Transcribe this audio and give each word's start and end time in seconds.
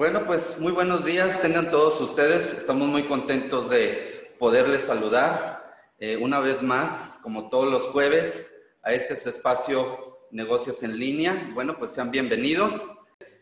Bueno, 0.00 0.24
pues 0.24 0.58
muy 0.58 0.72
buenos 0.72 1.04
días, 1.04 1.42
tengan 1.42 1.70
todos 1.70 2.00
ustedes. 2.00 2.54
Estamos 2.54 2.88
muy 2.88 3.02
contentos 3.02 3.68
de 3.68 4.34
poderles 4.38 4.84
saludar 4.84 5.74
eh, 5.98 6.16
una 6.16 6.40
vez 6.40 6.62
más, 6.62 7.20
como 7.22 7.50
todos 7.50 7.70
los 7.70 7.82
jueves, 7.88 8.64
a 8.82 8.94
este 8.94 9.14
su 9.14 9.28
espacio 9.28 10.26
Negocios 10.30 10.82
en 10.82 10.98
Línea. 10.98 11.50
Bueno, 11.52 11.76
pues 11.78 11.90
sean 11.90 12.10
bienvenidos. 12.10 12.96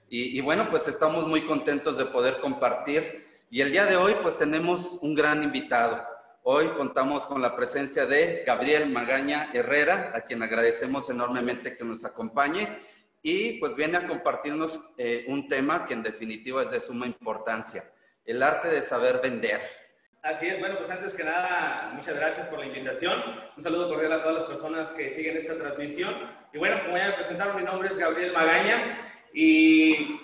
Y, 0.08 0.36
y 0.36 0.40
bueno, 0.40 0.68
pues 0.68 0.88
estamos 0.88 1.28
muy 1.28 1.42
contentos 1.42 1.96
de 1.96 2.06
poder 2.06 2.40
compartir. 2.40 3.24
Y 3.52 3.60
el 3.60 3.70
día 3.70 3.86
de 3.86 3.96
hoy, 3.96 4.16
pues 4.20 4.36
tenemos 4.36 4.98
un 5.00 5.14
gran 5.14 5.44
invitado. 5.44 6.04
Hoy 6.42 6.70
contamos 6.76 7.24
con 7.26 7.40
la 7.40 7.54
presencia 7.54 8.04
de 8.04 8.42
Gabriel 8.44 8.90
Magaña 8.90 9.52
Herrera, 9.54 10.10
a 10.12 10.22
quien 10.22 10.42
agradecemos 10.42 11.08
enormemente 11.08 11.76
que 11.76 11.84
nos 11.84 12.04
acompañe 12.04 12.66
y 13.28 13.58
pues 13.58 13.74
viene 13.74 13.98
a 13.98 14.06
compartirnos 14.06 14.80
eh, 14.96 15.26
un 15.28 15.48
tema 15.48 15.84
que 15.84 15.92
en 15.92 16.02
definitiva 16.02 16.62
es 16.62 16.70
de 16.70 16.80
suma 16.80 17.06
importancia, 17.06 17.84
el 18.24 18.42
arte 18.42 18.68
de 18.68 18.80
saber 18.80 19.20
vender. 19.22 19.60
Así 20.22 20.46
es, 20.46 20.58
bueno, 20.58 20.76
pues 20.76 20.88
antes 20.90 21.14
que 21.14 21.24
nada, 21.24 21.90
muchas 21.92 22.16
gracias 22.16 22.46
por 22.46 22.58
la 22.58 22.66
invitación. 22.66 23.22
Un 23.54 23.62
saludo 23.62 23.86
cordial 23.90 24.14
a 24.14 24.22
todas 24.22 24.38
las 24.38 24.44
personas 24.44 24.92
que 24.92 25.10
siguen 25.10 25.36
esta 25.36 25.58
transmisión. 25.58 26.14
Y 26.54 26.58
bueno, 26.58 26.82
como 26.82 26.96
ya 26.96 27.08
me 27.08 27.12
presentaron, 27.12 27.56
mi 27.56 27.64
nombre 27.64 27.88
es 27.88 27.98
Gabriel 27.98 28.32
Magaña 28.32 28.98
y 29.34 30.18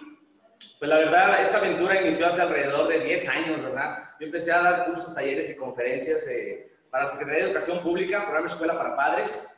pues 0.78 0.88
la 0.88 0.96
verdad, 0.96 1.42
esta 1.42 1.58
aventura 1.58 2.00
inició 2.00 2.26
hace 2.26 2.40
alrededor 2.40 2.88
de 2.88 3.00
10 3.00 3.28
años, 3.28 3.62
¿verdad? 3.62 3.98
Yo 4.18 4.26
empecé 4.26 4.50
a 4.50 4.62
dar 4.62 4.86
cursos, 4.86 5.14
talleres 5.14 5.50
y 5.50 5.56
conferencias 5.56 6.26
eh, 6.26 6.72
para 6.90 7.04
la 7.04 7.10
Secretaría 7.10 7.44
de 7.44 7.50
Educación 7.50 7.82
Pública, 7.82 8.22
programa 8.22 8.46
Escuela 8.46 8.78
para 8.78 8.96
Padres, 8.96 9.53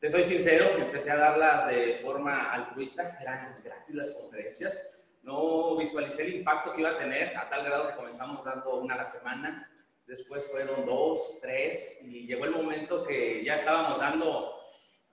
te 0.00 0.10
soy 0.10 0.22
sincero, 0.22 0.70
empecé 0.76 1.10
a 1.10 1.16
darlas 1.16 1.68
de 1.68 1.94
forma 1.96 2.52
altruista, 2.52 3.18
eran 3.20 3.54
gratis 3.62 3.94
las 3.94 4.10
conferencias. 4.12 4.90
No 5.22 5.76
visualicé 5.76 6.22
el 6.22 6.36
impacto 6.36 6.72
que 6.72 6.80
iba 6.80 6.90
a 6.90 6.96
tener, 6.96 7.36
a 7.36 7.48
tal 7.48 7.64
grado 7.64 7.88
que 7.88 7.96
comenzamos 7.96 8.44
dando 8.44 8.76
una 8.76 8.94
a 8.94 8.98
la 8.98 9.04
semana. 9.04 9.70
Después 10.06 10.46
fueron 10.46 10.86
dos, 10.86 11.38
tres, 11.42 11.98
y 12.02 12.26
llegó 12.26 12.44
el 12.44 12.52
momento 12.52 13.04
que 13.04 13.44
ya 13.44 13.56
estábamos 13.56 13.98
dando 13.98 14.54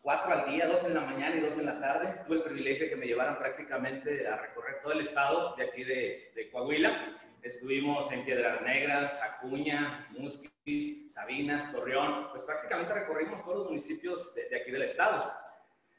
cuatro 0.01 0.31
al 0.31 0.49
día, 0.49 0.67
dos 0.67 0.85
en 0.85 0.93
la 0.93 1.01
mañana 1.01 1.35
y 1.35 1.39
dos 1.39 1.57
en 1.57 1.65
la 1.65 1.79
tarde. 1.79 2.21
Tuve 2.25 2.37
el 2.37 2.43
privilegio 2.43 2.83
de 2.85 2.89
que 2.91 2.95
me 2.95 3.07
llevaran 3.07 3.39
prácticamente 3.39 4.27
a 4.27 4.37
recorrer 4.37 4.81
todo 4.81 4.93
el 4.93 5.01
estado 5.01 5.55
de 5.55 5.63
aquí 5.63 5.83
de, 5.83 6.31
de 6.35 6.49
Coahuila 6.51 7.09
Estuvimos 7.45 8.11
en 8.11 8.25
Piedras 8.25 8.63
Negras, 8.63 9.21
Acuña, 9.21 10.07
Musquis, 10.17 11.13
Sabinas, 11.13 11.71
Torreón, 11.71 12.29
pues 12.31 12.41
prácticamente 12.41 12.91
recorrimos 12.91 13.43
todos 13.43 13.57
los 13.57 13.65
municipios 13.67 14.33
de, 14.33 14.57
aquí 14.57 14.71
del 14.71 14.81
estado. 14.81 15.31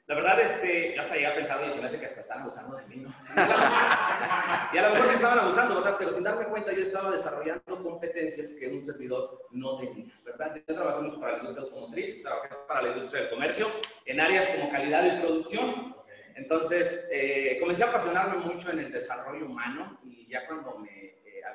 La 0.08 0.16
verdad, 0.16 0.40
este, 0.40 0.92
yo 0.96 1.00
hasta 1.00 1.14
llegué 1.14 1.28
a 1.28 1.36
pensar, 1.36 1.64
y 1.64 1.70
se 1.70 1.78
me 1.78 1.86
hace 1.86 2.00
que 2.00 2.06
hasta 2.06 2.18
están 2.18 2.40
abusando 2.40 2.76
de 2.76 2.86
mí, 2.86 2.96
¿no? 2.96 3.14
y 4.72 4.76
a 4.76 4.82
lo 4.82 4.90
mejor 4.90 5.06
sí 5.06 5.14
estaban 5.14 5.38
abusando, 5.38 5.76
¿verdad? 5.76 5.94
Pero 5.96 6.10
sin 6.10 6.24
darme 6.24 6.46
cuenta, 6.46 6.72
yo 6.72 6.82
estaba 6.82 7.12
desarrollando 7.12 7.80
competencias 7.80 8.52
que 8.54 8.66
un 8.66 8.82
servidor 8.82 9.46
no 9.52 9.78
tenía, 9.78 10.20
¿verdad? 10.24 10.52
Yo 10.66 10.74
trabajé 10.74 11.02
mucho 11.02 11.20
para 11.20 11.34
la 11.34 11.38
industria 11.38 11.64
automotriz, 11.64 12.22
trabajé 12.22 12.48
para 12.66 12.82
la 12.82 12.88
industria 12.88 13.22
del 13.22 13.30
comercio, 13.30 13.70
en 14.04 14.18
áreas 14.18 14.48
como 14.48 14.68
calidad 14.72 15.16
y 15.16 15.20
producción. 15.20 15.94
Entonces, 16.34 17.08
eh, 17.12 17.56
comencé 17.60 17.84
a 17.84 17.88
apasionarme 17.88 18.38
mucho 18.38 18.70
en 18.70 18.80
el 18.80 18.90
desarrollo 18.90 19.46
humano 19.46 20.00
y 20.04 20.26
ya 20.26 20.46
cuando 20.46 20.76
me 20.78 20.95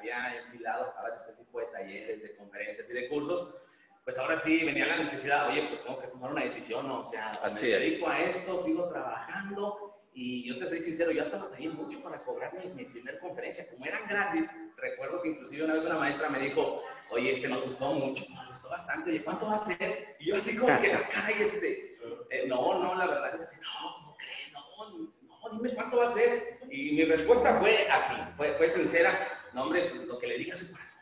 había 0.02 0.38
enfilado 0.38 0.94
para 0.96 1.16
este 1.16 1.34
tipo 1.34 1.60
de 1.60 1.66
talleres, 1.68 2.22
de 2.22 2.36
conferencias 2.36 2.90
y 2.90 2.94
de 2.94 3.08
cursos, 3.08 3.56
pues 4.04 4.18
ahora 4.18 4.36
sí 4.36 4.64
venía 4.66 4.88
la 4.88 4.98
necesidad, 4.98 5.50
oye, 5.50 5.68
pues 5.68 5.82
tengo 5.82 6.00
que 6.00 6.08
tomar 6.08 6.32
una 6.32 6.42
decisión, 6.42 6.90
o 6.90 7.04
sea, 7.04 7.30
Así 7.44 7.68
me 7.68 7.74
dedico 7.74 8.10
a 8.10 8.20
esto, 8.20 8.58
sigo 8.58 8.90
trabajando 8.90 10.02
y 10.14 10.44
yo 10.44 10.58
te 10.60 10.68
soy 10.68 10.80
sincero, 10.80 11.12
yo 11.12 11.22
hasta 11.22 11.38
batallé 11.38 11.70
mucho 11.70 12.02
para 12.02 12.24
cobrar 12.24 12.54
mi, 12.54 12.66
mi 12.74 12.86
primer 12.86 13.20
conferencia, 13.20 13.68
como 13.70 13.86
eran 13.86 14.08
gratis, 14.08 14.50
recuerdo 14.76 15.22
que 15.22 15.30
inclusive 15.30 15.64
una 15.64 15.76
vez 15.76 15.86
una 15.86 16.00
maestra 16.00 16.30
me 16.30 16.40
dijo, 16.40 16.84
oye, 17.12 17.32
este 17.32 17.48
nos 17.48 17.64
gustó 17.64 17.94
mucho, 17.94 18.26
nos 18.30 18.48
gustó 18.50 18.70
bastante, 18.70 19.12
oye, 19.12 19.24
¿cuánto 19.24 19.46
va 19.46 19.54
a 19.54 19.66
ser? 19.66 20.18
Y 20.20 20.30
yo 20.30 20.36
así 20.36 20.58
como 20.58 20.80
que, 20.80 20.92
la 20.92 21.08
cara 21.08 21.32
y 21.32 21.44
este, 21.44 21.96
eh, 22.30 22.48
no, 22.48 22.80
no, 22.80 22.96
la 22.96 23.06
verdad 23.06 23.36
es 23.36 23.46
que 23.46 23.58
no, 23.58 23.96
¿cómo 23.98 24.18
crees? 24.18 24.52
No, 24.52 24.98
no, 24.98 25.58
dime 25.58 25.76
cuánto 25.76 25.98
va 25.98 26.06
a 26.06 26.14
ser. 26.14 26.60
Y 26.70 26.94
mi 26.94 27.04
respuesta 27.04 27.56
fue 27.56 27.88
así, 27.90 28.16
fue, 28.38 28.54
fue 28.54 28.68
sincera, 28.70 29.41
no, 29.54 29.64
hombre, 29.64 29.90
pues, 29.90 30.08
lo 30.08 30.18
que 30.18 30.28
le 30.28 30.38
diga 30.38 30.56
su 30.56 30.72
corazón. 30.72 31.02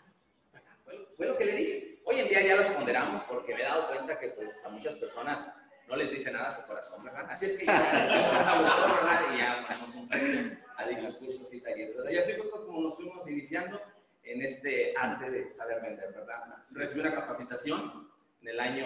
Fue, 1.16 1.28
lo 1.28 1.38
que 1.38 1.46
le 1.46 1.56
dije. 1.56 2.02
Hoy 2.06 2.20
en 2.20 2.28
día 2.28 2.42
ya 2.42 2.56
los 2.56 2.68
ponderamos 2.68 3.24
porque 3.24 3.54
me 3.54 3.62
he 3.62 3.64
dado 3.64 3.88
cuenta 3.88 4.18
que 4.18 4.30
pues 4.30 4.66
a 4.66 4.70
muchas 4.70 4.96
personas 4.96 5.54
no 5.88 5.96
les 5.96 6.10
dice 6.10 6.32
nada 6.32 6.48
a 6.48 6.52
su 6.52 6.66
corazón, 6.66 7.04
¿verdad? 7.04 7.28
Así 7.30 7.46
es 7.46 7.60
que 7.60 7.66
ya 7.66 8.06
hicimos 8.06 8.32
un 8.32 8.46
tabulador, 8.46 8.96
¿verdad? 8.96 9.22
Y 9.34 9.38
ya 9.38 9.66
ponemos 9.68 9.94
un 9.96 10.08
precio 10.08 10.58
a 10.78 10.88
dichos 10.88 11.16
cursos 11.16 11.54
y 11.54 11.62
talleres, 11.62 11.96
¿verdad? 11.96 12.12
Y 12.12 12.18
así 12.18 12.34
fue 12.34 12.50
como 12.50 12.82
nos 12.82 12.96
fuimos 12.96 13.28
iniciando 13.28 13.80
en 14.24 14.42
este 14.42 14.94
arte 14.98 15.30
de 15.30 15.52
saber 15.52 15.82
vender, 15.82 16.12
¿verdad? 16.14 16.64
Recibí 16.74 17.02
una 17.02 17.14
capacitación 17.14 18.10
en 18.42 18.48
el 18.48 18.60
año 18.60 18.86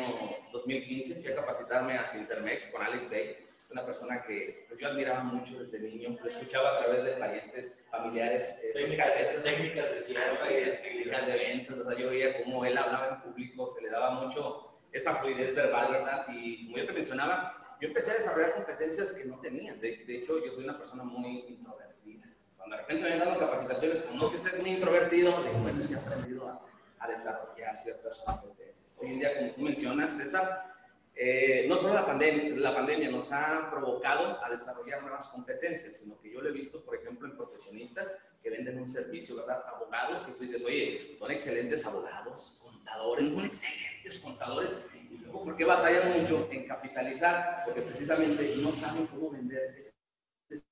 2015, 0.52 1.22
fui 1.22 1.32
a 1.32 1.36
capacitarme 1.36 1.98
a 1.98 2.04
Sintermex 2.04 2.68
con 2.68 2.82
Alex 2.82 3.10
Day 3.10 3.48
una 3.72 3.86
persona 3.86 4.24
que 4.24 4.66
pues, 4.68 4.80
yo 4.80 4.88
admiraba 4.88 5.24
mucho 5.24 5.64
desde 5.64 5.80
niño, 5.80 6.18
lo 6.22 6.28
escuchaba 6.28 6.76
a 6.76 6.84
través 6.84 7.04
de 7.04 7.12
parientes, 7.14 7.80
familiares, 7.90 8.62
eh, 8.64 8.72
técnicas, 8.74 9.18
técnicas 9.44 9.92
de 9.92 9.98
cierre, 9.98 10.72
técnicas 10.84 11.28
de 11.28 11.34
ventas, 11.34 11.78
¿verdad? 11.78 11.98
Yo 11.98 12.10
veía 12.10 12.44
cómo 12.44 12.66
él 12.66 12.78
hablaba 12.78 13.10
en 13.10 13.22
público, 13.22 13.68
se 13.68 13.82
le 13.82 13.90
daba 13.90 14.12
mucho 14.12 14.80
esa 14.92 15.16
fluidez 15.16 15.56
verbal, 15.56 15.92
¿verdad? 15.92 16.26
Y 16.30 16.66
como 16.66 16.78
yo 16.78 16.86
te 16.86 16.94
mencionaba, 16.94 17.58
yo 17.82 17.88
empecé 17.88 18.12
a 18.12 18.16
desarrollar 18.16 18.54
competencias 18.54 19.14
que 19.14 19.28
no 19.28 19.40
tenía. 19.40 19.74
De, 19.74 20.04
hecho, 20.08 20.44
yo 20.44 20.52
soy 20.52 20.64
una 20.66 20.78
persona 20.78 21.04
muy 21.04 21.46
introvertida. 21.48 22.26
Cuando 22.58 22.76
de 22.76 22.82
repente 22.84 23.04
me 23.06 23.18
dando 23.18 23.40
capacitaciones, 23.40 24.00
como 24.02 24.24
no 24.24 24.30
que 24.30 24.38
estés 24.38 24.60
muy 24.60 24.70
introvertido, 24.70 25.44
después 25.44 25.92
he 25.92 25.96
aprendido 25.98 26.48
a, 26.48 26.62
a 27.00 27.08
desarrollar 27.08 27.76
ciertas 27.76 28.20
competencias. 28.20 28.98
Hoy 29.02 29.12
en 29.12 29.20
día, 29.20 29.38
como 29.38 29.52
tú 29.54 29.62
mencionas, 29.62 30.12
César, 30.12 30.73
eh, 31.16 31.66
no 31.68 31.78
solo 31.78 31.94
la 31.94 32.06
pandemia, 32.06 32.56
la 32.56 32.74
pandemia 32.74 33.10
nos 33.10 33.32
ha 33.32 33.70
provocado 33.70 34.44
a 34.44 34.50
desarrollar 34.50 35.02
nuevas 35.02 35.28
competencias, 35.28 35.98
sino 35.98 36.20
que 36.20 36.32
yo 36.32 36.42
lo 36.42 36.50
he 36.50 36.52
visto, 36.52 36.84
por 36.84 36.96
ejemplo, 36.96 37.28
en 37.28 37.38
profesionistas 37.38 38.18
que 38.42 38.50
venden 38.50 38.80
un 38.80 38.90
servicio, 38.90 39.36
¿verdad? 39.36 39.64
Abogados 39.68 40.24
que 40.24 40.32
tú 40.32 40.40
dices, 40.40 40.64
oye, 40.66 41.12
son 41.16 41.30
excelentes 41.32 41.86
abogados, 41.86 42.60
contadores, 42.62 43.32
son 43.32 43.46
excelentes 43.46 44.20
contadores, 44.20 44.74
y 45.12 45.18
luego, 45.18 45.44
¿por 45.44 45.56
qué 45.56 45.66
batallan 45.66 46.20
mucho 46.20 46.50
en 46.52 46.66
capitalizar? 46.66 47.62
Porque 47.64 47.84
precisamente 47.84 48.56
no 48.58 48.72
saben 48.72 49.06
cómo 49.08 49.30
vender 49.30 49.76
ese, 49.78 49.94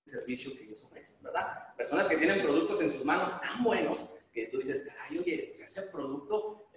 servicio 0.05 0.53
que 0.55 0.63
ellos 0.63 0.83
ofrecen, 0.83 1.23
¿verdad? 1.23 1.73
Personas 1.75 2.07
que 2.07 2.17
tienen 2.17 2.41
productos 2.41 2.81
en 2.81 2.89
sus 2.89 3.05
manos 3.05 3.39
tan 3.39 3.63
buenos 3.63 4.17
que 4.31 4.47
tú 4.47 4.57
dices, 4.57 4.83
caray, 4.83 5.17
oye, 5.17 5.49
si 5.51 5.63
ese 5.63 5.83
producto 5.83 6.69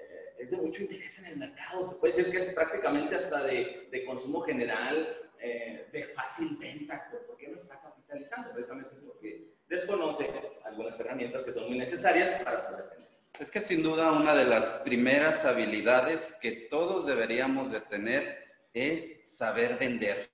es 0.45 0.51
de 0.51 0.57
mucho 0.57 0.83
interés 0.83 1.19
en 1.19 1.27
el 1.27 1.37
mercado. 1.37 1.83
Se 1.83 1.97
puede 1.97 2.15
decir 2.15 2.31
que 2.31 2.39
es 2.39 2.51
prácticamente 2.53 3.17
hasta 3.17 3.43
de, 3.43 3.89
de 3.91 4.05
consumo 4.05 4.41
general, 4.41 5.31
eh, 5.41 5.89
de 5.93 6.05
fácil 6.05 6.57
venta. 6.59 7.11
¿Por 7.27 7.37
qué 7.37 7.49
no 7.49 7.57
está 7.57 7.81
capitalizando? 7.81 8.53
Precisamente 8.53 8.97
porque 9.05 9.55
desconoce 9.69 10.31
algunas 10.65 10.99
herramientas 11.01 11.43
que 11.43 11.53
son 11.53 11.69
muy 11.69 11.79
necesarias 11.79 12.35
para 12.43 12.61
saber 12.61 12.91
vender. 12.91 13.09
Es 13.39 13.51
que 13.51 13.61
sin 13.61 13.83
duda 13.83 14.13
una 14.13 14.35
de 14.35 14.45
las 14.45 14.67
primeras 14.85 15.45
habilidades 15.45 16.39
que 16.41 16.53
todos 16.53 17.07
deberíamos 17.07 17.73
de 17.73 17.81
tener 17.81 18.45
es 18.73 19.23
saber 19.37 19.77
vender. 19.77 20.31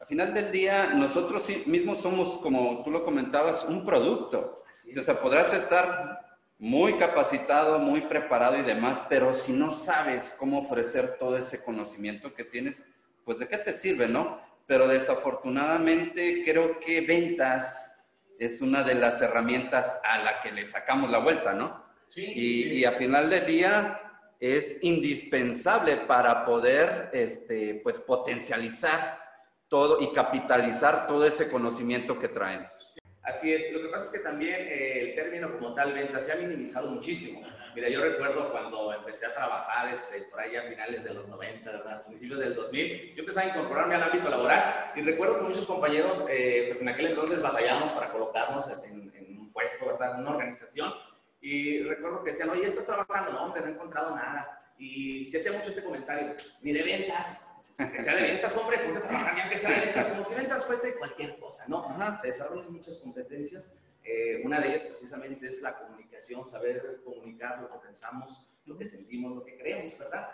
Al 0.00 0.06
final 0.08 0.34
del 0.34 0.50
día, 0.50 0.94
nosotros 0.94 1.46
mismos 1.66 2.00
somos, 2.00 2.38
como 2.38 2.82
tú 2.82 2.90
lo 2.90 3.04
comentabas, 3.04 3.64
un 3.64 3.86
producto. 3.86 4.64
O 4.98 5.02
sea, 5.02 5.20
podrás 5.20 5.54
estar 5.54 6.31
muy 6.62 6.96
capacitado, 6.96 7.80
muy 7.80 8.02
preparado 8.02 8.56
y 8.56 8.62
demás, 8.62 9.02
pero 9.08 9.34
si 9.34 9.52
no 9.52 9.68
sabes 9.68 10.36
cómo 10.38 10.60
ofrecer 10.60 11.16
todo 11.18 11.36
ese 11.36 11.60
conocimiento 11.60 12.34
que 12.34 12.44
tienes, 12.44 12.84
pues 13.24 13.40
de 13.40 13.48
qué 13.48 13.58
te 13.58 13.72
sirve, 13.72 14.06
¿no? 14.06 14.40
Pero 14.68 14.86
desafortunadamente 14.86 16.44
creo 16.44 16.78
que 16.78 17.00
ventas 17.00 18.04
es 18.38 18.62
una 18.62 18.84
de 18.84 18.94
las 18.94 19.20
herramientas 19.20 19.98
a 20.04 20.18
la 20.18 20.40
que 20.40 20.52
le 20.52 20.64
sacamos 20.64 21.10
la 21.10 21.18
vuelta, 21.18 21.52
¿no? 21.52 21.84
Sí. 22.10 22.32
Y, 22.32 22.74
y 22.74 22.84
a 22.84 22.92
final 22.92 23.28
del 23.28 23.44
día 23.44 24.00
es 24.38 24.78
indispensable 24.84 25.96
para 25.96 26.44
poder, 26.44 27.10
este, 27.12 27.80
pues, 27.82 27.98
potencializar 27.98 29.18
todo 29.66 30.00
y 30.00 30.12
capitalizar 30.12 31.08
todo 31.08 31.26
ese 31.26 31.50
conocimiento 31.50 32.20
que 32.20 32.28
traemos. 32.28 32.91
Así 33.22 33.54
es, 33.54 33.72
lo 33.72 33.80
que 33.80 33.88
pasa 33.88 34.06
es 34.06 34.10
que 34.10 34.18
también 34.18 34.56
eh, 34.58 35.00
el 35.00 35.14
término 35.14 35.52
como 35.52 35.74
tal 35.74 35.92
venta 35.92 36.18
se 36.18 36.32
ha 36.32 36.36
minimizado 36.36 36.90
muchísimo. 36.90 37.40
Mira, 37.74 37.88
yo 37.88 38.02
recuerdo 38.02 38.50
cuando 38.50 38.92
empecé 38.92 39.26
a 39.26 39.32
trabajar 39.32 39.92
este, 39.92 40.22
por 40.22 40.40
ahí 40.40 40.56
a 40.56 40.64
finales 40.64 41.04
de 41.04 41.14
los 41.14 41.28
90, 41.28 41.70
¿verdad? 41.70 42.04
principios 42.04 42.40
del 42.40 42.54
2000, 42.54 43.14
yo 43.14 43.20
empecé 43.20 43.40
a 43.40 43.46
incorporarme 43.46 43.94
al 43.94 44.02
ámbito 44.02 44.28
laboral 44.28 44.92
y 44.96 45.02
recuerdo 45.02 45.38
que 45.38 45.44
muchos 45.44 45.64
compañeros, 45.66 46.24
eh, 46.28 46.64
pues 46.66 46.82
en 46.82 46.88
aquel 46.88 47.06
entonces 47.06 47.40
batallábamos 47.40 47.92
para 47.92 48.10
colocarnos 48.10 48.68
en, 48.84 49.12
en, 49.14 49.38
un 49.38 49.52
puesto, 49.52 49.86
¿verdad? 49.86 50.14
En 50.14 50.22
una 50.22 50.30
organización 50.30 50.92
y 51.40 51.82
recuerdo 51.82 52.24
que 52.24 52.30
decían, 52.30 52.50
oye, 52.50 52.66
¿estás 52.66 52.86
trabajando? 52.86 53.32
No, 53.32 53.44
hombre, 53.44 53.60
no 53.60 53.68
he 53.68 53.70
encontrado 53.70 54.14
nada. 54.14 54.74
Y 54.78 55.24
se 55.26 55.38
hacía 55.38 55.52
mucho 55.52 55.68
este 55.68 55.84
comentario, 55.84 56.34
ni 56.62 56.72
de 56.72 56.82
ventas, 56.82 57.51
que 57.76 57.98
sea 57.98 58.14
de 58.16 58.22
ventas, 58.22 58.56
hombre, 58.56 58.78
ponte 58.78 58.98
a 58.98 59.02
trabajar 59.02 59.36
ya 59.36 59.48
que 59.48 59.56
sea 59.56 59.70
de 59.70 59.86
ventas, 59.86 60.06
como 60.08 60.22
si 60.22 60.34
ventas 60.34 60.64
fuese 60.64 60.96
cualquier 60.96 61.38
cosa, 61.38 61.64
¿no? 61.68 61.86
Se 62.20 62.26
desarrollan 62.28 62.72
muchas 62.72 62.96
competencias, 62.96 63.78
Eh, 64.04 64.42
una 64.44 64.58
de 64.58 64.66
ellas 64.68 64.84
precisamente 64.84 65.46
es 65.46 65.62
la 65.62 65.78
comunicación, 65.78 66.44
saber 66.44 67.02
comunicar 67.04 67.60
lo 67.60 67.68
que 67.68 67.78
pensamos, 67.78 68.44
lo 68.64 68.76
que 68.76 68.84
sentimos, 68.84 69.32
lo 69.32 69.44
que 69.44 69.56
creemos, 69.56 69.96
¿verdad? 69.96 70.28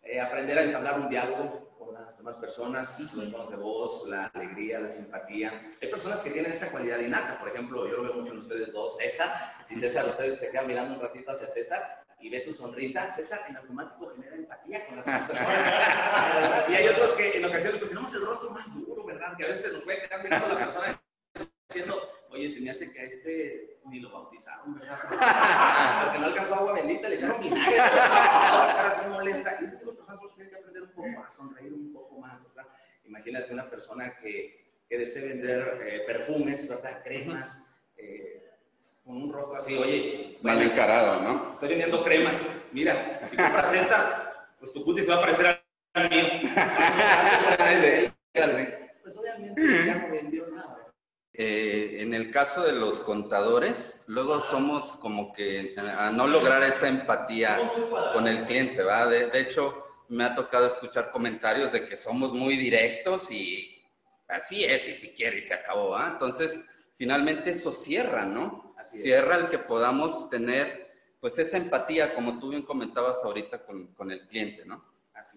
Eh, 0.00 0.20
aprender 0.20 0.56
a 0.58 0.62
entablar 0.62 1.00
un 1.00 1.08
diálogo 1.08 1.74
con 1.76 1.92
las 1.92 2.16
demás 2.16 2.36
personas, 2.38 3.12
los 3.16 3.32
tonos 3.32 3.50
de 3.50 3.56
voz, 3.56 4.06
la 4.06 4.26
alegría, 4.26 4.78
la 4.78 4.88
simpatía. 4.88 5.60
Hay 5.82 5.90
personas 5.90 6.22
que 6.22 6.30
tienen 6.30 6.52
esa 6.52 6.70
cualidad 6.70 7.00
innata, 7.00 7.36
por 7.36 7.48
ejemplo, 7.48 7.84
yo 7.88 7.96
lo 7.96 8.02
veo 8.04 8.14
mucho 8.14 8.30
en 8.30 8.38
ustedes 8.38 8.72
dos, 8.72 8.96
César, 8.96 9.28
si 9.64 9.74
César, 9.74 10.06
ustedes 10.06 10.38
se 10.38 10.50
quedan 10.50 10.68
mirando 10.68 10.94
un 10.94 11.00
ratito 11.00 11.32
hacia 11.32 11.48
César 11.48 12.03
y 12.20 12.30
ve 12.30 12.40
su 12.40 12.52
sonrisa, 12.52 13.10
César 13.10 13.40
en 13.48 13.56
automático 13.56 14.12
genera 14.14 14.36
empatía 14.36 14.86
con 14.86 14.96
las 14.96 15.04
personas. 15.04 16.70
y 16.70 16.74
hay 16.74 16.88
otros 16.88 17.12
que 17.14 17.36
en 17.36 17.44
ocasiones 17.44 17.78
pues 17.78 17.90
tenemos 17.90 18.14
el 18.14 18.26
rostro 18.26 18.50
más 18.50 18.72
duro, 18.72 19.04
¿verdad? 19.04 19.36
Que 19.36 19.44
a 19.44 19.48
veces 19.48 19.62
se 19.62 19.72
nos 19.72 19.82
puede 19.82 20.02
quedar 20.02 20.22
mirando 20.22 20.48
la 20.48 20.58
persona 20.58 21.00
diciendo, 21.68 22.00
oye, 22.30 22.48
se 22.48 22.60
me 22.60 22.70
hace 22.70 22.92
que 22.92 23.00
a 23.00 23.04
este 23.04 23.80
ni 23.86 24.00
lo 24.00 24.10
bautizaron, 24.10 24.74
¿verdad? 24.74 24.98
Porque 26.04 26.18
no 26.18 26.26
alcanzó 26.26 26.54
agua 26.54 26.72
bendita, 26.72 27.08
le 27.08 27.16
echaron 27.16 27.40
vinagre, 27.40 27.76
la 27.76 28.72
cara 28.76 28.90
se 28.90 29.08
molesta. 29.08 29.58
Y 29.60 29.64
este 29.64 29.76
tipo 29.78 29.90
de 29.90 29.96
personas 29.96 30.20
tienen 30.34 30.50
que 30.50 30.56
aprender 30.56 30.82
un 30.82 30.92
poco 30.92 31.24
a 31.24 31.30
sonreír 31.30 31.72
un 31.72 31.92
poco 31.92 32.18
más, 32.18 32.42
¿verdad? 32.42 32.70
Imagínate 33.04 33.52
una 33.52 33.68
persona 33.68 34.16
que, 34.16 34.82
que 34.88 34.98
desee 34.98 35.28
vender 35.28 35.80
eh, 35.86 36.02
perfumes, 36.06 36.68
¿verdad? 36.68 37.02
Cremas, 37.02 37.74
eh, 37.96 38.43
con 39.04 39.16
un 39.16 39.32
rostro 39.32 39.56
así, 39.56 39.76
oye. 39.76 40.38
Mal 40.42 40.60
encarado, 40.62 41.20
¿no? 41.22 41.52
Estoy 41.52 41.70
vendiendo 41.70 42.02
cremas. 42.02 42.44
Mira, 42.72 43.20
si 43.26 43.36
compras 43.36 43.72
esta, 43.72 44.48
pues 44.58 44.72
tu 44.72 44.84
cutis 44.84 45.08
va 45.08 45.16
a 45.16 45.20
parecer 45.20 45.62
al 45.94 46.10
mío. 46.10 46.24
pues 49.02 49.16
obviamente 49.16 49.86
ya 49.86 49.94
no 49.96 50.10
vendió 50.10 50.46
nada. 50.48 50.84
Eh, 51.36 51.96
en 52.00 52.14
el 52.14 52.30
caso 52.30 52.62
de 52.62 52.72
los 52.72 53.00
contadores, 53.00 54.04
luego 54.06 54.40
somos 54.40 54.96
como 54.96 55.32
que 55.32 55.74
a 55.76 56.10
no 56.10 56.28
lograr 56.28 56.62
esa 56.62 56.86
empatía 56.88 57.58
con 58.12 58.28
el 58.28 58.44
cliente, 58.44 58.84
¿va? 58.84 59.06
De, 59.06 59.40
hecho, 59.40 59.84
me 60.08 60.22
ha 60.22 60.34
tocado 60.36 60.68
escuchar 60.68 61.10
comentarios 61.10 61.72
de 61.72 61.88
que 61.88 61.96
somos 61.96 62.32
muy 62.32 62.56
directos 62.56 63.32
y 63.32 63.82
así 64.28 64.64
es, 64.64 64.88
y 64.88 64.94
si 64.94 65.08
quiere, 65.10 65.38
y 65.38 65.40
se 65.40 65.54
acabó, 65.54 65.90
¿va? 65.90 66.10
Entonces, 66.12 66.64
finalmente 66.96 67.50
eso 67.50 67.72
cierra, 67.72 68.24
¿no? 68.24 68.73
Cierra 68.84 69.36
el 69.36 69.48
que 69.48 69.58
podamos 69.58 70.28
tener, 70.28 70.92
pues, 71.20 71.38
esa 71.38 71.56
empatía, 71.56 72.14
como 72.14 72.38
tú 72.38 72.50
bien 72.50 72.62
comentabas 72.62 73.24
ahorita 73.24 73.64
con, 73.64 73.88
con 73.94 74.10
el 74.10 74.26
cliente, 74.26 74.64
¿no? 74.64 74.94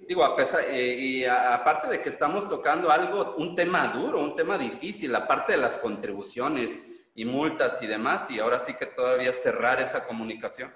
Digo, 0.08 0.24
a 0.24 0.36
pesar, 0.36 0.66
eh, 0.70 0.96
y 0.96 1.26
aparte 1.26 1.88
de 1.88 2.02
que 2.02 2.10
estamos 2.10 2.50
tocando 2.50 2.92
algo, 2.92 3.36
un 3.38 3.56
tema 3.56 3.88
duro, 3.88 4.20
un 4.20 4.36
tema 4.36 4.58
difícil, 4.58 5.16
aparte 5.16 5.54
de 5.54 5.60
las 5.60 5.78
contribuciones 5.78 6.82
y 7.16 7.26
multas 7.26 7.82
y 7.82 7.88
demás, 7.88 8.30
y 8.30 8.40
ahora 8.40 8.60
sí 8.60 8.74
que 8.74 8.86
todavía 8.86 9.32
cerrar 9.32 9.80
esa 9.80 10.06
comunicación. 10.06 10.74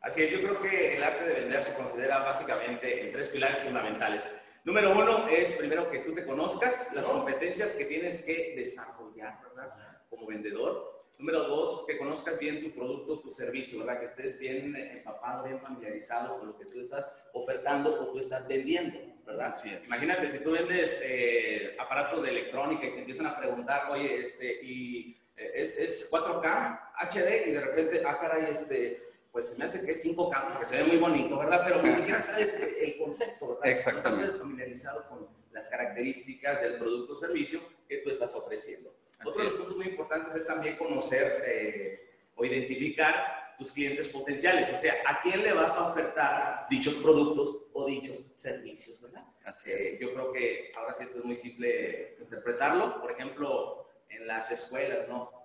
Así 0.00 0.22
es, 0.22 0.32
yo 0.32 0.38
creo 0.38 0.60
que 0.60 0.96
el 0.96 1.02
arte 1.02 1.24
de 1.24 1.34
vender 1.34 1.62
se 1.62 1.74
considera 1.74 2.18
básicamente 2.18 3.04
en 3.04 3.12
tres 3.12 3.28
pilares 3.28 3.60
fundamentales. 3.60 4.28
Número 4.64 4.92
uno 4.92 5.28
es 5.28 5.52
primero 5.52 5.88
que 5.90 6.00
tú 6.00 6.12
te 6.12 6.26
conozcas, 6.26 6.92
las 6.94 7.08
competencias 7.08 7.74
que 7.74 7.84
tienes 7.84 8.22
que 8.22 8.54
desarrollar, 8.56 9.40
¿verdad? 9.42 10.02
Como 10.10 10.26
vendedor. 10.26 10.97
Número 11.18 11.48
dos, 11.48 11.84
que 11.84 11.98
conozcas 11.98 12.38
bien 12.38 12.60
tu 12.60 12.70
producto, 12.70 13.18
tu 13.18 13.30
servicio, 13.32 13.80
¿verdad? 13.80 13.98
Que 13.98 14.04
estés 14.04 14.38
bien 14.38 14.74
empapado, 14.76 15.44
bien 15.44 15.60
familiarizado 15.60 16.38
con 16.38 16.46
lo 16.46 16.56
que 16.56 16.64
tú 16.64 16.78
estás 16.78 17.06
ofertando 17.32 18.00
o 18.00 18.12
tú 18.12 18.20
estás 18.20 18.46
vendiendo, 18.46 19.00
¿verdad? 19.26 19.52
Imagínate, 19.84 20.28
si 20.28 20.38
tú 20.38 20.52
vendes 20.52 20.96
eh, 21.02 21.74
aparatos 21.76 22.22
de 22.22 22.30
electrónica 22.30 22.86
y 22.86 22.92
te 22.92 23.00
empiezan 23.00 23.26
a 23.26 23.36
preguntar, 23.36 23.90
oye, 23.90 24.20
este, 24.20 24.64
y 24.64 25.20
eh, 25.36 25.50
es, 25.56 25.76
es 25.76 26.08
4K 26.08 26.92
HD 27.10 27.48
y 27.48 27.50
de 27.50 27.60
repente, 27.62 28.02
ah, 28.06 28.16
caray, 28.20 28.52
este, 28.52 29.02
pues 29.32 29.48
se 29.48 29.58
me 29.58 29.64
hace 29.64 29.84
que 29.84 29.90
es 29.90 30.04
5K, 30.04 30.52
porque 30.52 30.64
se 30.64 30.76
ve 30.76 30.84
muy 30.84 30.98
bonito, 30.98 31.36
¿verdad? 31.36 31.62
Pero 31.66 31.82
ni 31.82 31.90
siquiera 31.94 32.20
sabes 32.20 32.54
el 32.54 32.96
concepto, 32.96 33.48
¿verdad? 33.48 33.66
Exactamente. 33.66 34.18
No 34.18 34.24
estás 34.26 34.40
familiarizado 34.40 35.08
con 35.08 35.28
las 35.50 35.68
características 35.68 36.60
del 36.62 36.78
producto 36.78 37.14
o 37.14 37.16
servicio 37.16 37.60
que 37.88 37.98
tú 37.98 38.10
estás 38.10 38.32
ofreciendo. 38.36 38.94
Otro 39.24 39.38
de 39.38 39.44
los 39.44 39.54
puntos 39.54 39.76
muy 39.76 39.86
importantes 39.86 40.34
es 40.36 40.46
también 40.46 40.76
conocer 40.76 41.42
eh, 41.46 42.10
o 42.34 42.44
identificar 42.44 43.38
tus 43.58 43.72
clientes 43.72 44.08
potenciales, 44.08 44.72
o 44.72 44.76
sea, 44.76 44.94
a 45.04 45.18
quién 45.18 45.42
le 45.42 45.52
vas 45.52 45.76
a 45.76 45.90
ofertar 45.90 46.66
dichos 46.70 46.94
productos 46.94 47.66
o 47.72 47.84
dichos 47.86 48.30
servicios, 48.34 49.00
¿verdad? 49.00 49.24
Así 49.44 49.72
es. 49.72 49.80
Eh, 49.80 49.98
yo 50.00 50.12
creo 50.12 50.32
que 50.32 50.72
ahora 50.76 50.92
sí 50.92 51.02
esto 51.02 51.18
es 51.18 51.24
muy 51.24 51.34
simple 51.34 52.16
interpretarlo. 52.20 53.00
Por 53.00 53.10
ejemplo, 53.10 53.88
en 54.08 54.28
las 54.28 54.52
escuelas, 54.52 55.08
¿no? 55.08 55.37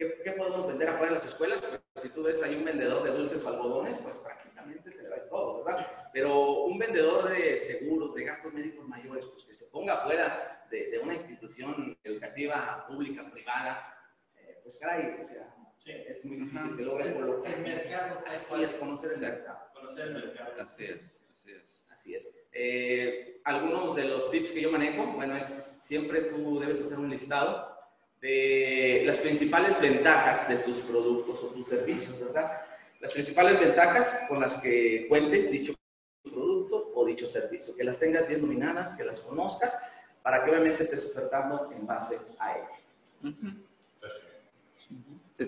Eh, 0.00 0.18
¿qué, 0.24 0.32
podemos 0.32 0.66
vender 0.66 0.88
afuera 0.88 1.08
de 1.08 1.12
las 1.12 1.26
escuelas? 1.26 1.60
Pues, 1.60 1.82
si 1.94 2.08
tú 2.08 2.22
ves 2.22 2.42
ahí 2.42 2.56
un 2.56 2.64
vendedor 2.64 3.02
de 3.02 3.10
dulces 3.10 3.44
o 3.44 3.48
algodones, 3.48 3.98
pues 3.98 4.16
prácticamente 4.16 4.90
se 4.90 5.02
le 5.02 5.10
va 5.10 5.28
todo, 5.28 5.62
¿verdad? 5.62 6.08
Pero 6.12 6.64
un 6.64 6.78
vendedor 6.78 7.28
de 7.28 7.58
seguros, 7.58 8.14
de 8.14 8.24
gastos 8.24 8.52
médicos 8.54 8.88
mayores, 8.88 9.26
pues 9.26 9.44
que 9.44 9.52
se 9.52 9.66
ponga 9.66 10.00
afuera 10.00 10.66
de, 10.70 10.98
una 11.02 11.12
institución 11.12 11.98
educativa 12.02 12.86
pública, 12.88 13.30
privada, 13.30 13.94
eh, 14.36 14.58
pues 14.62 14.78
caray, 14.78 15.16
o 15.18 15.22
sea, 15.22 15.54
es 15.84 16.24
muy 16.24 16.36
difícil 16.36 16.76
que 16.76 16.82
logres 16.82 17.08
colocar. 17.08 17.52
El 17.52 17.62
mercado. 17.62 18.22
Así 18.26 18.62
es, 18.62 18.74
conocer 18.74 19.12
el 19.14 19.20
mercado. 19.20 19.58
Conocer 19.74 20.08
el 20.08 20.14
mercado. 20.14 20.52
Así 20.60 20.84
es, 20.84 21.26
así 21.30 21.52
es. 21.52 21.90
Así 21.90 22.14
es. 22.14 22.34
Eh, 22.52 23.42
algunos 23.44 23.94
de 23.94 24.04
los 24.04 24.30
tips 24.30 24.52
que 24.52 24.62
yo 24.62 24.70
manejo, 24.70 25.12
bueno, 25.12 25.36
es 25.36 25.44
siempre 25.44 26.22
tú 26.22 26.58
debes 26.58 26.80
hacer 26.80 26.98
un 26.98 27.10
listado 27.10 27.79
de 28.20 29.02
las 29.04 29.18
principales 29.18 29.80
ventajas 29.80 30.48
de 30.48 30.56
tus 30.56 30.80
productos 30.80 31.42
o 31.42 31.48
tus 31.48 31.66
servicios, 31.66 32.20
¿verdad? 32.20 32.62
Las 33.00 33.12
principales 33.12 33.58
ventajas 33.58 34.26
con 34.28 34.40
las 34.40 34.60
que 34.60 35.06
cuente 35.08 35.44
dicho 35.44 35.74
producto 36.22 36.92
o 36.94 37.06
dicho 37.06 37.26
servicio, 37.26 37.74
que 37.74 37.84
las 37.84 37.98
tengas 37.98 38.28
bien 38.28 38.42
dominadas, 38.42 38.94
que 38.94 39.04
las 39.04 39.20
conozcas 39.20 39.78
para 40.22 40.44
que 40.44 40.50
obviamente 40.50 40.82
estés 40.82 41.06
ofertando 41.06 41.70
en 41.72 41.86
base 41.86 42.18
a 42.38 42.56
ello. 42.58 43.54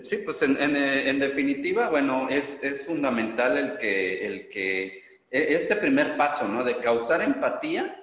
Sí, 0.03 0.17
pues 0.25 0.41
en, 0.41 0.57
en, 0.59 1.19
definitiva, 1.19 1.89
bueno, 1.89 2.27
es, 2.27 2.63
es, 2.63 2.87
fundamental 2.87 3.57
el 3.57 3.77
que, 3.77 4.25
el 4.25 4.49
que, 4.49 5.03
e, 5.29 5.53
este 5.53 5.75
primer 5.75 6.17
paso, 6.17 6.47
¿no? 6.47 6.63
De 6.63 6.77
causar 6.79 7.21
empatía, 7.21 8.01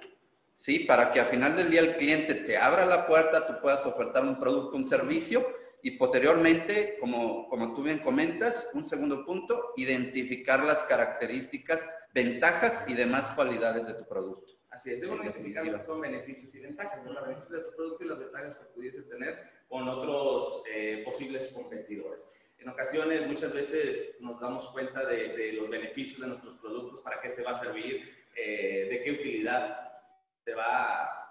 ¿sí? 0.61 0.79
Para 0.79 1.11
que 1.11 1.19
al 1.19 1.25
final 1.25 1.57
del 1.57 1.71
día 1.71 1.81
el 1.81 1.95
cliente 1.95 2.35
te 2.35 2.55
abra 2.55 2.85
la 2.85 3.07
puerta, 3.07 3.47
tú 3.47 3.59
puedas 3.59 3.83
ofertar 3.87 4.23
un 4.23 4.39
producto, 4.39 4.77
un 4.77 4.83
servicio 4.83 5.43
y 5.81 5.91
posteriormente, 5.91 6.97
como, 6.99 7.49
como 7.49 7.73
tú 7.73 7.81
bien 7.81 7.97
comentas, 7.97 8.69
un 8.75 8.85
segundo 8.85 9.25
punto, 9.25 9.73
identificar 9.75 10.63
las 10.63 10.83
características, 10.83 11.89
ventajas 12.13 12.85
y 12.87 12.93
demás 12.93 13.31
cualidades 13.31 13.87
de 13.87 13.95
tu 13.95 14.07
producto. 14.07 14.53
Así 14.69 14.91
es, 14.91 15.01
debo 15.01 15.15
identificar 15.15 15.65
lo 15.65 15.73
que 15.73 15.79
son 15.79 15.99
beneficios 15.99 16.53
y 16.53 16.59
ventajas, 16.59 17.03
los 17.03 17.15
beneficios 17.15 17.57
de 17.57 17.63
tu 17.63 17.75
producto 17.75 18.03
y 18.03 18.07
las 18.07 18.19
ventajas 18.19 18.55
que 18.55 18.65
pudiese 18.65 19.01
tener 19.01 19.39
con 19.67 19.89
otros 19.89 20.61
eh, 20.71 21.01
posibles 21.03 21.47
competidores. 21.47 22.23
En 22.59 22.69
ocasiones, 22.69 23.25
muchas 23.25 23.51
veces 23.51 24.17
nos 24.19 24.39
damos 24.39 24.69
cuenta 24.69 25.03
de, 25.07 25.53
los 25.53 25.67
beneficios 25.67 26.21
de 26.21 26.27
nuestros 26.27 26.55
productos, 26.57 27.01
para 27.01 27.19
qué 27.19 27.29
te 27.29 27.41
va 27.41 27.51
a 27.51 27.55
servir, 27.55 28.27
eh, 28.35 28.87
de 28.91 29.01
qué 29.01 29.11
utilidad 29.11 29.90
te 30.43 30.53
va 30.53 31.21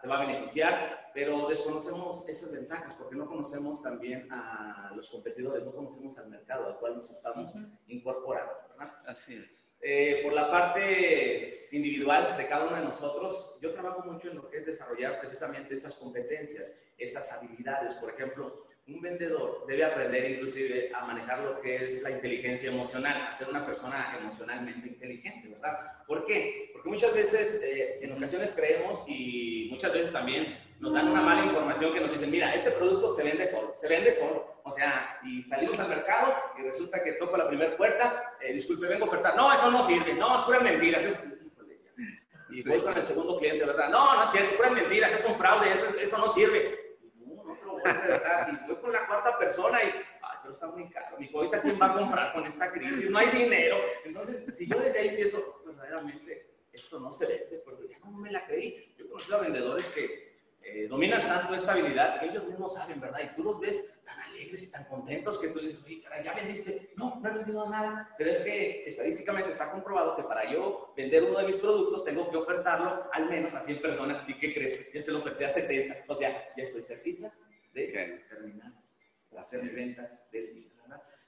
te 0.00 0.08
va 0.08 0.18
a 0.18 0.26
beneficiar, 0.26 1.10
pero 1.12 1.48
desconocemos 1.48 2.28
esas 2.28 2.52
ventajas 2.52 2.94
porque 2.94 3.16
no 3.16 3.26
conocemos 3.26 3.82
también 3.82 4.28
a 4.30 4.92
los 4.94 5.08
competidores, 5.08 5.64
no 5.64 5.72
conocemos 5.72 6.18
al 6.18 6.28
mercado 6.28 6.66
al 6.66 6.78
cual 6.78 6.96
nos 6.96 7.10
estamos 7.10 7.54
incorporando, 7.86 8.52
¿verdad? 8.70 8.94
Así 9.06 9.34
es. 9.34 9.72
Eh, 9.80 10.20
por 10.22 10.32
la 10.32 10.50
parte 10.50 11.68
individual 11.72 12.36
de 12.36 12.46
cada 12.46 12.66
uno 12.66 12.76
de 12.76 12.84
nosotros, 12.84 13.58
yo 13.60 13.72
trabajo 13.72 14.02
mucho 14.04 14.30
en 14.30 14.36
lo 14.36 14.48
que 14.48 14.58
es 14.58 14.66
desarrollar 14.66 15.18
precisamente 15.18 15.74
esas 15.74 15.94
competencias, 15.94 16.78
esas 16.96 17.32
habilidades. 17.32 17.94
Por 17.94 18.10
ejemplo, 18.10 18.64
un 18.88 19.02
vendedor 19.02 19.64
debe 19.66 19.84
aprender 19.84 20.30
inclusive 20.30 20.90
a 20.94 21.04
manejar 21.04 21.40
lo 21.40 21.60
que 21.60 21.84
es 21.84 22.02
la 22.02 22.10
inteligencia 22.10 22.70
emocional, 22.70 23.26
a 23.26 23.30
ser 23.30 23.48
una 23.48 23.64
persona 23.64 24.16
emocionalmente 24.18 24.88
inteligente, 24.88 25.48
¿verdad? 25.48 25.78
¿Por 26.06 26.24
qué? 26.24 26.70
Porque 26.72 26.88
muchas 26.88 27.12
veces, 27.12 27.62
eh, 27.62 27.98
en 28.00 28.12
ocasiones 28.12 28.54
creemos 28.54 29.04
y 29.06 29.68
muchas 29.70 29.92
veces 29.92 30.10
también 30.10 30.58
nos 30.80 30.94
dan 30.94 31.08
una 31.08 31.20
mala 31.20 31.44
información 31.44 31.92
que 31.92 32.00
nos 32.00 32.10
dicen, 32.10 32.30
mira, 32.30 32.54
este 32.54 32.70
producto 32.70 33.10
se 33.10 33.24
vende 33.24 33.46
solo, 33.46 33.74
se 33.74 33.88
vende 33.88 34.10
solo. 34.10 34.60
O 34.64 34.70
sea, 34.70 35.18
y 35.24 35.42
salimos 35.42 35.78
al 35.78 35.88
mercado 35.88 36.34
y 36.58 36.62
resulta 36.62 37.02
que 37.02 37.12
toco 37.12 37.36
la 37.36 37.48
primera 37.48 37.76
puerta, 37.76 38.36
eh, 38.40 38.52
disculpe, 38.52 38.86
vengo 38.86 39.04
a 39.04 39.08
ofertar, 39.08 39.36
no, 39.36 39.52
eso 39.52 39.70
no 39.70 39.82
sirve, 39.82 40.14
no, 40.14 40.34
es 40.34 40.42
pura 40.42 40.60
mentiras. 40.60 41.04
Es... 41.04 41.20
Y 42.50 42.66
voy 42.66 42.80
con 42.80 42.96
el 42.96 43.04
segundo 43.04 43.36
cliente, 43.36 43.66
¿verdad? 43.66 43.90
No, 43.90 44.14
no 44.16 44.22
es 44.22 44.30
cierto, 44.30 44.56
pura 44.56 44.70
mentiras, 44.70 45.12
es 45.12 45.24
un 45.26 45.34
fraude, 45.34 45.70
eso, 45.70 45.84
eso 46.00 46.16
no 46.16 46.26
sirve 46.26 46.87
y 47.84 48.66
voy 48.66 48.76
con 48.76 48.92
la 48.92 49.06
cuarta 49.06 49.38
persona 49.38 49.82
y, 49.82 49.86
ay, 49.86 50.38
pero 50.42 50.52
está 50.52 50.66
muy 50.68 50.88
caro, 50.88 51.18
mi 51.18 51.30
ahorita 51.32 51.60
quién 51.60 51.80
va 51.80 51.86
a 51.86 51.98
comprar 51.98 52.32
con 52.32 52.46
esta 52.46 52.70
crisis, 52.70 53.10
no 53.10 53.18
hay 53.18 53.28
dinero. 53.30 53.76
Entonces, 54.04 54.44
si 54.56 54.66
yo 54.66 54.78
desde 54.78 54.98
ahí 54.98 55.08
empiezo, 55.08 55.62
verdaderamente, 55.66 56.48
esto 56.72 57.00
no 57.00 57.10
se 57.10 57.26
vende, 57.26 57.58
pues 57.64 57.88
ya 57.88 57.98
no 57.98 58.10
me 58.10 58.30
la 58.30 58.44
creí. 58.44 58.94
Yo 58.96 59.04
he 59.04 59.08
conocido 59.08 59.36
a 59.36 59.40
vendedores 59.40 59.90
que 59.90 60.28
eh, 60.62 60.86
dominan 60.86 61.26
tanto 61.26 61.54
esta 61.54 61.72
habilidad 61.72 62.20
que 62.20 62.26
ellos 62.26 62.44
mismos 62.44 62.74
saben, 62.74 63.00
¿verdad? 63.00 63.20
Y 63.24 63.34
tú 63.34 63.42
los 63.42 63.58
ves 63.58 63.94
tan 64.04 64.20
alegres 64.20 64.68
y 64.68 64.70
tan 64.70 64.84
contentos 64.84 65.38
que 65.38 65.48
tú 65.48 65.60
dices, 65.60 65.84
ya 66.22 66.34
vendiste. 66.34 66.90
No, 66.96 67.20
no 67.20 67.28
he 67.28 67.32
vendido 67.32 67.68
nada. 67.68 68.14
Pero 68.18 68.30
es 68.30 68.40
que 68.40 68.84
estadísticamente 68.84 69.50
está 69.50 69.70
comprobado 69.70 70.16
que 70.16 70.22
para 70.24 70.50
yo 70.50 70.92
vender 70.96 71.24
uno 71.24 71.38
de 71.38 71.46
mis 71.46 71.56
productos 71.56 72.04
tengo 72.04 72.30
que 72.30 72.36
ofertarlo 72.36 73.08
al 73.12 73.28
menos 73.28 73.54
a 73.54 73.60
100 73.60 73.80
personas. 73.80 74.22
¿Y 74.26 74.34
qué 74.34 74.52
crees? 74.52 74.92
Ya 74.92 75.02
se 75.02 75.10
lo 75.10 75.18
oferté 75.18 75.44
a 75.44 75.48
70. 75.48 76.04
O 76.06 76.14
sea, 76.14 76.52
ya 76.56 76.62
estoy 76.62 76.82
cerquitas 76.82 77.38
de 77.86 78.24
terminar, 78.28 78.72
de 79.30 79.38
hacer 79.38 79.62
mi 79.62 79.70
venta 79.70 80.02
día. 80.32 80.68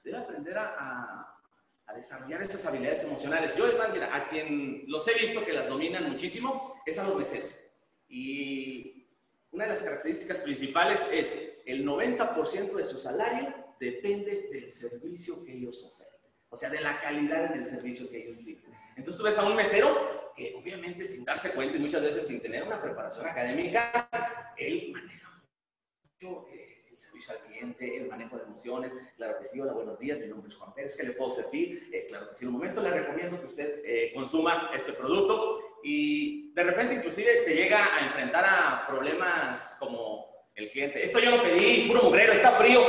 Debe 0.03 0.17
aprender 0.17 0.57
a, 0.57 1.37
a, 1.85 1.93
desarrollar 1.93 2.41
esas 2.41 2.65
habilidades 2.65 3.03
emocionales. 3.03 3.55
Yo, 3.55 3.65
además, 3.65 3.89
mira, 3.91 4.15
a 4.15 4.25
quien 4.25 4.85
los 4.87 5.05
he 5.09 5.13
visto 5.13 5.43
que 5.43 5.51
las 5.51 5.67
dominan 5.67 6.09
muchísimo 6.09 6.81
es 6.85 6.97
a 6.97 7.03
los 7.03 7.17
meseros. 7.17 7.59
Y 8.07 9.07
una 9.51 9.65
de 9.65 9.71
las 9.71 9.81
características 9.81 10.39
principales 10.39 11.05
es 11.11 11.57
el 11.65 11.85
90% 11.85 12.73
de 12.73 12.83
su 12.83 12.97
salario 12.97 13.53
depende 13.77 14.47
del 14.51 14.71
servicio 14.71 15.43
que 15.43 15.53
ellos 15.53 15.83
oferten. 15.83 16.31
O 16.49 16.55
sea, 16.55 16.69
de 16.69 16.79
la 16.79 16.99
calidad 16.99 17.49
del 17.53 17.67
servicio 17.67 18.09
que 18.09 18.23
ellos 18.23 18.41
brindan. 18.41 18.71
Entonces 18.95 19.17
tú 19.17 19.23
ves 19.23 19.37
a 19.37 19.43
un 19.43 19.55
mesero 19.55 20.31
que 20.35 20.53
obviamente 20.55 21.05
sin 21.05 21.25
darse 21.25 21.51
cuenta 21.51 21.77
y 21.77 21.79
muchas 21.79 22.01
veces 22.01 22.27
sin 22.27 22.39
tener 22.39 22.63
una 22.63 22.81
preparación 22.81 23.25
académica, 23.25 24.09
él 24.57 24.91
maneja 24.93 25.30
eh, 26.21 26.83
el 26.91 26.99
servicio 26.99 27.33
al 27.33 27.39
cliente, 27.39 27.97
el 27.97 28.07
manejo 28.07 28.37
de 28.37 28.43
emociones. 28.43 28.93
Claro 29.17 29.39
que 29.39 29.45
sí, 29.45 29.59
hola, 29.59 29.73
buenos 29.73 29.97
días, 29.97 30.19
mi 30.19 30.27
nombre 30.27 30.49
es 30.49 30.55
Juan 30.55 30.71
Pérez, 30.73 30.95
¿qué 30.95 31.07
le 31.07 31.13
puedo 31.13 31.31
servir? 31.31 31.89
Eh, 31.91 32.05
claro 32.07 32.29
que 32.29 32.35
sí, 32.35 32.45
en 32.45 32.49
un 32.49 32.59
momento 32.59 32.79
le 32.79 32.91
recomiendo 32.91 33.39
que 33.39 33.47
usted 33.47 33.81
eh, 33.83 34.11
consuma 34.13 34.69
este 34.71 34.93
producto 34.93 35.79
y 35.83 36.53
de 36.53 36.63
repente 36.63 36.93
inclusive 36.93 37.39
se 37.39 37.55
llega 37.55 37.95
a 37.95 38.05
enfrentar 38.05 38.45
a 38.45 38.85
problemas 38.87 39.77
como 39.79 40.27
el 40.53 40.69
cliente, 40.69 41.01
esto 41.01 41.17
yo 41.17 41.31
lo 41.31 41.41
pedí, 41.41 41.87
puro 41.87 42.03
mugrero, 42.03 42.33
está 42.33 42.51
frío, 42.51 42.81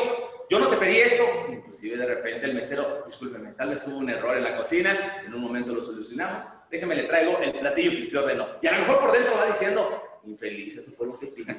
yo 0.50 0.58
no 0.58 0.68
te 0.68 0.76
pedí 0.76 0.98
esto. 0.98 1.24
Inclusive 1.48 1.96
de 1.96 2.04
repente 2.04 2.44
el 2.44 2.54
mesero, 2.54 3.02
discúlpeme, 3.06 3.52
tal 3.52 3.70
vez 3.70 3.86
hubo 3.86 3.96
un 3.96 4.10
error 4.10 4.36
en 4.36 4.44
la 4.44 4.54
cocina, 4.54 5.22
en 5.24 5.32
un 5.32 5.40
momento 5.40 5.72
lo 5.72 5.80
solucionamos, 5.80 6.44
déjeme 6.70 6.94
le 6.94 7.04
traigo 7.04 7.38
el 7.38 7.52
platillo 7.58 7.92
que 7.92 8.02
usted 8.02 8.18
ordenó. 8.18 8.46
Y 8.60 8.66
a 8.66 8.72
lo 8.72 8.80
mejor 8.80 9.00
por 9.00 9.12
dentro 9.12 9.34
va 9.34 9.46
diciendo, 9.46 9.88
infeliz, 10.24 10.76
eso 10.76 10.92
fue 10.92 11.06
lo 11.06 11.18
que 11.18 11.28
pidió. 11.28 11.54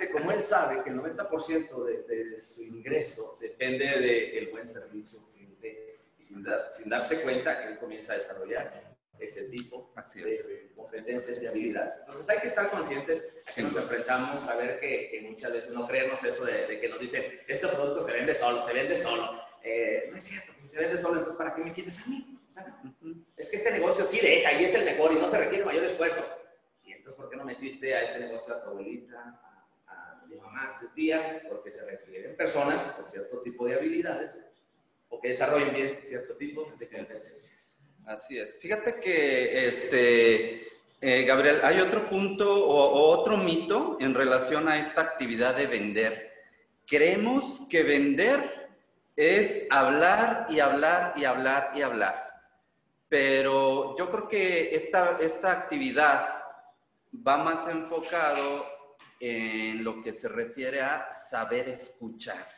Obviamente 0.00 0.10
como 0.10 0.32
él 0.32 0.42
sabe 0.42 0.82
que 0.82 0.90
el 0.90 0.96
90% 0.96 1.84
de, 1.84 2.02
de, 2.02 2.38
su 2.38 2.62
ingreso 2.62 3.36
depende 3.40 3.86
del 3.86 4.48
buen 4.48 4.66
servicio 4.66 5.20
que 5.32 5.40
él 5.40 5.56
dé, 5.60 6.00
y 6.18 6.22
sin, 6.22 6.44
sin 6.68 6.88
darse 6.88 7.20
cuenta, 7.20 7.68
él 7.68 7.78
comienza 7.78 8.12
a 8.12 8.16
desarrollar 8.16 8.96
ese 9.18 9.48
tipo 9.48 9.92
de 10.14 10.72
competencias 10.74 11.42
y 11.42 11.46
habilidades. 11.46 11.98
Entonces 12.00 12.28
hay 12.30 12.38
que 12.38 12.46
estar 12.46 12.70
conscientes 12.70 13.26
que 13.54 13.62
nos 13.62 13.76
enfrentamos 13.76 14.46
a 14.48 14.56
ver 14.56 14.80
que, 14.80 15.20
muchas 15.28 15.52
veces 15.52 15.70
no 15.70 15.86
creemos 15.86 16.24
eso 16.24 16.44
de, 16.46 16.78
que 16.80 16.88
nos 16.88 16.98
dicen, 16.98 17.24
este 17.46 17.68
producto 17.68 18.00
se 18.00 18.12
vende 18.12 18.34
solo, 18.34 18.62
se 18.62 18.72
vende 18.72 18.96
solo. 18.96 19.38
Eh, 19.62 20.06
no 20.10 20.16
es 20.16 20.22
cierto, 20.22 20.52
pues 20.54 20.64
si 20.64 20.70
se 20.70 20.80
vende 20.80 20.96
solo, 20.96 21.16
entonces 21.16 21.36
¿para 21.36 21.54
qué 21.54 21.62
me 21.62 21.72
quieres 21.72 22.06
a 22.06 22.08
mí? 22.08 22.40
Es 23.36 23.50
que 23.50 23.56
este 23.56 23.70
negocio 23.72 24.04
sí 24.04 24.18
deja 24.20 24.52
y 24.54 24.64
es 24.64 24.74
el 24.74 24.84
mejor 24.84 25.12
y 25.12 25.16
no 25.16 25.26
se 25.26 25.38
requiere 25.38 25.64
mayor 25.64 25.84
esfuerzo. 25.84 26.26
Y 26.82 26.92
entonces, 26.92 27.14
¿por 27.14 27.28
qué 27.28 27.36
no 27.36 27.44
metiste 27.44 27.94
a 27.94 28.02
este 28.02 28.18
negocio 28.18 28.54
a 28.54 28.62
tu 28.62 28.70
abuelita, 28.70 29.49
tu 30.30 30.40
mamá, 30.40 30.78
tu 30.80 30.88
tía? 30.94 31.42
Porque 31.48 31.70
se 31.70 31.90
requieren 31.90 32.36
personas 32.36 32.82
con 32.96 33.06
cierto 33.08 33.40
tipo 33.40 33.66
de 33.66 33.74
habilidades 33.74 34.32
o 35.08 35.20
que 35.20 35.28
desarrollen 35.28 35.74
bien 35.74 35.98
cierto 36.04 36.36
tipo 36.36 36.72
de 36.78 36.88
competencias. 36.88 37.76
Así 38.06 38.38
es. 38.38 38.58
Fíjate 38.58 39.00
que, 39.00 39.66
este, 39.66 40.68
eh, 41.00 41.24
Gabriel, 41.24 41.60
hay 41.62 41.80
otro 41.80 42.04
punto 42.04 42.66
o, 42.66 43.10
otro 43.18 43.36
mito 43.36 43.96
en 44.00 44.14
relación 44.14 44.68
a 44.68 44.78
esta 44.78 45.00
actividad 45.02 45.54
de 45.56 45.66
vender. 45.66 46.32
Creemos 46.86 47.66
que 47.68 47.82
vender 47.82 48.68
es 49.16 49.66
hablar 49.70 50.46
y 50.50 50.60
hablar 50.60 51.12
y 51.16 51.24
hablar 51.24 51.72
y 51.74 51.82
hablar. 51.82 52.14
Pero 53.08 53.96
yo 53.96 54.10
creo 54.10 54.28
que 54.28 54.74
esta, 54.74 55.18
esta 55.20 55.52
actividad 55.52 56.40
va 57.14 57.38
más 57.38 57.66
enfocado 57.68 58.66
en 59.20 59.84
lo 59.84 60.02
que 60.02 60.12
se 60.12 60.28
refiere 60.28 60.80
a 60.80 61.12
saber 61.12 61.68
escuchar. 61.68 62.48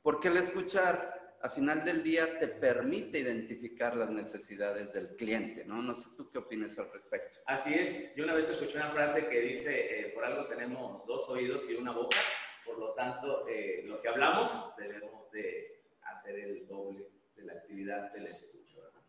Porque 0.00 0.28
el 0.28 0.36
escuchar 0.36 1.36
a 1.42 1.50
final 1.50 1.84
del 1.84 2.02
día 2.02 2.38
te 2.38 2.48
permite 2.48 3.18
identificar 3.18 3.96
las 3.96 4.10
necesidades 4.10 4.92
del 4.92 5.16
cliente, 5.16 5.64
¿no? 5.64 5.82
No 5.82 5.94
sé 5.94 6.10
tú 6.16 6.30
qué 6.30 6.38
opinas 6.38 6.78
al 6.78 6.92
respecto. 6.92 7.40
Así 7.46 7.74
es. 7.74 8.14
Yo 8.14 8.24
una 8.24 8.34
vez 8.34 8.48
escuché 8.48 8.76
una 8.76 8.90
frase 8.90 9.28
que 9.28 9.40
dice, 9.40 10.00
eh, 10.00 10.08
por 10.14 10.24
algo 10.24 10.46
tenemos 10.46 11.04
dos 11.06 11.28
oídos 11.28 11.68
y 11.68 11.74
una 11.74 11.92
boca, 11.92 12.18
por 12.64 12.78
lo 12.78 12.92
tanto, 12.94 13.46
eh, 13.48 13.82
lo 13.84 14.00
que 14.00 14.08
hablamos 14.08 14.74
debemos 14.76 15.30
de 15.30 15.82
hacer 16.02 16.38
el 16.38 16.66
doble 16.66 17.08
de 17.36 17.42
la 17.44 17.52
actividad 17.54 18.12
de 18.12 18.20
la 18.20 18.30
escucha, 18.30 18.76
¿verdad? 18.80 19.02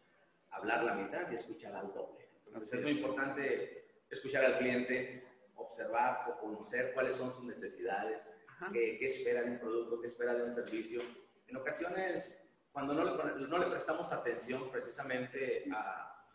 Hablar 0.51 0.83
la 0.83 0.93
mitad 0.95 1.31
y 1.31 1.35
escuchar 1.35 1.75
al 1.75 1.93
doble. 1.93 2.27
Entonces 2.45 2.73
es 2.73 2.81
muy 2.81 2.91
importante 2.91 4.03
escuchar 4.09 4.45
al 4.45 4.57
cliente, 4.57 5.23
observar 5.59 6.25
o 6.29 6.39
conocer 6.39 6.93
cuáles 6.93 7.15
son 7.15 7.31
sus 7.31 7.45
necesidades, 7.45 8.27
qué, 8.73 8.97
qué 8.97 9.05
espera 9.05 9.41
de 9.43 9.51
un 9.51 9.59
producto, 9.59 9.99
qué 9.99 10.07
espera 10.07 10.33
de 10.33 10.43
un 10.43 10.51
servicio 10.51 11.01
en 11.47 11.57
ocasiones, 11.57 12.49
cuando 12.71 12.93
no 12.93 13.03
le, 13.03 13.47
no 13.47 13.57
le 13.57 13.65
prestamos 13.65 14.11
atención 14.11 14.69
precisamente 14.71 15.65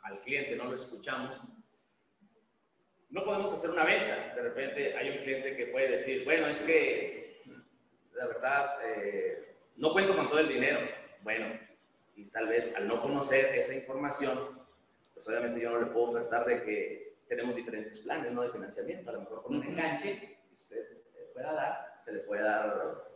al 0.02 0.18
cliente, 0.18 0.56
no 0.56 0.64
lo 0.64 0.74
escuchamos, 0.74 1.40
no 3.10 3.24
podemos 3.24 3.52
hacer 3.52 3.70
una 3.70 3.84
venta. 3.84 4.34
De 4.34 4.42
repente 4.42 4.96
hay 4.96 5.10
un 5.10 5.18
cliente 5.18 5.56
que 5.56 5.66
puede 5.66 5.92
decir, 5.92 6.24
bueno, 6.24 6.48
es 6.48 6.60
que 6.60 7.42
la 8.12 8.26
verdad 8.26 8.78
eh, 8.84 9.54
no 9.76 9.92
cuento 9.92 10.16
con 10.16 10.28
todo 10.28 10.40
el 10.40 10.48
dinero. 10.48 10.80
Bueno, 11.22 11.46
y 12.16 12.26
tal 12.26 12.48
vez 12.48 12.74
al 12.76 12.88
no 12.88 13.00
conocer 13.00 13.54
esa 13.54 13.74
información, 13.74 14.60
pues 15.14 15.28
obviamente 15.28 15.60
yo 15.60 15.70
no 15.70 15.80
le 15.80 15.86
puedo 15.86 16.06
ofertar 16.06 16.44
de 16.44 16.62
que 16.62 17.13
tenemos 17.28 17.54
diferentes 17.56 18.00
planes 18.00 18.32
¿no? 18.32 18.42
de 18.42 18.50
financiamiento. 18.50 19.10
A 19.10 19.14
lo 19.14 19.20
mejor 19.20 19.42
con 19.42 19.56
un 19.56 19.64
enganche 19.64 20.18
que 20.18 20.54
usted 20.54 20.78
pueda 21.32 21.52
dar, 21.52 21.96
se 22.00 22.12
le 22.12 22.20
puede 22.20 22.42
dar 22.42 23.14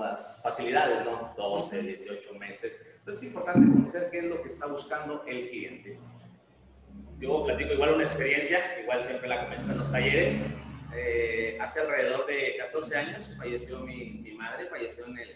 las 0.00 0.40
facilidades, 0.42 1.04
¿no? 1.04 1.34
12, 1.36 1.82
18 1.82 2.34
meses. 2.34 2.78
Entonces 2.98 3.22
es 3.22 3.28
importante 3.28 3.68
conocer 3.72 4.10
qué 4.10 4.18
es 4.18 4.24
lo 4.24 4.42
que 4.42 4.48
está 4.48 4.66
buscando 4.66 5.24
el 5.26 5.46
cliente. 5.48 5.98
Yo 7.18 7.44
platico 7.44 7.72
igual 7.72 7.94
una 7.94 8.02
experiencia, 8.02 8.58
igual 8.80 9.02
siempre 9.02 9.28
la 9.28 9.44
comento 9.44 9.70
en 9.70 9.78
los 9.78 9.90
talleres. 9.90 10.56
Eh, 10.94 11.58
hace 11.60 11.80
alrededor 11.80 12.26
de 12.26 12.56
14 12.58 12.96
años 12.96 13.34
falleció 13.38 13.80
mi, 13.80 14.10
mi 14.22 14.32
madre, 14.32 14.66
falleció 14.66 15.06
en 15.06 15.18
el, 15.18 15.30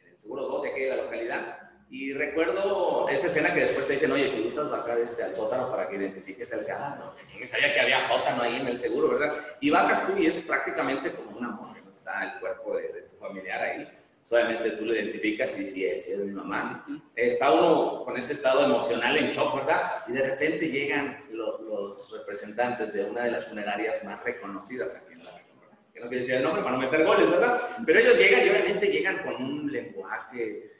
en 0.00 0.08
el, 0.08 0.18
Seguro 0.18 0.46
2 0.46 0.62
de 0.62 0.70
aquí 0.70 0.80
de 0.80 0.90
la 0.90 1.04
localidad. 1.04 1.58
Y 1.96 2.12
recuerdo 2.12 3.08
esa 3.08 3.28
escena 3.28 3.54
que 3.54 3.60
después 3.60 3.86
te 3.86 3.92
dicen, 3.92 4.10
oye, 4.10 4.28
si 4.28 4.42
gustas 4.42 4.68
bajar 4.68 4.98
este, 4.98 5.22
al 5.22 5.32
sótano 5.32 5.70
para 5.70 5.88
que 5.88 5.94
identifiques 5.94 6.50
el 6.50 6.66
ah, 6.72 6.96
no, 6.98 7.12
¿quién 7.30 7.46
sabía 7.46 7.72
que 7.72 7.78
había 7.78 8.00
sótano 8.00 8.42
ahí 8.42 8.56
en 8.56 8.66
el 8.66 8.80
seguro, 8.80 9.16
verdad? 9.16 9.32
Y 9.60 9.70
bajas 9.70 10.04
tú 10.04 10.18
y 10.18 10.26
es 10.26 10.38
prácticamente 10.38 11.12
como 11.12 11.38
una 11.38 11.50
mujer, 11.50 11.84
no 11.84 11.92
está 11.92 12.24
el 12.24 12.40
cuerpo 12.40 12.76
de, 12.76 12.88
de 12.88 13.06
familiar 13.20 13.62
ahí, 13.62 13.88
solamente 14.24 14.72
tú 14.72 14.86
lo 14.86 14.92
identificas 14.92 15.56
y 15.60 15.66
si 15.66 15.86
es, 15.86 16.04
si 16.04 16.12
es 16.14 16.18
mi 16.18 16.32
mamá. 16.32 16.84
Está 17.14 17.52
uno 17.52 18.04
con 18.04 18.16
ese 18.16 18.32
estado 18.32 18.64
emocional 18.64 19.16
en 19.16 19.30
shock, 19.30 19.54
¿verdad? 19.54 20.02
Y 20.08 20.14
de 20.14 20.30
repente 20.30 20.68
llegan 20.68 21.26
los 21.30 22.10
representantes 22.10 22.92
de 22.92 23.04
una 23.04 23.22
de 23.22 23.30
las 23.30 23.46
funerarias 23.46 24.02
más 24.02 24.20
reconocidas 24.24 24.96
aquí 24.96 25.12
en 25.12 25.24
la 25.24 25.30
región, 25.30 25.58
Que 25.92 26.00
no 26.00 26.08
quiero 26.08 26.22
decir 26.22 26.34
el 26.34 26.42
nombre 26.42 26.60
para 26.64 26.74
no 26.74 26.82
meter 26.82 27.04
goles, 27.04 27.30
¿verdad? 27.30 27.60
Pero 27.86 28.00
ellos 28.00 28.18
llegan 28.18 28.44
y 28.44 28.50
obviamente 28.50 28.86
llegan 28.88 29.22
con 29.22 29.36
un 29.36 29.70
lenguaje 29.70 30.73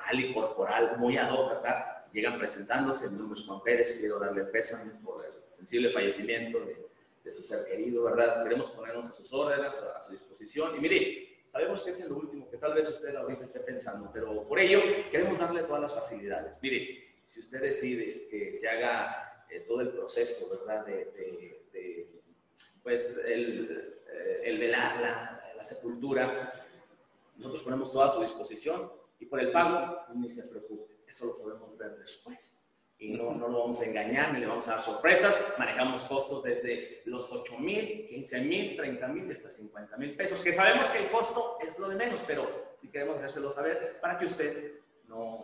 verbal 0.00 0.20
y 0.20 0.34
corporal 0.34 0.96
muy 0.98 1.16
ad 1.16 1.30
hoc, 1.30 1.50
¿verdad? 1.50 2.06
Llegan 2.12 2.38
presentándose, 2.38 3.08
mi 3.10 3.18
nombre 3.18 3.38
es 3.38 3.46
Juan 3.46 3.62
Pérez, 3.62 3.98
quiero 4.00 4.18
darle 4.18 4.44
pésame 4.44 4.92
por 5.04 5.24
el 5.24 5.32
sensible 5.50 5.90
fallecimiento 5.90 6.60
de, 6.60 6.88
de 7.24 7.32
su 7.32 7.42
ser 7.42 7.66
querido, 7.66 8.04
¿verdad? 8.04 8.42
Queremos 8.42 8.70
ponernos 8.70 9.08
a 9.08 9.12
sus 9.12 9.32
órdenes, 9.32 9.78
a, 9.80 9.96
a 9.96 10.02
su 10.02 10.12
disposición. 10.12 10.76
Y 10.76 10.80
mire, 10.80 11.30
Sabemos 11.50 11.82
que 11.82 11.90
es 11.90 11.98
el 11.98 12.12
último 12.12 12.48
que 12.48 12.58
tal 12.58 12.74
vez 12.74 12.88
usted 12.88 13.12
ahorita 13.16 13.42
esté 13.42 13.58
pensando, 13.58 14.08
pero 14.12 14.46
por 14.46 14.60
ello 14.60 14.82
queremos 15.10 15.36
darle 15.36 15.64
todas 15.64 15.82
las 15.82 15.92
facilidades. 15.92 16.60
Mire, 16.62 17.16
si 17.24 17.40
usted 17.40 17.60
decide 17.60 18.28
que 18.28 18.52
se 18.52 18.68
haga 18.68 19.46
eh, 19.50 19.58
todo 19.66 19.80
el 19.80 19.88
proceso, 19.88 20.48
¿verdad? 20.56 20.86
De, 20.86 21.50
pues 22.84 23.18
el, 23.26 24.00
eh, 24.12 24.42
el 24.44 24.58
velar 24.60 25.00
la, 25.00 25.52
la, 25.56 25.62
sepultura, 25.64 26.68
nosotros 27.36 27.64
ponemos 27.64 27.90
toda 27.90 28.06
a 28.06 28.10
su 28.10 28.20
disposición 28.20 28.92
y 29.20 29.26
por 29.26 29.40
el 29.40 29.52
pago, 29.52 30.06
ni 30.14 30.28
se 30.28 30.48
preocupe, 30.48 31.02
eso 31.06 31.26
lo 31.26 31.38
podemos 31.38 31.76
ver 31.78 31.96
después 31.98 32.60
y 33.00 33.08
no, 33.08 33.32
no 33.32 33.48
lo 33.48 33.60
vamos 33.60 33.80
a 33.80 33.86
engañar 33.86 34.32
ni 34.32 34.40
le 34.40 34.46
vamos 34.46 34.68
a 34.68 34.72
dar 34.72 34.80
sorpresas. 34.80 35.54
Manejamos 35.58 36.04
costos 36.04 36.42
desde 36.42 37.00
los 37.06 37.32
8 37.32 37.58
mil, 37.58 38.06
15 38.06 38.40
mil, 38.42 38.76
30 38.76 39.08
mil 39.08 39.32
hasta 39.32 39.48
50 39.48 39.96
mil 39.96 40.14
pesos, 40.14 40.42
que 40.42 40.52
sabemos 40.52 40.90
que 40.90 40.98
el 40.98 41.06
costo 41.06 41.56
es 41.66 41.78
lo 41.78 41.88
de 41.88 41.96
menos, 41.96 42.22
pero 42.26 42.74
si 42.76 42.88
queremos 42.88 43.16
hacérselo 43.16 43.48
saber 43.48 43.98
para 44.02 44.18
que 44.18 44.26
usted 44.26 44.80
no, 45.08 45.38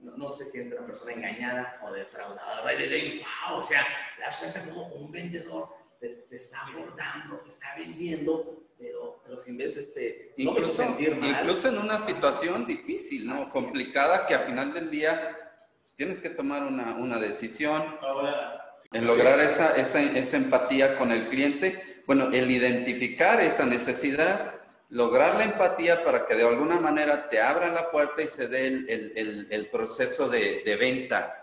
no, 0.00 0.32
se 0.32 0.46
sienta 0.46 0.76
una 0.76 0.86
persona 0.86 1.12
engañada 1.12 1.80
o 1.86 1.92
defraudada. 1.92 2.72
Y 2.72 3.18
wow, 3.18 3.58
o 3.58 3.62
sea, 3.62 3.86
te 4.16 4.22
das 4.22 4.38
cuenta 4.38 4.64
como 4.64 4.86
un 4.94 5.12
vendedor 5.12 5.68
te, 6.00 6.26
está 6.34 6.66
abordando, 6.66 7.40
te 7.40 7.50
está 7.50 7.74
vendiendo, 7.76 8.64
pero, 8.82 9.20
pero 9.24 9.38
sin 9.38 9.56
vez 9.56 9.76
este, 9.76 10.32
incluso, 10.36 10.68
sentir 10.68 11.14
mal. 11.16 11.30
Incluso 11.30 11.68
en 11.68 11.78
una 11.78 11.98
situación 11.98 12.66
difícil, 12.66 13.26
¿no? 13.26 13.38
Complicada, 13.50 14.26
que 14.26 14.34
al 14.34 14.40
final 14.40 14.74
del 14.74 14.90
día 14.90 15.36
pues, 15.82 15.94
tienes 15.94 16.20
que 16.20 16.30
tomar 16.30 16.64
una, 16.64 16.96
una 16.96 17.20
decisión. 17.20 17.96
Ahora, 18.00 18.80
en 18.92 19.06
lograr 19.06 19.38
esa, 19.40 19.76
esa, 19.76 20.02
esa 20.02 20.36
empatía 20.36 20.98
con 20.98 21.12
el 21.12 21.28
cliente, 21.28 22.02
bueno, 22.06 22.30
el 22.32 22.50
identificar 22.50 23.40
esa 23.40 23.64
necesidad, 23.64 24.56
lograr 24.88 25.36
la 25.36 25.44
empatía 25.44 26.02
para 26.04 26.26
que 26.26 26.34
de 26.34 26.46
alguna 26.46 26.80
manera 26.80 27.28
te 27.28 27.40
abran 27.40 27.74
la 27.74 27.90
puerta 27.90 28.20
y 28.20 28.28
se 28.28 28.48
dé 28.48 28.66
el, 28.66 28.90
el, 29.16 29.46
el, 29.48 29.66
proceso 29.70 30.28
de, 30.28 30.62
de, 30.64 30.76
venta. 30.76 31.38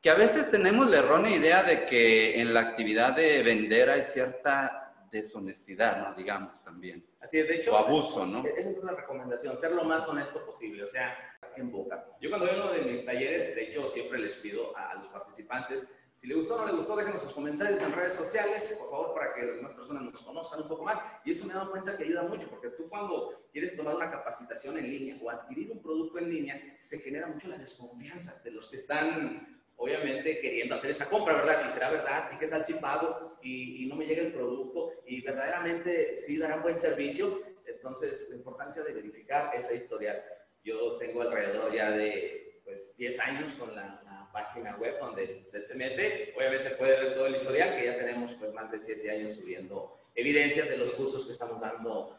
Que 0.00 0.10
a 0.10 0.14
veces 0.14 0.50
tenemos 0.50 0.88
la 0.90 0.98
errónea 0.98 1.36
idea 1.36 1.62
de 1.62 1.84
que 1.84 2.40
en 2.40 2.54
la 2.54 2.60
actividad 2.60 3.14
de 3.14 3.42
vender 3.42 3.90
hay 3.90 4.02
cierta 4.02 4.87
deshonestidad, 5.10 6.08
¿no? 6.08 6.14
Digamos 6.14 6.62
también. 6.62 7.04
Así 7.20 7.38
es, 7.38 7.48
de 7.48 7.56
hecho. 7.56 7.74
O 7.74 7.76
abuso, 7.76 8.26
¿no? 8.26 8.44
Esa 8.44 8.70
es 8.70 8.78
una 8.78 8.92
recomendación, 8.92 9.56
ser 9.56 9.72
lo 9.72 9.84
más 9.84 10.08
honesto 10.08 10.44
posible, 10.44 10.84
o 10.84 10.88
sea, 10.88 11.16
en 11.56 11.70
boca. 11.70 12.06
Yo 12.20 12.30
cuando 12.30 12.46
veo 12.46 12.62
uno 12.62 12.72
de 12.72 12.82
mis 12.82 13.04
talleres, 13.04 13.54
de 13.54 13.64
hecho, 13.64 13.86
siempre 13.88 14.18
les 14.18 14.36
pido 14.36 14.76
a 14.76 14.94
los 14.94 15.08
participantes 15.08 15.86
si 16.18 16.26
le 16.26 16.34
gustó 16.34 16.56
o 16.56 16.58
no 16.58 16.66
le 16.66 16.72
gustó, 16.72 16.96
déjenos 16.96 17.20
sus 17.20 17.32
comentarios 17.32 17.80
en 17.80 17.92
redes 17.92 18.12
sociales, 18.12 18.76
por 18.80 18.90
favor, 18.90 19.14
para 19.14 19.32
que 19.32 19.44
las 19.44 19.54
demás 19.54 19.72
personas 19.72 20.02
nos 20.02 20.20
conozcan 20.20 20.62
un 20.62 20.66
poco 20.66 20.82
más. 20.82 20.98
Y 21.24 21.30
eso 21.30 21.46
me 21.46 21.52
he 21.52 21.54
dado 21.54 21.70
cuenta 21.70 21.96
que 21.96 22.02
ayuda 22.02 22.24
mucho, 22.24 22.50
porque 22.50 22.70
tú 22.70 22.88
cuando 22.88 23.32
quieres 23.52 23.76
tomar 23.76 23.94
una 23.94 24.10
capacitación 24.10 24.76
en 24.78 24.90
línea 24.90 25.16
o 25.22 25.30
adquirir 25.30 25.70
un 25.70 25.80
producto 25.80 26.18
en 26.18 26.28
línea, 26.28 26.74
se 26.76 26.98
genera 26.98 27.28
mucho 27.28 27.46
la 27.46 27.56
desconfianza 27.56 28.42
de 28.42 28.50
los 28.50 28.66
que 28.66 28.78
están, 28.78 29.57
obviamente, 29.78 30.40
queriendo 30.40 30.74
hacer 30.74 30.90
esa 30.90 31.08
compra, 31.08 31.34
¿verdad? 31.34 31.62
Y 31.64 31.68
será 31.68 31.88
verdad, 31.88 32.30
y 32.34 32.36
qué 32.36 32.48
tal 32.48 32.64
si 32.64 32.74
pago 32.74 33.38
y, 33.42 33.86
no 33.88 33.96
me 33.96 34.04
llega 34.04 34.22
el 34.22 34.32
producto 34.32 34.92
y 35.06 35.22
verdaderamente 35.22 36.14
sí 36.14 36.36
darán 36.36 36.62
buen 36.62 36.78
servicio. 36.78 37.40
Entonces, 37.64 38.28
la 38.30 38.36
importancia 38.36 38.82
de 38.82 38.92
verificar 38.92 39.50
esa 39.54 39.72
historial. 39.72 40.22
Yo 40.62 40.96
tengo 40.98 41.22
alrededor 41.22 41.72
ya 41.72 41.90
de 41.90 42.60
pues 42.64 42.94
10 42.98 43.18
años 43.20 43.54
con 43.54 43.74
la, 43.74 44.04
página 44.30 44.76
web 44.76 44.98
donde 45.00 45.24
usted 45.24 45.64
se 45.64 45.74
mete, 45.74 46.34
obviamente 46.36 46.70
puede 46.72 47.02
ver 47.02 47.14
todo 47.14 47.26
el 47.26 47.34
historial, 47.34 47.74
que 47.74 47.86
ya 47.86 47.96
tenemos 47.96 48.34
pues 48.34 48.52
más 48.52 48.70
de 48.70 48.78
7 48.78 49.10
años 49.10 49.34
subiendo 49.34 49.98
evidencias 50.14 50.68
de 50.68 50.76
los 50.76 50.92
cursos 50.92 51.24
que 51.24 51.32
estamos 51.32 51.60
dando. 51.60 52.14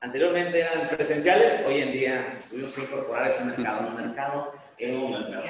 Anteriormente 0.00 0.60
eran 0.60 0.90
presenciales, 0.90 1.64
hoy 1.66 1.80
en 1.80 1.92
día 1.92 2.38
tuvimos 2.48 2.72
que 2.72 2.82
incorporar 2.82 3.26
ese 3.26 3.42
mercado, 3.46 3.88
un 3.88 3.96
mercado 3.96 4.52
en 4.78 5.10
mercado. 5.10 5.44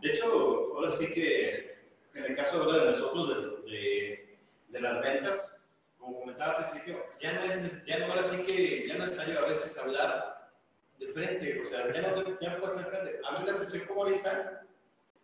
De 0.00 0.10
hecho, 0.10 0.74
ahora 0.74 0.88
sí 0.88 1.12
que 1.12 1.70
en 2.14 2.24
el 2.24 2.36
caso 2.36 2.62
ahora 2.62 2.84
de 2.84 2.90
nosotros 2.92 3.28
de, 3.66 4.38
de, 4.68 4.80
las 4.80 5.00
ventas, 5.02 5.70
como 5.98 6.20
comentaba 6.20 6.52
al 6.52 6.64
principio, 6.64 7.04
ya 7.20 7.32
no 7.32 7.44
es, 7.44 7.84
ya 7.84 7.98
no, 7.98 8.06
ahora 8.06 8.22
sí 8.22 8.44
que 8.46 8.88
ya 8.88 8.96
no 8.96 9.04
es 9.04 9.10
necesario 9.10 9.38
a 9.38 9.48
veces 9.48 9.78
hablar 9.78 10.50
de 10.98 11.08
frente, 11.08 11.60
o 11.60 11.64
sea, 11.64 11.92
ya 11.92 12.02
no, 12.02 12.40
ya 12.40 12.50
no 12.50 12.60
puedes 12.60 12.78
de 12.78 12.84
frente. 12.84 13.20
A 13.24 13.38
mí 13.38 13.46
la 13.46 13.56
sesión 13.56 13.86
como 13.86 14.04
ahorita, 14.04 14.62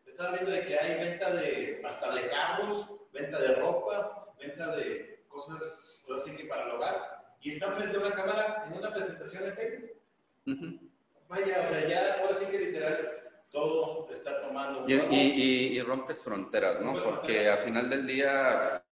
estaba 0.07 0.33
viendo 0.33 0.51
de 0.51 0.67
que 0.67 0.79
hay 0.79 1.01
venta 1.01 1.33
de, 1.35 1.83
hasta 1.85 2.15
de 2.15 2.29
carros, 2.29 2.91
venta 3.13 3.41
de 3.41 3.55
ropa, 3.55 4.35
venta 4.39 4.77
de 4.77 5.25
cosas, 5.29 6.05
ahora 6.09 6.21
sí 6.21 6.37
que 6.37 6.45
para 6.45 6.65
el 6.65 6.71
hogar, 6.73 7.35
y 7.41 7.51
están 7.51 7.75
frente 7.75 7.97
a 7.97 8.01
una 8.01 8.13
cámara 8.13 8.65
en 8.67 8.75
una 8.75 8.93
presentación 8.93 9.45
en 9.45 9.55
Facebook. 9.55 10.81
Vaya, 11.29 11.61
o 11.63 11.67
sea, 11.67 11.89
ya 11.89 12.21
ahora 12.21 12.35
sí 12.35 12.47
que 12.47 12.59
literal 12.59 13.26
todo 13.57 14.07
está 14.11 14.43
tomando. 14.43 14.85
Y, 14.87 14.93
y, 14.95 15.79
y, 15.79 15.83
rompes 15.83 16.23
fronteras, 16.23 16.81
¿no? 16.81 16.93
Porque 17.03 17.49
al 17.49 17.59
final 17.59 17.89
del 17.89 18.07
día 18.07 18.85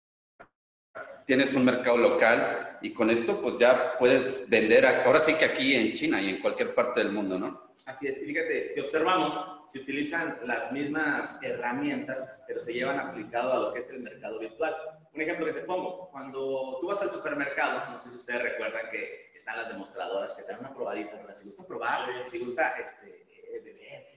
tienes 1.26 1.54
un 1.54 1.66
mercado 1.66 1.98
local 1.98 2.80
y 2.82 2.94
con 2.94 3.10
esto 3.10 3.42
pues 3.42 3.58
ya 3.58 3.96
puedes 3.98 4.50
vender, 4.50 4.86
ahora 4.86 5.20
sí 5.20 5.34
que 5.36 5.46
aquí 5.46 5.76
en 5.76 5.92
China 5.94 6.22
y 6.22 6.30
en 6.30 6.42
cualquier 6.42 6.74
parte 6.74 7.02
del 7.02 7.12
mundo, 7.12 7.38
¿no? 7.38 7.74
Así 7.86 8.08
es, 8.08 8.20
fíjate, 8.20 8.70
si 8.70 8.80
observamos, 8.80 9.38
se 9.68 9.80
utilizan 9.80 10.40
las 10.46 10.72
mismas 10.72 11.44
herramientas, 11.44 12.26
pero 12.48 12.62
se 12.62 12.74
llevan 12.74 13.00
aplicado 13.00 13.52
a 13.52 13.60
lo 13.60 13.74
que 13.74 13.80
es 13.80 13.90
el 13.90 14.02
mercado 14.02 14.40
virtual. 14.40 14.74
Un 15.14 15.22
ejemplo 15.22 15.46
que 15.46 15.54
te 15.54 15.62
pongo, 15.62 16.10
cuando 16.10 16.78
tú 16.80 16.88
vas 16.88 17.02
al 17.02 17.12
supermercado, 17.12 17.92
no 17.92 18.00
sé 18.00 18.10
si 18.10 18.16
ustedes 18.16 18.42
recuerdan 18.42 18.90
que 18.90 19.32
están 19.36 19.58
las 19.58 19.68
demostradoras 19.68 20.34
que 20.36 20.44
te 20.44 20.54
dan 20.54 20.62
una 20.62 20.74
probadita, 20.74 21.18
¿verdad? 21.18 21.34
Si 21.34 21.46
gusta 21.46 21.68
probar, 21.68 22.26
si 22.26 22.40
gusta 22.40 22.76
este, 22.78 23.33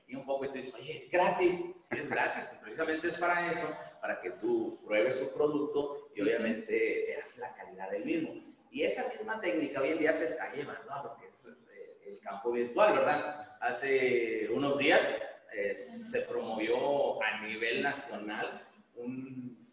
y 0.07 0.15
un 0.15 0.25
poco 0.25 0.45
y 0.45 0.49
tú 0.49 0.55
dices, 0.55 0.75
oye, 0.75 1.09
gratis, 1.11 1.65
si 1.77 1.99
es 1.99 2.09
gratis, 2.09 2.47
pues 2.47 2.61
precisamente 2.61 3.09
es 3.09 3.19
para 3.19 3.51
eso, 3.51 3.67
para 4.01 4.21
que 4.21 4.31
tú 4.31 4.81
pruebes 4.85 5.19
su 5.19 5.35
producto 5.35 6.11
y 6.15 6.21
obviamente 6.21 7.05
veas 7.09 7.37
la 7.39 7.55
calidad 7.55 7.91
del 7.91 8.05
mismo. 8.05 8.35
Y 8.71 8.83
esa 8.83 9.09
misma 9.13 9.41
técnica 9.41 9.81
hoy 9.81 9.91
en 9.91 9.99
día 9.99 10.13
se 10.13 10.25
está 10.25 10.53
llevando 10.55 10.93
a 10.93 11.03
lo 11.03 11.17
que 11.17 11.27
es 11.27 11.47
eh, 11.47 11.99
el 12.07 12.21
campo 12.21 12.53
virtual, 12.53 12.95
¿verdad? 12.95 13.57
Hace 13.61 14.49
unos 14.51 14.79
días 14.79 15.21
eh, 15.53 15.75
se 15.75 16.21
promovió 16.23 17.23
a 17.23 17.41
nivel 17.41 17.83
nacional 17.83 18.67
un 18.95 19.67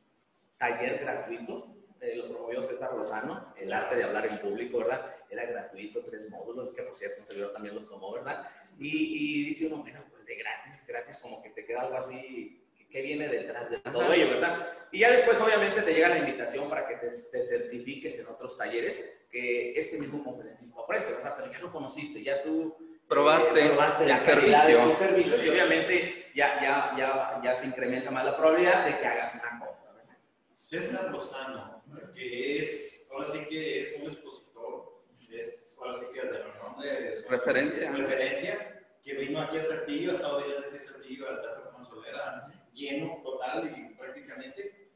taller 0.58 1.00
gratuito 1.00 1.76
lo 2.16 2.30
promovió 2.30 2.62
César 2.62 2.94
Lozano, 2.94 3.54
el 3.58 3.72
arte 3.72 3.96
de 3.96 4.04
hablar 4.04 4.26
en 4.26 4.38
público, 4.38 4.80
¿verdad? 4.80 5.06
Era 5.30 5.46
gratuito, 5.46 6.04
tres 6.04 6.30
módulos, 6.30 6.72
que 6.72 6.84
por 6.84 6.96
cierto 6.96 7.20
un 7.20 7.26
servidor 7.26 7.54
también 7.54 7.76
los 7.76 7.88
tomó, 7.88 8.14
¿verdad? 8.14 8.46
Y, 8.78 9.42
y, 9.42 9.46
dice 9.46 9.68
uno, 9.68 9.78
bueno, 9.78 10.04
pues 10.12 10.26
de 10.26 10.36
gratis, 10.36 10.86
gratis, 10.88 11.18
como 11.18 11.42
que 11.42 11.50
te 11.50 11.66
queda 11.66 11.82
algo 11.82 11.96
así, 11.96 12.64
que 12.94 13.02
viene 13.02 13.28
detrás 13.28 13.72
de 13.72 13.80
todo 13.80 14.14
ello, 14.14 14.30
¿verdad? 14.30 14.68
Y 14.92 15.00
ya 15.00 15.12
después 15.12 15.42
obviamente 15.42 15.82
te 15.82 15.94
llega 15.94 16.10
la 16.10 16.20
invitación 16.20 16.70
para 16.70 16.88
que 16.88 16.96
te, 16.96 17.10
te, 17.10 17.44
certifiques 17.44 18.20
en 18.20 18.28
otros 18.28 18.56
talleres 18.56 19.26
que 19.32 19.74
este 19.74 19.98
mismo 19.98 20.24
conferencista 20.24 20.80
ofrece, 20.80 21.14
¿verdad? 21.14 21.34
Pero 21.38 21.52
ya 21.52 21.60
lo 21.60 21.72
conociste, 21.72 22.22
ya 22.22 22.44
tú 22.44 22.78
probaste, 23.08 23.66
probaste 23.68 24.06
la 24.06 24.20
servicio. 24.20 24.78
de 24.78 24.84
sus 24.84 24.94
servicios 24.94 25.44
y 25.44 25.50
obviamente 25.50 26.32
ya, 26.36 26.62
ya, 26.62 26.96
ya, 26.96 27.42
ya 27.44 27.56
se 27.56 27.66
incrementa 27.66 28.12
más 28.12 28.26
la 28.26 28.38
probabilidad 28.38 28.86
de 28.86 29.00
que 29.00 29.08
hagas 29.08 29.34
una 29.34 29.60
compra, 29.60 29.94
¿verdad? 29.94 30.18
César 30.54 31.12
Lozano 31.12 31.73
que 32.14 32.58
es, 32.58 33.10
ahora 33.12 33.26
sí 33.26 33.46
que 33.50 33.82
es 33.82 34.00
un 34.00 34.08
expositor, 34.08 35.04
es 35.34 35.76
ahora 35.80 35.96
sí 35.96 36.06
que 36.14 36.22
de 36.22 36.44
renombre, 36.44 37.10
es 37.10 37.28
referencia. 37.28 37.84
Es 37.84 37.98
referencia, 37.98 38.86
que 39.04 39.14
vino 39.14 39.42
aquí 39.42 39.58
a 39.58 39.64
Saltillo, 39.64 40.12
ha 40.12 40.14
estado 40.14 40.44
viendo 40.44 40.68
aquí 40.68 40.76
a 40.76 40.80
Saltillo, 40.80 41.30
al 41.30 41.42
Teatro 41.42 41.72
Consolera, 41.72 42.48
lleno 42.74 43.22
total 43.24 43.74
y 43.76 43.96
prácticamente, 43.96 44.90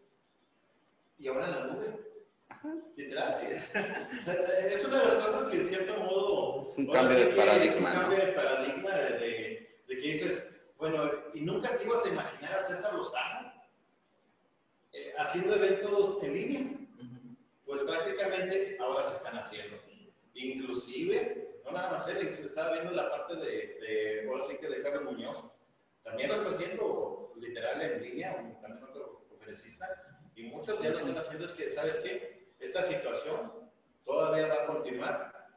y 1.18 1.28
ahora 1.28 1.48
la 1.48 1.66
nube. 1.66 2.08
Literal. 2.96 3.30
Así 3.30 3.48
es. 3.48 3.72
O 4.18 4.22
sea, 4.22 4.34
es 4.34 4.84
una 4.86 5.00
de 5.00 5.06
las 5.06 5.16
cosas 5.16 5.46
que 5.46 5.58
en 5.58 5.66
cierto 5.66 5.98
modo... 6.00 6.62
Es 6.62 6.78
un 6.78 6.88
cambio 6.88 7.18
de 7.18 7.26
paradigma. 7.28 7.90
Es 7.92 7.96
un 7.96 8.02
cambio 8.02 8.18
de 8.18 8.32
paradigma 8.34 8.92
de, 8.96 9.20
de, 9.20 9.82
de, 9.88 9.96
que 10.00 10.08
dices, 10.08 10.56
bueno, 10.78 11.10
y 11.34 11.42
nunca 11.42 11.78
te 11.78 11.84
ibas 11.86 12.06
a 12.06 12.10
imaginar 12.10 12.56
a 12.56 12.64
César 12.64 12.94
Lozano 12.96 13.54
eh, 14.92 15.14
haciendo 15.18 15.56
eventos 15.56 16.24
en 16.24 16.34
línea 16.34 16.77
pues 17.68 17.82
prácticamente 17.82 18.78
ahora 18.80 19.04
se 19.04 19.18
están 19.18 19.38
haciendo. 19.38 19.78
Inclusive, 20.34 21.60
no 21.66 21.72
nada 21.72 21.92
más 21.92 22.08
él, 22.08 22.40
estaba 22.44 22.72
viendo 22.72 22.92
la 22.92 23.12
parte 23.12 23.36
de, 23.36 23.78
de 23.82 24.26
ahora 24.28 24.44
sí 24.44 24.58
que 24.58 24.70
de 24.70 24.82
Carlos 24.82 25.04
Muñoz, 25.04 25.52
también 26.02 26.30
lo 26.30 26.36
está 26.36 26.50
haciendo 26.50 27.34
literal 27.36 27.82
en 27.82 28.02
línea, 28.02 28.36
también 28.62 28.84
otro 28.84 29.26
conferencista, 29.30 29.86
y 30.36 30.44
muchos 30.44 30.82
ya 30.82 30.92
lo 30.92 31.00
están 31.00 31.18
haciendo 31.18 31.46
es 31.46 31.52
que, 31.52 31.70
¿sabes 31.70 31.98
qué? 31.98 32.54
Esta 32.60 32.82
situación 32.82 33.70
todavía 34.06 34.48
va 34.48 34.64
a 34.64 34.66
continuar 34.68 35.50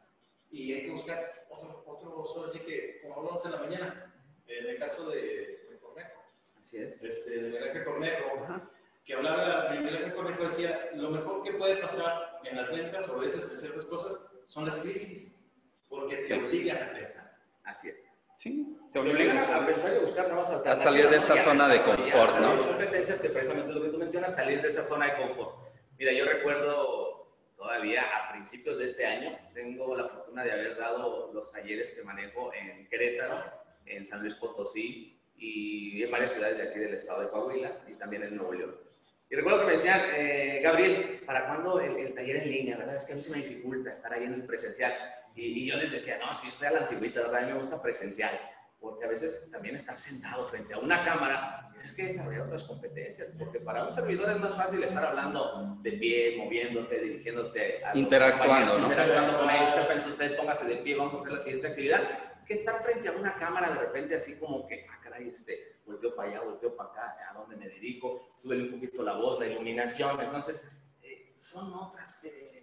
y 0.50 0.72
hay 0.72 0.82
que 0.82 0.90
buscar 0.90 1.46
otro, 1.48 1.84
otro, 1.86 2.26
solo 2.26 2.46
así 2.46 2.58
que, 2.60 3.00
como 3.02 3.16
hablamos 3.16 3.44
en 3.44 3.52
la 3.52 3.58
mañana, 3.58 4.14
en 4.48 4.66
el 4.66 4.78
caso 4.78 5.08
de, 5.10 5.66
de 5.70 5.78
Cornejo. 5.80 6.22
Así 6.58 6.78
es. 6.78 7.00
Este, 7.02 7.42
de 7.42 7.50
Miguel 7.50 7.84
Cornejo, 7.84 8.64
que 9.04 9.14
hablaba, 9.14 9.70
Miguel 9.70 10.12
Cornejo 10.14 10.44
decía, 10.44 10.90
lo 10.94 11.10
mejor 11.10 11.42
que 11.42 11.52
puede 11.52 11.76
pasar 11.76 12.40
en 12.44 12.56
las 12.56 12.70
ventas 12.70 13.08
o 13.08 13.16
a 13.16 13.20
veces 13.20 13.50
en 13.50 13.58
ciertas 13.58 13.84
cosas 13.84 14.30
son 14.46 14.66
las 14.66 14.78
crisis, 14.78 15.40
porque 15.88 16.16
se 16.16 16.34
obligan 16.34 16.82
a 16.82 16.92
pensar. 16.92 17.36
Así 17.64 17.88
es. 17.88 17.96
Sí, 18.36 18.78
te 18.90 18.98
obligan 18.98 19.36
a, 19.36 19.66
pensar 19.66 19.92
y 19.92 19.96
a 19.96 20.00
buscar 20.00 20.28
nuevas 20.28 20.50
alternativas. 20.50 20.80
A 20.80 20.90
salir 20.90 21.08
de 21.10 21.16
esa 21.18 21.36
zona 21.44 21.68
de 21.68 21.82
confort, 21.82 22.38
¿no? 22.40 22.52
Las 22.54 22.62
competencias 22.62 23.20
que 23.20 23.28
precisamente 23.28 23.72
lo 23.72 23.82
que 23.82 23.90
tú 23.90 23.98
mencionas, 23.98 24.34
salir 24.34 24.62
de 24.62 24.68
esa 24.68 24.82
zona 24.82 25.06
de 25.06 25.16
confort. 25.16 25.56
Mira, 25.98 26.12
yo 26.12 26.24
recuerdo 26.24 27.36
todavía 27.54 28.04
a 28.16 28.32
principios 28.32 28.78
de 28.78 28.86
este 28.86 29.04
año, 29.04 29.38
tengo 29.52 29.94
la 29.94 30.08
fortuna 30.08 30.42
de 30.42 30.52
haber 30.52 30.78
dado 30.78 31.30
los 31.34 31.52
talleres 31.52 31.92
que 31.92 32.02
manejo 32.02 32.50
en 32.54 32.88
Querétaro, 32.88 33.44
en 33.84 34.06
San 34.06 34.20
Luis 34.20 34.34
Potosí 34.34 35.20
y 35.36 36.02
en 36.02 36.10
varias 36.10 36.32
ciudades 36.32 36.56
de 36.56 36.64
aquí 36.64 36.78
del 36.78 36.94
estado 36.94 37.20
de 37.20 37.28
Coahuila 37.28 37.82
y 37.88 37.92
también 37.92 38.22
en 38.22 38.36
Nuevo 38.36 38.54
León. 38.54 38.89
Y 39.30 39.36
recuerdo 39.36 39.60
que 39.60 39.66
me 39.66 39.72
decían, 39.72 40.00
eh, 40.12 40.60
Gabriel, 40.60 41.22
¿para 41.24 41.46
cuándo 41.46 41.78
el, 41.78 42.12
taller 42.14 42.38
en 42.38 42.50
línea? 42.50 42.76
¿Verdad? 42.76 42.96
Es 42.96 43.04
que 43.04 43.12
a 43.12 43.14
mí 43.14 43.22
se 43.22 43.30
me 43.30 43.36
dificulta 43.36 43.90
estar 43.90 44.12
ahí 44.12 44.24
en 44.24 44.34
el 44.34 44.44
presencial. 44.44 44.92
Y, 45.36 45.64
yo 45.66 45.76
les 45.76 45.92
decía, 45.92 46.18
no, 46.18 46.28
es 46.28 46.38
que 46.38 46.46
yo 46.46 46.50
estoy 46.50 46.66
a 46.66 46.72
la 46.72 46.78
antigüita, 46.80 47.20
¿verdad? 47.20 47.36
A 47.36 47.40
mí 47.42 47.52
me 47.52 47.58
gusta 47.58 47.80
presencial. 47.80 48.38
porque 48.80 49.04
a 49.04 49.08
veces 49.08 49.48
también 49.52 49.76
estar 49.76 49.96
sentado 49.96 50.46
frente 50.46 50.72
a 50.72 50.78
una 50.78 51.04
cámara, 51.04 51.68
tienes 51.70 51.92
que 51.92 52.04
desarrollar 52.04 52.42
otras 52.42 52.64
competencias, 52.64 53.32
porque 53.38 53.60
para 53.60 53.84
un 53.84 53.92
servidor 53.92 54.30
es 54.30 54.38
más 54.38 54.56
fácil 54.56 54.82
estar 54.82 55.04
hablando 55.04 55.76
de 55.82 55.92
pie, 55.92 56.36
moviéndote, 56.38 56.98
dirigiéndote, 56.98 57.76
a 57.84 57.96
interactuando, 57.96 58.78
¿no? 58.78 58.84
interactuando 58.84 59.38
con 59.38 59.50
ellos, 59.50 59.72
¿qué 59.72 59.80
piensa 59.82 60.08
usted? 60.08 60.36
Póngase 60.36 60.64
de 60.64 60.76
pie, 60.76 60.96
vamos 60.96 61.14
a 61.14 61.16
hacer 61.18 61.32
la 61.32 61.38
siguiente 61.38 61.68
actividad, 61.68 62.02
que 62.44 62.54
estar 62.54 62.78
frente 62.80 63.08
a 63.08 63.12
una 63.12 63.36
cámara 63.36 63.70
de 63.70 63.80
repente 63.80 64.14
así 64.14 64.38
como 64.38 64.66
que, 64.66 64.86
ah, 64.90 65.00
caray, 65.02 65.28
este, 65.28 65.80
volteo 65.84 66.14
para 66.14 66.30
allá, 66.30 66.40
volteo 66.42 66.76
para 66.76 66.90
acá, 66.90 67.16
a 67.30 67.34
dónde 67.34 67.56
me 67.56 67.68
dedico, 67.68 68.32
súbele 68.36 68.64
un 68.64 68.72
poquito 68.72 69.02
la 69.02 69.14
voz, 69.14 69.38
la 69.38 69.46
iluminación, 69.46 70.20
entonces, 70.20 70.72
eh, 71.02 71.34
son 71.38 71.72
otras... 71.74 72.24
Eh, 72.24 72.60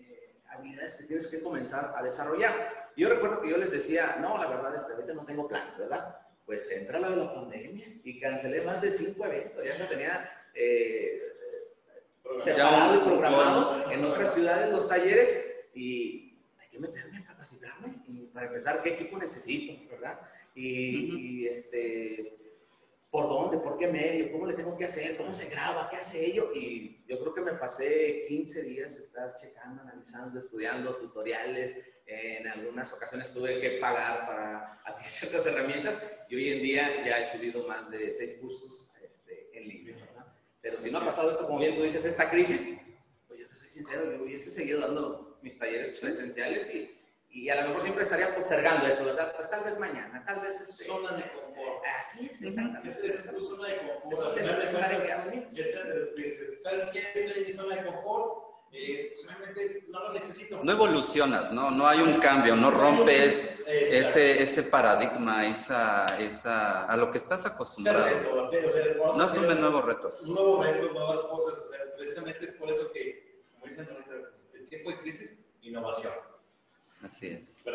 habilidades 0.57 0.95
que 0.95 1.03
tienes 1.05 1.27
que 1.27 1.41
comenzar 1.41 1.93
a 1.95 2.03
desarrollar. 2.03 2.69
Yo 2.95 3.09
recuerdo 3.09 3.41
que 3.41 3.49
yo 3.49 3.57
les 3.57 3.71
decía, 3.71 4.17
no, 4.19 4.37
la 4.37 4.47
verdad, 4.47 4.75
este, 4.75 4.93
ahorita 4.93 5.13
no 5.13 5.25
tengo 5.25 5.47
planes, 5.47 5.77
¿verdad? 5.77 6.17
Pues 6.45 6.69
entra 6.71 6.99
la 6.99 7.09
de 7.09 7.17
la 7.17 7.33
pandemia 7.33 7.87
y 8.03 8.19
cancelé 8.19 8.61
más 8.61 8.81
de 8.81 8.91
cinco 8.91 9.25
eventos, 9.25 9.63
ya 9.63 9.77
no 9.77 9.87
tenía 9.87 10.29
eh, 10.53 11.21
separado 12.43 12.95
y 12.95 13.05
programado 13.05 13.91
en 13.91 14.03
otras 14.05 14.33
ciudades 14.33 14.71
los 14.71 14.87
talleres 14.87 15.65
y 15.73 16.39
hay 16.57 16.69
que 16.69 16.79
meterme 16.79 17.17
a 17.19 17.25
capacitarme 17.25 18.01
y 18.07 18.26
para 18.37 18.49
empezar, 18.49 18.83
¿qué 18.83 18.89
equipo 18.89 19.17
necesito, 19.17 19.89
verdad? 19.89 20.19
Y, 20.53 21.41
y 21.41 21.47
este 21.47 22.37
por 23.09 23.29
dónde, 23.29 23.57
por 23.57 23.79
qué 23.79 23.87
medio, 23.87 24.31
cómo 24.31 24.45
le 24.45 24.53
tengo 24.53 24.77
que 24.77 24.85
hacer, 24.85 25.17
cómo 25.17 25.33
se 25.33 25.49
graba, 25.49 25.89
qué 25.89 25.95
hace 25.95 26.23
ello. 26.23 26.51
Y 26.53 27.03
yo 27.07 27.19
creo 27.19 27.33
que 27.33 27.41
me 27.41 27.53
pasé 27.53 28.21
15 28.27 28.63
días 28.65 28.95
estar 28.97 29.33
checando, 29.35 29.81
analizando, 29.81 30.39
estudiando 30.39 30.97
tutoriales. 30.97 31.83
En 32.05 32.47
algunas 32.47 32.93
ocasiones 32.93 33.33
tuve 33.33 33.59
que 33.59 33.79
pagar 33.79 34.27
para 34.27 34.81
adquirir 34.85 35.09
ciertas 35.09 35.47
herramientas 35.47 35.97
y 36.29 36.35
hoy 36.35 36.49
en 36.51 36.61
día 36.61 37.03
ya 37.03 37.17
he 37.17 37.25
subido 37.25 37.67
más 37.67 37.89
de 37.89 38.11
6 38.11 38.37
cursos 38.39 38.91
este, 39.01 39.49
en 39.57 39.67
línea. 39.67 39.95
Pero 40.61 40.77
si 40.77 40.91
no 40.91 40.99
ha 40.99 41.05
pasado 41.05 41.31
esto, 41.31 41.47
como 41.47 41.57
bien 41.57 41.75
tú 41.75 41.81
dices, 41.81 42.05
esta 42.05 42.29
crisis, 42.29 42.77
pues 43.27 43.39
yo 43.39 43.47
te 43.47 43.55
soy 43.55 43.69
sincero, 43.69 44.11
yo 44.11 44.23
hubiese 44.23 44.51
seguido 44.51 44.81
dando 44.81 45.39
mis 45.41 45.57
talleres 45.57 45.97
presenciales 45.97 46.69
y, 46.69 46.96
y 47.37 47.49
a 47.49 47.55
lo 47.61 47.67
mejor 47.67 47.81
siempre 47.81 48.01
estaría 48.01 48.33
postergando 48.33 48.87
eso, 48.87 49.05
¿verdad? 49.05 49.31
Pues 49.35 49.47
tal 49.47 49.63
vez 49.63 49.77
mañana, 49.77 50.23
tal 50.25 50.39
vez... 50.41 50.59
Este, 50.59 50.85
Zona 50.85 51.11
de 51.11 51.31
confort. 51.31 51.83
Así 51.95 52.25
es, 52.25 52.41
exactamente. 52.41 52.89
Esa 52.89 53.29
es 53.29 53.35
tu 53.35 53.45
zona 53.45 53.67
de 53.67 53.77
confort. 53.77 54.37
Es, 54.39 55.57
es, 55.59 55.75
es, 56.17 56.63
¿Sabes 56.63 56.85
qué? 56.91 56.99
Estoy 57.13 57.41
en 57.41 57.45
mi 57.45 57.53
zona 57.53 57.75
de 57.75 57.85
confort. 57.85 58.47
Eh, 58.71 59.13
pues, 59.13 59.27
realmente 59.27 59.85
no 59.87 60.01
lo 60.01 60.13
necesito. 60.13 60.61
No 60.63 60.71
evolucionas, 60.71 61.51
¿no? 61.51 61.69
No 61.69 61.87
hay 61.87 61.99
un 62.01 62.19
cambio, 62.19 62.55
no 62.55 62.71
rompes 62.71 63.61
ese, 63.67 64.41
ese 64.41 64.63
paradigma, 64.63 65.47
esa, 65.47 66.07
esa, 66.19 66.85
a 66.85 66.97
lo 66.97 67.11
que 67.11 67.19
estás 67.19 67.45
acostumbrado. 67.45 68.49
Reto, 68.49 68.67
o 68.67 68.71
sea, 68.71 68.95
no 69.15 69.23
asumes 69.23 69.59
nuevos 69.59 69.85
retos. 69.85 70.23
Un 70.23 70.33
nuevo 70.33 70.63
reto, 70.63 70.91
nuevas 70.91 71.19
cosas. 71.19 71.55
O 71.55 71.71
sea, 71.71 71.95
precisamente 71.95 72.45
es 72.45 72.53
por 72.53 72.71
eso 72.71 72.91
que, 72.91 73.43
como 73.53 73.67
dicen 73.67 73.87
ahorita, 73.91 74.13
el 74.55 74.67
tiempo 74.67 74.89
de 74.89 74.99
crisis, 75.01 75.39
innovación. 75.61 76.13
Así 77.03 77.27
es. 77.27 77.65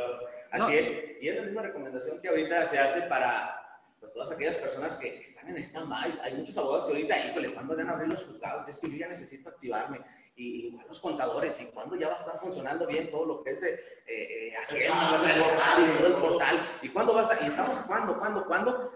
Así 0.50 0.76
es. 0.76 0.92
Y 1.20 1.28
es 1.28 1.36
la 1.36 1.42
misma 1.42 1.62
recomendación 1.62 2.20
que 2.20 2.28
ahorita 2.28 2.64
se 2.64 2.78
hace 2.78 3.02
para 3.02 3.58
pues 4.02 4.12
todas 4.12 4.32
aquellas 4.32 4.56
personas 4.56 4.96
que 4.96 5.22
están 5.22 5.48
en 5.48 5.58
stand-by. 5.58 6.12
Hay 6.24 6.34
muchos 6.34 6.58
abogados 6.58 6.86
que 6.86 6.92
ahorita, 6.92 7.24
híjole, 7.24 7.54
¿cuándo 7.54 7.76
van 7.76 7.88
a 7.88 7.92
abrir 7.92 8.08
los 8.08 8.24
juzgados? 8.24 8.66
Es 8.66 8.80
que 8.80 8.90
yo 8.90 8.96
ya 8.96 9.06
necesito 9.06 9.48
activarme. 9.48 10.00
Y 10.34 10.66
igual 10.66 10.86
los 10.88 10.98
contadores, 10.98 11.60
¿y 11.60 11.66
cuándo 11.66 11.94
ya 11.94 12.08
va 12.08 12.14
a 12.14 12.16
estar 12.16 12.40
funcionando 12.40 12.84
bien 12.88 13.12
todo 13.12 13.24
lo 13.26 13.44
que 13.44 13.50
es 13.50 13.62
eh, 13.62 13.78
eh, 14.08 14.54
haciendo 14.60 15.24
el 15.24 15.38
portal, 15.38 16.04
el 16.04 16.12
portal? 16.14 16.66
¿Y 16.82 16.88
cuándo 16.88 17.14
va 17.14 17.20
a 17.20 17.22
estar? 17.22 17.42
¿Y 17.42 17.46
estamos 17.46 17.78
cuándo, 17.78 18.18
cuándo, 18.18 18.44
cuándo? 18.44 18.92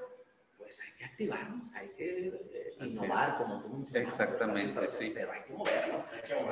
Pues 0.67 0.81
hay 0.81 0.99
que 0.99 1.05
activarnos, 1.05 1.73
hay 1.77 1.89
que 1.91 2.27
eh, 2.27 2.77
innovar, 2.81 3.39
como 3.39 3.63
tú 3.63 3.69
mencionas. 3.69 4.13
Exactamente, 4.13 4.87
sí. 4.89 5.13
Pero 5.15 5.31
hay 5.31 5.43
que 5.45 5.53
movernos. 5.53 6.03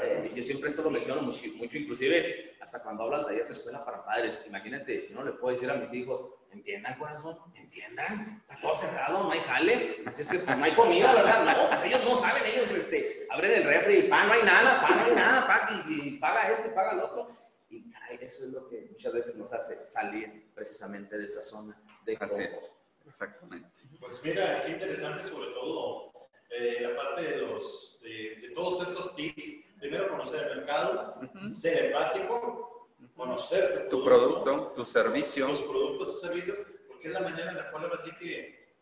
Eh, 0.04 0.30
yo 0.32 0.40
siempre 0.40 0.68
esto 0.68 0.82
lo 0.82 0.90
menciono 0.90 1.22
mucho, 1.22 1.48
mucho, 1.56 1.76
inclusive 1.76 2.56
hasta 2.60 2.80
cuando 2.80 3.02
hablo 3.02 3.16
al 3.16 3.24
taller 3.24 3.46
de 3.46 3.50
escuela 3.50 3.84
para 3.84 4.04
padres. 4.04 4.40
Imagínate, 4.46 5.08
yo 5.08 5.16
no 5.16 5.24
le 5.24 5.32
puedo 5.32 5.52
decir 5.52 5.68
a 5.68 5.74
mis 5.74 5.92
hijos, 5.92 6.24
entiendan 6.52 6.96
corazón, 6.96 7.38
entiendan, 7.56 8.40
está 8.48 8.60
todo 8.60 8.76
cerrado, 8.76 9.24
no 9.24 9.32
hay 9.32 9.40
jale, 9.40 10.04
así 10.06 10.22
es 10.22 10.28
que 10.28 10.38
pues, 10.38 10.56
no 10.56 10.64
hay 10.64 10.72
comida, 10.74 11.12
¿verdad? 11.12 11.44
No, 11.44 11.68
pues 11.68 11.82
ellos 11.82 12.04
no 12.04 12.14
saben, 12.14 12.44
ellos 12.46 12.70
este, 12.70 13.26
abren 13.30 13.50
el 13.50 13.64
refri, 13.64 14.04
pan, 14.04 14.28
no 14.28 14.34
hay 14.34 14.44
nada, 14.44 14.80
pan, 14.80 14.96
no 14.96 15.04
hay 15.06 15.14
nada, 15.16 15.44
pan, 15.44 15.84
y, 15.88 16.08
y 16.08 16.18
paga 16.18 16.52
este, 16.52 16.68
paga 16.68 16.92
el 16.92 17.00
otro. 17.00 17.26
Y 17.68 17.90
caray, 17.90 18.18
eso 18.20 18.44
es 18.44 18.52
lo 18.52 18.68
que 18.68 18.86
muchas 18.92 19.12
veces 19.12 19.34
nos 19.34 19.52
hace 19.52 19.82
salir 19.82 20.52
precisamente 20.54 21.18
de 21.18 21.24
esa 21.24 21.42
zona 21.42 21.82
de 22.06 22.16
confort. 22.16 22.83
Exactamente. 23.14 23.68
Pues 24.00 24.20
mira, 24.24 24.64
qué 24.64 24.72
interesante 24.72 25.22
sobre 25.22 25.52
todo 25.52 26.10
eh, 26.50 26.80
la 26.80 26.96
parte 26.96 27.22
de, 27.22 27.36
los, 27.42 28.00
de, 28.02 28.50
todos 28.56 28.88
estos 28.88 29.14
tips. 29.14 29.50
Primero 29.78 30.08
conocer 30.08 30.48
el 30.48 30.56
mercado, 30.56 31.20
ser 31.48 31.86
empático, 31.86 32.88
conocer 33.14 33.88
tu, 33.88 34.02
producto, 34.02 34.72
tu 34.74 34.84
servicio. 34.84 35.46
Tus 35.46 35.62
productos, 35.62 36.08
tus 36.08 36.20
servicios, 36.22 36.58
porque 36.88 37.06
es 37.06 37.14
la 37.14 37.20
manera 37.20 37.52
en 37.52 37.56
la 37.56 37.70
cual 37.70 37.84
ahora 37.84 38.00
sí 38.04 38.10
que 38.18 38.74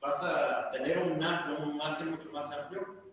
vas 0.00 0.20
a 0.24 0.72
tener 0.72 0.98
un, 0.98 1.22
amplio, 1.22 1.58
un 1.64 1.76
margen 1.76 2.10
mucho 2.10 2.28
más 2.30 2.50
amplio. 2.50 3.04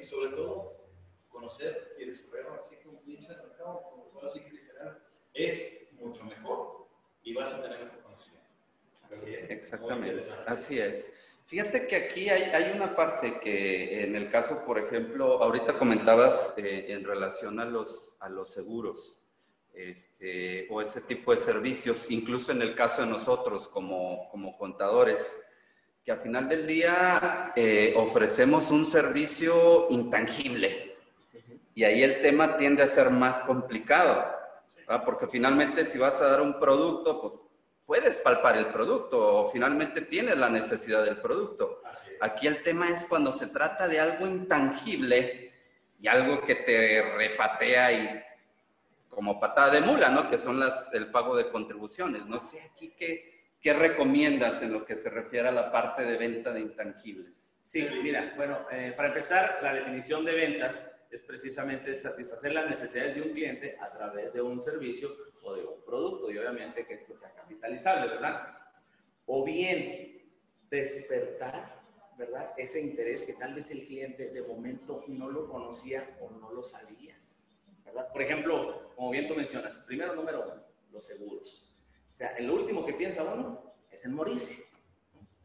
Y 0.00 0.04
sobre 0.04 0.30
todo, 0.30 0.88
conocer 1.28 1.94
y 1.96 2.06
desarrollar 2.06 2.58
así 2.58 2.74
que 2.76 2.88
un 2.88 3.06
nicho 3.06 3.28
de 3.28 3.36
mercado, 3.36 3.82
como 3.82 4.10
ahora 4.16 4.28
sí 4.28 4.40
que 4.40 4.50
literal, 4.50 5.00
es 5.32 5.92
mucho 5.92 6.24
mejor 6.24 6.88
y 7.22 7.34
vas 7.34 7.54
a 7.54 7.62
tener 7.62 8.04
mejor 9.10 9.50
Exactamente, 9.52 10.24
así 10.46 10.78
es. 10.78 11.12
Fíjate 11.46 11.86
que 11.86 11.96
aquí 11.96 12.28
hay, 12.28 12.42
hay, 12.42 12.72
una 12.74 12.96
parte 12.96 13.38
que 13.38 14.02
en 14.02 14.16
el 14.16 14.28
caso, 14.28 14.64
por 14.64 14.78
ejemplo, 14.78 15.40
ahorita 15.42 15.78
comentabas 15.78 16.54
eh, 16.56 16.86
en 16.88 17.04
relación 17.04 17.60
a 17.60 17.64
los, 17.64 18.16
a 18.18 18.28
los 18.28 18.50
seguros 18.50 19.20
este, 19.76 20.66
o 20.70 20.80
ese 20.80 21.02
tipo 21.02 21.32
de 21.32 21.38
servicios, 21.38 22.10
incluso 22.10 22.50
en 22.50 22.62
el 22.62 22.74
caso 22.74 23.02
de 23.02 23.08
nosotros 23.08 23.68
como, 23.68 24.28
como 24.30 24.56
contadores, 24.56 25.38
que 26.04 26.12
al 26.12 26.20
final 26.20 26.48
del 26.48 26.66
día 26.66 27.52
eh, 27.54 27.94
ofrecemos 27.96 28.70
un 28.70 28.86
servicio 28.86 29.86
intangible. 29.90 30.96
Y 31.74 31.84
ahí 31.84 32.02
el 32.02 32.22
tema 32.22 32.56
tiende 32.56 32.82
a 32.82 32.86
ser 32.86 33.10
más 33.10 33.42
complicado, 33.42 34.24
porque 35.04 35.26
finalmente 35.26 35.84
si 35.84 35.98
vas 35.98 36.20
a 36.22 36.30
dar 36.30 36.40
un 36.40 36.58
producto, 36.58 37.20
pues 37.20 37.34
puedes 37.86 38.18
palpar 38.18 38.56
el 38.58 38.66
producto 38.66 39.36
o 39.36 39.50
finalmente 39.50 40.02
tienes 40.02 40.36
la 40.36 40.50
necesidad 40.50 41.04
del 41.04 41.18
producto. 41.18 41.82
Aquí 42.20 42.48
el 42.48 42.62
tema 42.62 42.90
es 42.90 43.06
cuando 43.06 43.32
se 43.32 43.46
trata 43.46 43.86
de 43.86 44.00
algo 44.00 44.26
intangible 44.26 45.52
y 46.00 46.08
algo 46.08 46.42
que 46.42 46.56
te 46.56 47.14
repatea 47.16 47.92
y 47.92 48.22
como 49.08 49.40
patada 49.40 49.70
de 49.70 49.80
mula, 49.80 50.10
¿no? 50.10 50.28
Que 50.28 50.36
son 50.36 50.60
las, 50.60 50.92
el 50.92 51.10
pago 51.10 51.36
de 51.36 51.48
contribuciones. 51.48 52.26
No 52.26 52.38
sé 52.38 52.60
aquí 52.60 52.92
qué, 52.98 53.54
qué 53.60 53.72
recomiendas 53.72 54.60
en 54.62 54.72
lo 54.72 54.84
que 54.84 54.96
se 54.96 55.08
refiere 55.08 55.48
a 55.48 55.52
la 55.52 55.72
parte 55.72 56.04
de 56.04 56.18
venta 56.18 56.52
de 56.52 56.60
intangibles. 56.60 57.54
Sí, 57.62 57.88
mira, 58.02 58.34
bueno, 58.36 58.66
eh, 58.70 58.92
para 58.96 59.08
empezar, 59.08 59.60
la 59.62 59.72
definición 59.72 60.24
de 60.24 60.34
ventas 60.34 60.95
es 61.10 61.24
precisamente 61.24 61.94
satisfacer 61.94 62.52
las 62.52 62.68
necesidades 62.68 63.16
de 63.16 63.22
un 63.22 63.32
cliente 63.32 63.76
a 63.80 63.92
través 63.92 64.32
de 64.32 64.42
un 64.42 64.60
servicio 64.60 65.10
o 65.42 65.54
de 65.54 65.64
un 65.64 65.82
producto 65.84 66.30
y 66.30 66.38
obviamente 66.38 66.86
que 66.86 66.94
esto 66.94 67.14
sea 67.14 67.32
capitalizable, 67.32 68.08
¿verdad? 68.08 68.58
O 69.26 69.44
bien 69.44 70.30
despertar, 70.68 71.82
¿verdad? 72.18 72.52
Ese 72.56 72.80
interés 72.80 73.24
que 73.24 73.34
tal 73.34 73.54
vez 73.54 73.70
el 73.70 73.84
cliente 73.84 74.30
de 74.30 74.42
momento 74.42 75.04
no 75.08 75.30
lo 75.30 75.48
conocía 75.48 76.16
o 76.20 76.30
no 76.30 76.52
lo 76.52 76.62
sabía, 76.64 77.18
¿verdad? 77.84 78.10
Por 78.12 78.22
ejemplo, 78.22 78.92
como 78.94 79.10
bien 79.10 79.26
tú 79.26 79.34
mencionas, 79.34 79.80
primero 79.80 80.14
número 80.14 80.42
uno, 80.44 80.64
los 80.90 81.04
seguros. 81.04 81.76
O 82.10 82.14
sea, 82.14 82.28
el 82.36 82.50
último 82.50 82.84
que 82.84 82.94
piensa 82.94 83.22
uno 83.24 83.74
es 83.90 84.04
en 84.06 84.14
morirse. 84.14 84.64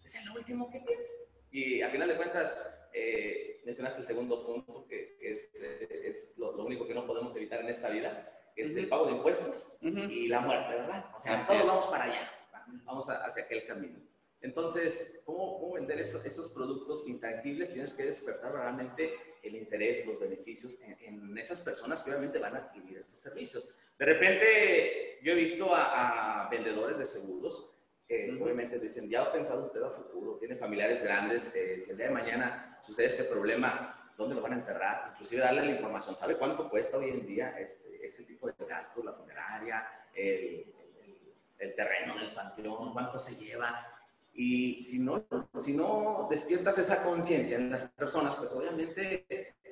Es 0.03 0.15
el 0.15 0.29
último 0.29 0.69
que 0.69 0.79
piensa. 0.79 1.11
Y 1.51 1.81
a 1.81 1.89
final 1.89 2.07
de 2.07 2.15
cuentas, 2.15 2.57
eh, 2.93 3.61
mencionaste 3.65 4.01
el 4.01 4.07
segundo 4.07 4.45
punto, 4.45 4.85
que 4.87 5.10
es, 5.31 5.49
es 5.53 6.33
lo, 6.37 6.51
único 6.63 6.87
que 6.87 6.93
no 6.93 7.05
podemos 7.05 7.35
evitar 7.35 7.61
en 7.61 7.69
esta 7.69 7.89
vida, 7.89 8.51
que 8.55 8.63
es 8.63 8.75
el 8.75 8.87
pago 8.87 9.05
de 9.05 9.13
impuestos 9.13 9.77
y 9.81 10.27
la 10.27 10.41
muerte, 10.41 10.75
¿verdad? 10.75 11.05
O 11.15 11.19
sea, 11.19 11.45
todos 11.45 11.65
vamos 11.65 11.87
para 11.87 12.05
allá, 12.05 12.31
vamos 12.83 13.07
hacia 13.07 13.43
aquel 13.43 13.65
camino. 13.65 13.99
Entonces, 14.41 15.21
¿cómo, 15.25 15.59
cómo 15.59 15.73
vender 15.73 15.99
esos 15.99 16.49
productos 16.49 17.07
intangibles? 17.07 17.69
Tienes 17.69 17.93
que 17.93 18.03
despertar 18.03 18.53
realmente 18.53 19.13
el 19.43 19.55
interés, 19.55 20.05
los 20.05 20.19
beneficios 20.19 20.81
en, 20.81 21.37
esas 21.37 21.61
personas 21.61 22.03
que 22.03 22.11
obviamente 22.11 22.39
van 22.39 22.55
a 22.55 22.59
adquirir 22.59 22.99
estos 22.99 23.19
servicios. 23.19 23.73
De 23.97 24.05
repente, 24.05 25.19
yo 25.23 25.33
he 25.33 25.35
visto 25.35 25.73
a, 25.73 26.45
a 26.45 26.49
vendedores 26.49 26.97
de 26.97 27.05
seguros 27.05 27.71
que 28.11 28.37
obviamente 28.41 28.77
dicen, 28.77 29.09
ya 29.09 29.21
ha 29.21 29.31
pensado 29.31 29.61
usted 29.61 29.81
a 29.81 29.91
futuro, 29.91 30.35
tiene 30.37 30.57
familiares 30.57 31.01
grandes, 31.01 31.55
eh, 31.55 31.79
si 31.79 31.91
el 31.91 31.97
día 31.97 32.07
de 32.07 32.11
mañana 32.11 32.77
sucede 32.81 33.05
este 33.05 33.23
problema, 33.23 34.00
dónde 34.21 34.35
lo 34.35 34.41
van 34.41 34.53
a 34.53 34.55
enterrar, 34.55 35.09
inclusive 35.11 35.41
darle 35.41 35.65
la 35.65 35.71
información. 35.71 36.15
¿Sabe 36.15 36.37
cuánto 36.37 36.69
cuesta 36.69 36.97
hoy 36.97 37.09
en 37.09 37.25
día 37.25 37.59
este, 37.59 38.03
ese 38.05 38.23
tipo 38.23 38.47
de 38.47 38.53
gastos, 38.65 39.03
la 39.03 39.13
funeraria, 39.13 39.87
el, 40.13 40.73
el, 41.59 41.75
terreno 41.75 42.15
en 42.15 42.21
el 42.21 42.33
panteón, 42.33 42.93
cuánto 42.93 43.19
se 43.19 43.35
lleva? 43.35 43.85
Y 44.33 44.81
si 44.81 44.99
no, 44.99 45.25
si 45.55 45.75
no 45.75 46.27
despiertas 46.29 46.77
esa 46.77 47.03
conciencia 47.03 47.57
en 47.57 47.69
las 47.69 47.83
personas, 47.83 48.35
pues 48.35 48.53
obviamente, 48.53 49.25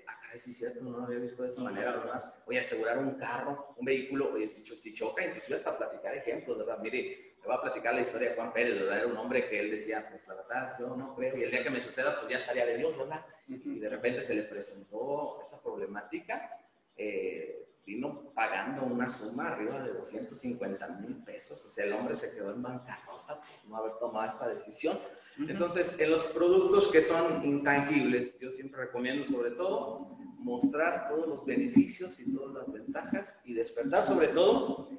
ah, 0.07 0.19
caray, 0.21 0.39
sí 0.39 0.51
es 0.51 0.57
cierto, 0.57 0.81
no 0.81 0.97
lo 0.97 1.03
había 1.05 1.19
visto 1.19 1.43
de 1.43 1.47
esa 1.47 1.61
manera, 1.61 1.91
¿verdad? 1.91 2.33
Oye, 2.45 2.59
asegurar 2.59 2.97
un 2.97 3.15
carro, 3.15 3.73
un 3.77 3.85
vehículo, 3.85 4.33
oye, 4.33 4.47
si, 4.47 4.65
si 4.77 4.93
choca, 4.93 5.25
inclusive 5.25 5.55
hasta 5.55 5.77
platicar 5.77 6.13
ejemplos, 6.15 6.57
¿verdad? 6.57 6.79
Mire, 6.79 7.28
le 7.41 7.47
voy 7.47 7.55
a 7.55 7.61
platicar 7.61 7.93
la 7.93 8.01
historia 8.01 8.29
de 8.29 8.35
Juan 8.35 8.53
Pérez, 8.53 8.79
¿verdad? 8.79 8.97
Era 8.99 9.07
un 9.07 9.17
hombre 9.17 9.47
que 9.47 9.59
él 9.59 9.71
decía, 9.71 10.07
pues 10.09 10.27
la 10.27 10.35
verdad, 10.35 10.75
yo 10.79 10.95
no 10.95 11.15
creo, 11.15 11.37
y 11.37 11.43
el 11.43 11.51
día 11.51 11.63
que 11.63 11.69
me 11.69 11.81
suceda, 11.81 12.17
pues 12.17 12.29
ya 12.29 12.37
estaría 12.37 12.65
de 12.65 12.77
Dios, 12.77 12.97
¿verdad? 12.97 13.25
Y 13.47 13.79
de 13.79 13.89
repente 13.89 14.21
se 14.21 14.35
le 14.35 14.43
presentó 14.43 15.39
esa 15.41 15.61
problemática. 15.61 16.57
Eh, 16.95 17.65
vino 17.89 18.31
pagando 18.35 18.85
una 18.85 19.09
suma 19.09 19.47
arriba 19.47 19.81
de 19.81 19.93
250 19.93 20.87
mil 21.01 21.23
pesos. 21.23 21.65
O 21.65 21.69
sea, 21.69 21.85
el 21.85 21.93
hombre 21.93 22.13
se 22.13 22.35
quedó 22.35 22.53
en 22.53 22.61
bancarrota 22.61 23.41
por 23.41 23.69
no 23.69 23.77
haber 23.77 23.93
tomado 23.99 24.29
esta 24.29 24.47
decisión. 24.47 24.99
Entonces, 25.39 25.99
en 25.99 26.11
los 26.11 26.23
productos 26.23 26.87
que 26.89 27.01
son 27.01 27.43
intangibles, 27.43 28.39
yo 28.39 28.51
siempre 28.51 28.81
recomiendo 28.81 29.23
sobre 29.23 29.51
todo 29.51 30.17
mostrar 30.37 31.07
todos 31.07 31.27
los 31.27 31.45
beneficios 31.45 32.19
y 32.19 32.33
todas 32.33 32.53
las 32.53 32.71
ventajas 32.71 33.39
y 33.43 33.53
despertar 33.53 34.05
sobre 34.05 34.27
todo 34.27 34.89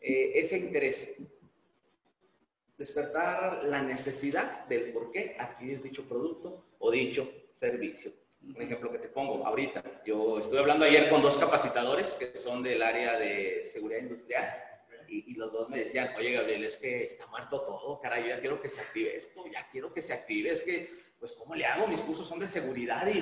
eh, 0.00 0.32
ese 0.34 0.58
interés. 0.58 1.22
Despertar 2.76 3.64
la 3.64 3.82
necesidad 3.82 4.66
del 4.66 4.92
por 4.92 5.10
qué 5.10 5.36
adquirir 5.38 5.80
dicho 5.82 6.08
producto 6.08 6.74
o 6.78 6.90
dicho 6.90 7.30
servicio. 7.50 8.12
Un 8.42 8.60
ejemplo 8.60 8.90
que 8.90 8.98
te 8.98 9.08
pongo 9.08 9.46
ahorita. 9.46 10.02
Yo 10.04 10.38
estuve 10.38 10.58
hablando 10.58 10.84
ayer 10.84 11.08
con 11.08 11.22
dos 11.22 11.36
capacitadores 11.36 12.14
que 12.14 12.36
son 12.36 12.62
del 12.62 12.82
área 12.82 13.16
de 13.18 13.62
seguridad 13.64 14.00
industrial 14.00 14.64
y, 15.08 15.34
los 15.34 15.52
dos 15.52 15.68
me 15.68 15.78
decían, 15.78 16.10
oye 16.16 16.32
Gabriel, 16.32 16.64
es 16.64 16.76
que 16.76 17.04
está 17.04 17.26
muerto 17.28 17.60
todo, 17.60 18.00
caray, 18.00 18.22
yo 18.22 18.28
ya 18.30 18.40
quiero 18.40 18.60
que 18.60 18.68
se 18.68 18.80
active 18.80 19.16
esto, 19.16 19.44
ya 19.52 19.68
quiero 19.70 19.92
que 19.92 20.02
se 20.02 20.12
active, 20.12 20.50
es 20.50 20.62
que, 20.62 20.90
pues, 21.18 21.32
¿cómo 21.32 21.54
le 21.54 21.66
hago? 21.66 21.86
Mis 21.86 22.00
cursos 22.00 22.26
son 22.26 22.38
de 22.38 22.46
seguridad 22.46 23.06
y, 23.06 23.18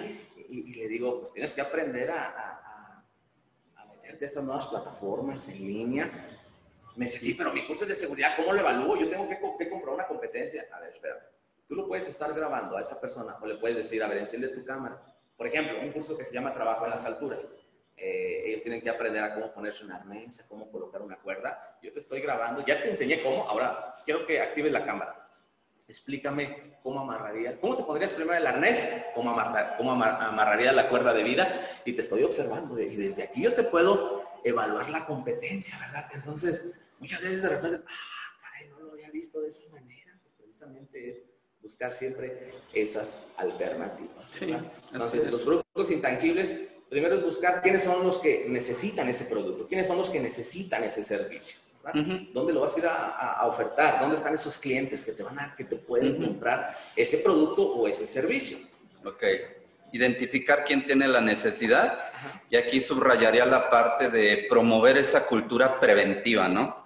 y, 0.48 0.74
le 0.74 0.88
digo, 0.88 1.18
pues 1.18 1.32
tienes 1.32 1.52
que 1.52 1.60
aprender 1.60 2.10
a, 2.10 2.24
a, 2.24 3.04
a, 3.76 3.84
meterte 3.86 4.24
a 4.24 4.26
estas 4.26 4.44
nuevas 4.44 4.66
plataformas 4.66 5.48
en 5.48 5.66
línea. 5.66 6.31
Me 6.96 7.06
dice, 7.06 7.18
sí, 7.18 7.34
pero 7.34 7.52
mi 7.52 7.66
curso 7.66 7.84
es 7.84 7.88
de 7.88 7.94
seguridad, 7.94 8.36
¿cómo 8.36 8.52
lo 8.52 8.60
evalúo? 8.60 8.96
Yo 8.96 9.08
tengo 9.08 9.28
que, 9.28 9.38
que 9.58 9.68
comprar 9.68 9.94
una 9.94 10.06
competencia. 10.06 10.66
A 10.72 10.80
ver, 10.80 10.90
espera. 10.90 11.30
Tú 11.66 11.74
lo 11.74 11.86
puedes 11.86 12.08
estar 12.08 12.32
grabando 12.34 12.76
a 12.76 12.80
esa 12.80 13.00
persona 13.00 13.36
o 13.40 13.46
le 13.46 13.56
puedes 13.56 13.76
decir, 13.76 14.02
a 14.02 14.08
ver, 14.08 14.18
enciende 14.18 14.48
tu 14.48 14.64
cámara 14.64 15.00
por 15.42 15.48
ejemplo, 15.48 15.80
un 15.80 15.90
curso 15.90 16.16
que 16.16 16.24
se 16.24 16.32
llama 16.32 16.54
Trabajo 16.54 16.84
en 16.84 16.92
las 16.92 17.04
Alturas. 17.04 17.48
Eh, 17.96 18.44
ellos 18.46 18.62
tienen 18.62 18.80
que 18.80 18.88
aprender 18.88 19.24
a 19.24 19.34
cómo 19.34 19.52
ponerse 19.52 19.84
una 19.84 19.96
arnés, 19.96 20.38
a 20.38 20.48
cómo 20.48 20.70
colocar 20.70 21.02
una 21.02 21.16
cuerda. 21.16 21.78
Yo 21.82 21.90
te 21.90 21.98
estoy 21.98 22.20
grabando, 22.20 22.64
ya 22.64 22.80
te 22.80 22.90
enseñé 22.90 23.20
cómo, 23.24 23.48
ahora 23.48 23.96
quiero 24.04 24.24
que 24.24 24.40
actives 24.40 24.70
la 24.70 24.84
cámara. 24.84 25.28
Explícame 25.88 26.78
cómo 26.80 27.00
amarraría, 27.00 27.60
cómo 27.60 27.74
te 27.74 27.82
pondrías 27.82 28.12
primero 28.12 28.38
el 28.38 28.46
arnés, 28.46 29.06
cómo, 29.16 29.36
cómo 29.76 29.92
amarraría 29.92 30.72
la 30.72 30.88
cuerda 30.88 31.12
de 31.12 31.24
vida 31.24 31.52
y 31.84 31.92
te 31.92 32.02
estoy 32.02 32.22
observando. 32.22 32.78
Y 32.78 32.94
desde 32.94 33.24
aquí 33.24 33.42
yo 33.42 33.52
te 33.52 33.64
puedo 33.64 34.22
evaluar 34.44 34.90
la 34.90 35.04
competencia, 35.06 35.76
¿verdad? 35.80 36.08
Entonces, 36.14 36.80
muchas 37.02 37.20
veces 37.20 37.42
de 37.42 37.48
repente, 37.48 37.80
ah, 37.84 38.38
caray, 38.40 38.68
no 38.70 38.80
lo 38.80 38.92
había 38.92 39.10
visto 39.10 39.40
de 39.40 39.48
esa 39.48 39.68
manera. 39.72 40.16
Pues 40.22 40.34
precisamente 40.38 41.08
es 41.10 41.24
buscar 41.60 41.92
siempre 41.92 42.54
esas 42.72 43.30
alternativas. 43.36 44.40
Entonces, 44.92 45.30
los 45.30 45.42
productos 45.42 45.90
intangibles, 45.90 46.68
primero 46.88 47.16
es 47.16 47.24
buscar 47.24 47.60
quiénes 47.60 47.82
son 47.82 48.06
los 48.06 48.18
que 48.18 48.46
necesitan 48.48 49.08
ese 49.08 49.24
producto, 49.24 49.66
quiénes 49.66 49.88
son 49.88 49.98
los 49.98 50.10
que 50.10 50.20
necesitan 50.20 50.84
ese 50.84 51.02
servicio. 51.02 51.60
¿Dónde 52.32 52.52
lo 52.52 52.60
vas 52.60 52.76
a 52.76 52.78
ir 52.78 52.86
a, 52.86 53.46
ofertar? 53.46 54.00
¿Dónde 54.00 54.16
están 54.16 54.34
esos 54.34 54.56
clientes 54.58 55.04
que 55.04 55.12
te 55.12 55.24
van 55.24 55.38
a, 55.40 55.56
que 55.56 55.64
te 55.64 55.74
pueden 55.74 56.22
comprar 56.22 56.76
ese 56.94 57.18
producto 57.18 57.62
o 57.62 57.88
ese 57.88 58.06
servicio? 58.06 58.58
Ok. 59.04 59.24
Identificar 59.90 60.64
quién 60.64 60.86
tiene 60.86 61.08
la 61.08 61.20
necesidad 61.20 61.98
y 62.48 62.56
aquí 62.56 62.80
subrayaría 62.80 63.44
la 63.44 63.68
parte 63.68 64.08
de 64.08 64.46
promover 64.48 64.96
esa 64.96 65.26
cultura 65.26 65.80
preventiva, 65.80 66.48
¿no? 66.48 66.81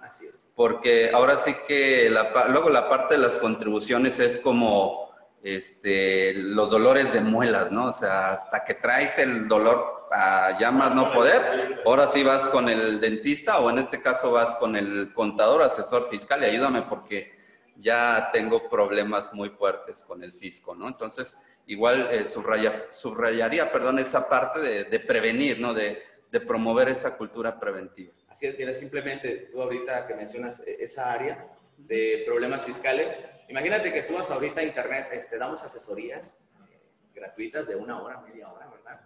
Porque 0.57 1.11
ahora 1.13 1.37
sí 1.37 1.55
que 1.67 2.09
luego 2.49 2.71
la 2.71 2.89
parte 2.89 3.13
de 3.13 3.21
las 3.21 3.37
contribuciones 3.37 4.19
es 4.19 4.39
como 4.39 5.11
este, 5.43 6.33
los 6.33 6.71
dolores 6.71 7.13
de 7.13 7.21
muelas, 7.21 7.71
¿no? 7.71 7.85
O 7.85 7.91
sea, 7.91 8.31
hasta 8.31 8.65
que 8.65 8.73
traes 8.73 9.19
el 9.19 9.47
dolor 9.47 10.07
a 10.11 10.57
ya 10.59 10.71
más 10.71 10.95
no 10.95 11.13
poder, 11.13 11.41
ahora 11.85 12.07
sí 12.07 12.23
vas 12.23 12.47
con 12.47 12.69
el 12.69 12.99
dentista 12.99 13.59
o 13.59 13.69
en 13.69 13.77
este 13.77 14.01
caso 14.01 14.31
vas 14.31 14.55
con 14.55 14.75
el 14.75 15.13
contador, 15.13 15.61
asesor 15.61 16.09
fiscal 16.09 16.41
y 16.41 16.47
ayúdame 16.47 16.81
porque 16.81 17.37
ya 17.75 18.31
tengo 18.33 18.67
problemas 18.67 19.35
muy 19.35 19.49
fuertes 19.49 20.03
con 20.03 20.23
el 20.23 20.33
fisco, 20.33 20.73
¿no? 20.73 20.87
Entonces, 20.87 21.37
igual 21.67 22.09
eh, 22.11 22.25
subrayaría, 22.25 23.71
perdón, 23.71 23.99
esa 23.99 24.27
parte 24.27 24.59
de, 24.59 24.99
prevenir, 25.01 25.59
¿no? 25.59 25.75
De, 25.75 26.01
de 26.31 26.39
promover 26.41 26.89
esa 26.89 27.17
cultura 27.17 27.59
preventiva. 27.59 28.13
Así 28.27 28.47
es, 28.47 28.57
mira, 28.57 28.73
simplemente 28.73 29.47
tú 29.51 29.61
ahorita 29.61 30.05
que 30.07 30.15
mencionas 30.15 30.65
e-, 30.67 30.83
esa 30.83 31.11
área 31.11 31.47
de 31.77 32.23
problemas 32.25 32.65
fiscales, 32.65 33.15
imagínate 33.47 33.93
que 33.93 34.03
subas 34.03 34.29
ahorita 34.31 34.61
a 34.61 34.63
internet, 34.63 35.07
este, 35.11 35.37
damos 35.37 35.63
asesorías 35.63 36.49
eh, 36.69 36.79
gratuitas 37.13 37.67
de 37.67 37.75
una 37.75 38.01
hora, 38.01 38.19
media 38.21 38.51
hora, 38.51 38.67
¿verdad? 38.67 39.01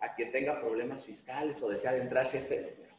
A 0.00 0.14
quien 0.14 0.32
tenga 0.32 0.60
problemas 0.60 1.04
fiscales 1.04 1.62
o 1.62 1.68
desea 1.68 1.90
adentrarse 1.90 2.38
a 2.38 2.40
este... 2.40 2.89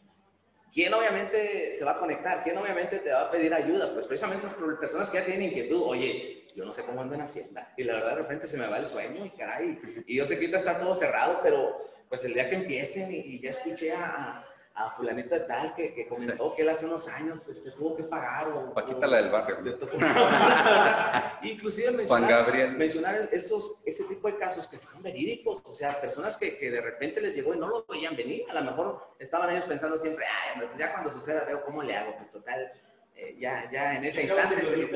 ¿Quién 0.71 0.93
obviamente 0.93 1.73
se 1.73 1.83
va 1.83 1.91
a 1.91 1.99
conectar? 1.99 2.43
¿Quién 2.43 2.57
obviamente 2.57 2.99
te 2.99 3.11
va 3.11 3.23
a 3.23 3.31
pedir 3.31 3.53
ayuda? 3.53 3.91
Pues 3.91 4.07
precisamente 4.07 4.45
las 4.45 4.55
personas 4.79 5.09
que 5.09 5.17
ya 5.17 5.25
tienen 5.25 5.49
inquietud, 5.49 5.81
oye, 5.83 6.45
yo 6.55 6.63
no 6.63 6.71
sé 6.71 6.83
cómo 6.83 7.01
ando 7.01 7.13
en 7.13 7.21
Hacienda. 7.21 7.73
Y 7.75 7.83
la 7.83 7.95
verdad 7.95 8.15
de 8.15 8.21
repente 8.21 8.47
se 8.47 8.57
me 8.57 8.67
va 8.67 8.77
el 8.77 8.87
sueño 8.87 9.25
y 9.25 9.31
caray. 9.31 9.77
Y 10.07 10.15
yo 10.15 10.25
sé 10.25 10.39
que 10.39 10.45
está 10.45 10.79
todo 10.79 10.93
cerrado, 10.93 11.39
pero 11.43 11.77
pues 12.07 12.23
el 12.23 12.33
día 12.33 12.47
que 12.47 12.55
empiecen 12.55 13.11
y, 13.11 13.41
ya 13.41 13.49
escuché 13.49 13.91
a 13.91 14.45
a 14.73 14.89
fulanito 14.89 15.35
de 15.35 15.41
tal 15.41 15.73
que, 15.73 15.93
que 15.93 16.07
comentó 16.07 16.53
que 16.55 16.61
él 16.61 16.69
hace 16.69 16.85
unos 16.85 17.07
años 17.09 17.43
pues, 17.43 17.61
te 17.61 17.71
tuvo 17.71 17.95
que 17.95 18.03
pagar. 18.03 18.47
O, 18.49 18.73
Paquita 18.73 19.05
la 19.05 19.17
del 19.17 19.29
barrio. 19.29 19.57
Inclusive 21.43 21.91
mencionar, 21.91 22.71
mencionar 22.71 23.29
esos, 23.31 23.81
ese 23.85 24.05
tipo 24.05 24.27
de 24.27 24.37
casos 24.37 24.67
que 24.67 24.77
fueron 24.77 25.03
verídicos, 25.03 25.61
o 25.65 25.73
sea, 25.73 25.99
personas 25.99 26.37
que, 26.37 26.57
que, 26.57 26.71
de 26.71 26.81
repente 26.81 27.19
les 27.19 27.35
llegó 27.35 27.53
y 27.53 27.59
no 27.59 27.67
lo 27.67 27.85
veían 27.85 28.15
venir, 28.15 28.45
a 28.49 28.53
lo 28.53 28.63
mejor 28.63 29.15
estaban 29.19 29.49
ellos 29.49 29.65
pensando 29.65 29.97
siempre, 29.97 30.25
ay, 30.25 30.61
pues 30.65 30.77
ya 30.77 30.91
cuando 30.91 31.09
suceda 31.09 31.43
veo 31.43 31.63
cómo 31.63 31.83
le 31.83 31.95
hago, 31.95 32.15
pues 32.15 32.31
total, 32.31 32.71
eh, 33.15 33.35
ya, 33.39 33.69
ya 33.69 33.95
en 33.95 34.05
ese 34.05 34.23
instante 34.23 34.65
se 34.65 34.89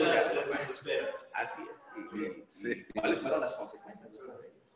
Así 1.33 1.61
es. 1.63 2.45
sí. 2.47 2.85
¿Cuáles 2.93 3.19
fueron 3.19 3.41
las 3.41 3.53
consecuencias? 3.55 4.21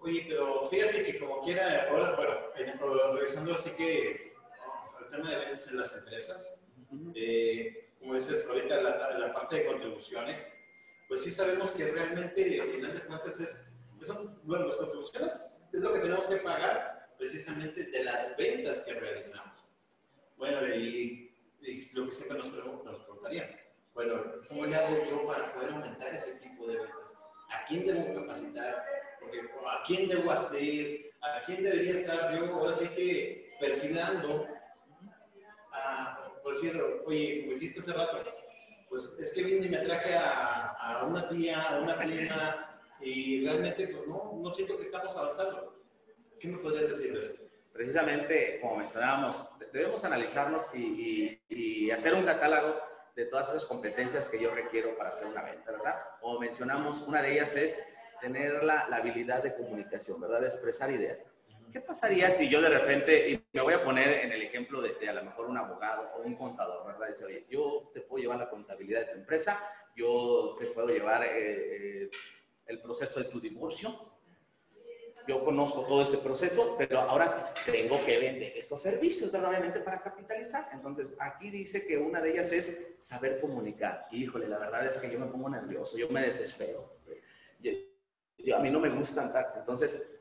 Oye, 0.02 0.26
pero 0.28 0.66
fíjate 0.66 1.04
que 1.06 1.20
como 1.20 1.42
quiera, 1.42 1.88
ahora, 1.90 2.16
bueno, 2.16 3.14
regresando 3.14 3.54
así 3.54 3.70
que 3.72 4.29
tema 5.10 5.30
de 5.30 5.38
ventas 5.38 5.68
en 5.68 5.78
las 5.78 5.98
empresas, 5.98 6.60
eh, 7.16 7.94
como 8.00 8.16
dices 8.16 8.46
ahorita, 8.48 8.82
la, 8.82 9.18
la, 9.18 9.34
parte 9.34 9.58
de 9.58 9.66
contribuciones, 9.66 10.48
pues 11.08 11.24
sí 11.24 11.32
sabemos 11.32 11.72
que 11.72 11.86
realmente, 11.86 12.62
al 12.62 12.70
final 12.70 12.94
de 12.94 13.02
cuentas, 13.02 13.40
es, 13.40 13.70
son, 14.02 14.40
bueno, 14.44 14.66
las 14.66 14.78
contribuciones 14.78 15.68
es 15.72 15.80
lo 15.82 15.94
que 15.94 16.00
tenemos 16.00 16.28
que 16.28 16.38
pagar 16.38 17.10
precisamente 17.18 17.84
de 17.84 18.04
las 18.04 18.36
ventas 18.38 18.82
que 18.82 18.94
realizamos. 18.94 19.64
Bueno, 20.38 20.66
y, 20.68 21.28
lo 21.94 22.06
que 22.06 22.12
siempre 22.12 22.38
nos, 22.38 22.52
nos 22.52 23.04
preguntarían, 23.04 23.50
bueno, 23.94 24.24
¿cómo 24.48 24.66
le 24.66 24.76
hago 24.76 25.06
yo 25.10 25.28
para 25.28 25.54
poder 25.54 25.72
aumentar 25.72 26.14
ese 26.14 26.36
tipo 26.36 26.68
de 26.68 26.78
ventas? 26.78 27.14
¿A 27.50 27.66
quién 27.66 27.86
debo 27.86 28.14
capacitar? 28.14 28.86
Porque, 29.20 29.42
¿A 29.42 29.84
quién 29.86 30.08
debo 30.08 30.32
hacer? 30.32 31.12
¿A 31.22 31.44
quién 31.44 31.64
debería 31.64 31.92
estar 31.92 32.34
yo 32.34 32.46
ahora 32.54 32.74
sí 32.74 32.88
que 32.90 33.58
perfilando 33.60 34.48
por 36.44 36.54
decir, 36.54 36.82
oye, 37.06 37.46
como 37.46 37.80
hace 37.80 37.94
rato, 37.94 38.18
pues 38.90 39.14
es 39.20 39.32
que 39.32 39.44
vine 39.44 39.68
y 39.68 39.70
me 39.70 39.78
traje 39.78 40.16
a, 40.16 41.06
una 41.08 41.28
tía, 41.28 41.62
a 41.62 41.80
una 41.80 41.98
prima, 41.98 42.82
y 43.02 43.46
realmente, 43.46 43.88
pues 43.88 44.08
no, 44.08 44.40
no 44.42 44.54
siento 44.54 44.76
que 44.76 44.84
estamos 44.84 45.16
avanzando. 45.16 45.76
¿Qué 46.40 46.48
me 46.48 46.58
podrías 46.58 46.90
decir 46.90 47.14
de 47.14 47.20
eso? 47.20 47.34
Precisamente, 47.72 48.60
como 48.60 48.78
mencionábamos, 48.78 49.46
debemos 49.72 50.04
analizarnos 50.04 50.70
y, 50.74 51.40
hacer 51.92 52.14
un 52.14 52.24
catálogo 52.24 52.80
de 53.16 53.26
todas 53.26 53.50
esas 53.50 53.66
competencias 53.66 54.30
que 54.30 54.40
yo 54.40 54.54
requiero 54.54 54.96
para 54.96 55.10
hacer 55.10 55.28
una 55.28 55.42
venta, 55.42 55.72
¿verdad? 55.72 55.96
Como 56.22 56.40
mencionamos, 56.40 57.02
una 57.02 57.22
de 57.22 57.34
ellas 57.34 57.56
es 57.56 57.84
tener 58.22 58.64
la 58.64 58.82
habilidad 58.92 59.42
de 59.42 59.56
comunicación, 59.56 60.22
¿verdad? 60.22 60.42
De 60.42 60.48
expresar 60.48 60.92
ideas. 60.92 61.26
¿Qué 61.72 61.82
pasaría 61.82 62.30
si 62.32 62.50
yo 62.50 62.62
de 62.62 62.70
repente, 62.70 63.30
y 63.30 63.46
me 63.54 63.62
voy 63.62 63.74
a 63.74 63.84
poner 63.84 64.26
en 64.26 64.32
el 64.32 64.42
ejemplo 64.42 64.82
de, 64.82 65.08
a 65.08 65.14
lo 65.14 65.24
mejor 65.24 65.48
un 65.48 65.58
abogado 65.58 66.10
o 66.16 66.22
un 66.22 66.36
contador, 66.36 66.86
¿verdad? 66.88 67.08
Dice, 67.08 67.26
oye, 67.26 67.46
yo 67.50 67.92
te 67.94 68.02
puedo 68.02 68.22
llevar 68.22 68.40
la 68.40 68.50
contabilidad 68.50 69.02
de 69.02 69.06
tu 69.08 69.20
empresa, 69.20 69.62
yo 69.96 70.56
te 70.60 70.68
puedo 70.68 70.88
llevar 70.88 71.24
eh, 71.24 72.04
eh, 72.04 72.12
el 72.66 72.82
proceso 72.82 73.20
de 73.20 73.30
tu 73.30 73.40
divorcio. 73.40 74.14
yo 75.28 75.44
conozco 75.46 75.86
todo 75.86 76.02
ese 76.02 76.18
proceso, 76.18 76.76
pero 76.78 77.02
ahora 77.02 77.54
tengo 77.66 78.04
que 78.04 78.18
vender 78.18 78.54
esos 78.58 78.82
servicios, 78.82 79.32
Obviamente 79.34 79.80
para 79.80 80.02
capitalizar. 80.02 80.70
Entonces, 80.74 81.16
aquí 81.20 81.52
dice 81.52 81.86
que 81.86 81.98
una 81.98 82.20
de 82.20 82.32
ellas 82.32 82.52
es 82.52 82.96
saber 82.98 83.40
comunicar. 83.40 84.08
Híjole, 84.12 84.48
la 84.48 84.58
verdad 84.58 84.88
es 84.88 84.98
que 84.98 85.12
yo 85.12 85.20
me 85.20 85.28
pongo 85.28 85.50
nervioso, 85.50 85.98
yo 85.98 86.10
me 86.10 86.22
desespero. 86.22 86.98
Yo, 87.62 88.56
a 88.56 88.60
mí 88.60 88.72
no 88.72 88.80
me 88.80 88.90
gusta 88.90 89.22
andar. 89.22 89.54
Entonces, 89.58 90.19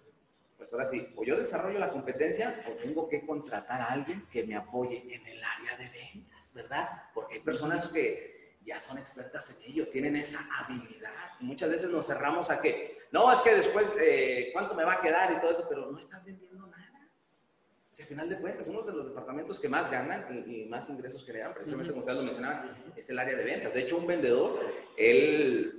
pues 0.59 0.73
ahora 0.73 0.85
sí, 0.85 1.07
o 1.15 1.25
yo 1.25 1.37
desarrollo 1.37 1.79
la 1.79 1.89
competencia 1.89 2.65
o 2.69 2.73
tengo 2.73 3.09
que 3.09 3.25
contratar 3.25 3.81
a 3.81 3.93
alguien 3.93 4.27
que 4.31 4.43
me 4.45 4.57
apoye 4.57 5.05
en 5.15 5.25
el 5.25 5.43
área 5.43 5.77
de 5.77 5.89
ventas, 5.89 6.53
¿verdad? 6.53 7.05
Porque 7.15 7.35
hay 7.35 7.41
personas 7.41 7.87
que 7.87 8.59
ya 8.67 8.79
son 8.81 8.99
expertas 8.99 9.57
en 9.57 9.71
ello, 9.71 9.89
tienen 9.89 10.17
esa 10.17 10.41
habilidad. 10.59 11.13
muchas 11.41 11.71
veces 11.71 11.89
nos 11.89 12.07
cerramos 12.07 12.51
a 12.51 12.61
que, 12.61 12.99
no, 13.13 13.31
es 13.33 13.41
que 13.41 13.55
después, 13.55 13.97
eh, 14.01 14.51
¿cuánto 14.53 14.75
me 14.75 14.85
va 14.85 14.95
a 14.95 15.01
quedar 15.01 15.33
y 15.33 15.41
todo 15.41 15.53
eso? 15.53 15.65
Pero 15.69 15.91
no 15.93 15.99
estás 15.99 16.25
vendiendo 16.25 16.67
nada. 16.67 17.09
O 17.91 17.95
sea, 17.95 18.05
al 18.05 18.09
final 18.09 18.29
de 18.29 18.39
cuentas, 18.39 18.67
uno 18.67 18.83
de 18.83 18.93
los 18.93 19.07
departamentos 19.07 19.61
que 19.61 19.69
más 19.69 19.91
ganan 19.91 20.45
y, 20.47 20.65
más 20.65 20.91
ingresos 20.91 21.25
generan, 21.25 21.55
precisamente 21.55 21.91
como 21.91 22.01
ustedes 22.01 22.19
lo 22.19 22.25
mencionaban, 22.25 22.93
es 22.97 23.09
el 23.09 23.19
área 23.19 23.37
de 23.37 23.45
ventas. 23.45 23.73
De 23.73 23.81
hecho, 23.81 23.97
un 23.97 24.09
vendedor, 24.09 24.61
él 24.97 25.78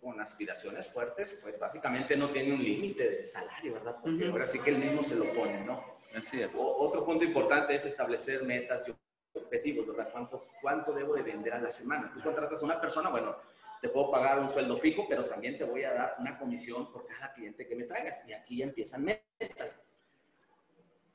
con 0.00 0.18
aspiraciones 0.20 0.88
fuertes, 0.88 1.38
pues 1.42 1.58
básicamente 1.58 2.16
no 2.16 2.30
tiene 2.30 2.54
un 2.54 2.62
límite 2.62 3.08
de 3.10 3.26
salario, 3.26 3.74
¿verdad? 3.74 3.96
Porque 4.00 4.26
ahora 4.28 4.46
sí 4.46 4.58
que 4.60 4.70
él 4.70 4.78
mismo 4.78 5.02
se 5.02 5.16
lo 5.16 5.26
pone, 5.34 5.62
¿no? 5.64 5.84
Así 6.16 6.40
es. 6.40 6.54
otro 6.58 7.04
punto 7.04 7.22
importante 7.24 7.74
es 7.74 7.84
establecer 7.84 8.42
metas 8.44 8.88
y 8.88 9.38
objetivos, 9.38 9.86
¿verdad? 9.86 10.08
¿Cuánto, 10.10 10.44
¿Cuánto 10.60 10.92
debo 10.92 11.14
de 11.14 11.22
vender 11.22 11.52
a 11.52 11.60
la 11.60 11.70
semana? 11.70 12.10
Tú 12.14 12.22
contratas 12.22 12.62
a 12.62 12.64
una 12.64 12.80
persona, 12.80 13.10
bueno, 13.10 13.36
te 13.80 13.88
puedo 13.88 14.10
pagar 14.10 14.38
un 14.40 14.50
sueldo 14.50 14.76
fijo, 14.76 15.06
pero 15.08 15.26
también 15.26 15.56
te 15.56 15.64
voy 15.64 15.84
a 15.84 15.92
dar 15.92 16.16
una 16.18 16.38
comisión 16.38 16.90
por 16.92 17.06
cada 17.06 17.32
cliente 17.32 17.66
que 17.66 17.76
me 17.76 17.84
traigas. 17.84 18.26
Y 18.26 18.32
aquí 18.32 18.58
ya 18.58 18.64
empiezan 18.64 19.04
metas. 19.04 19.76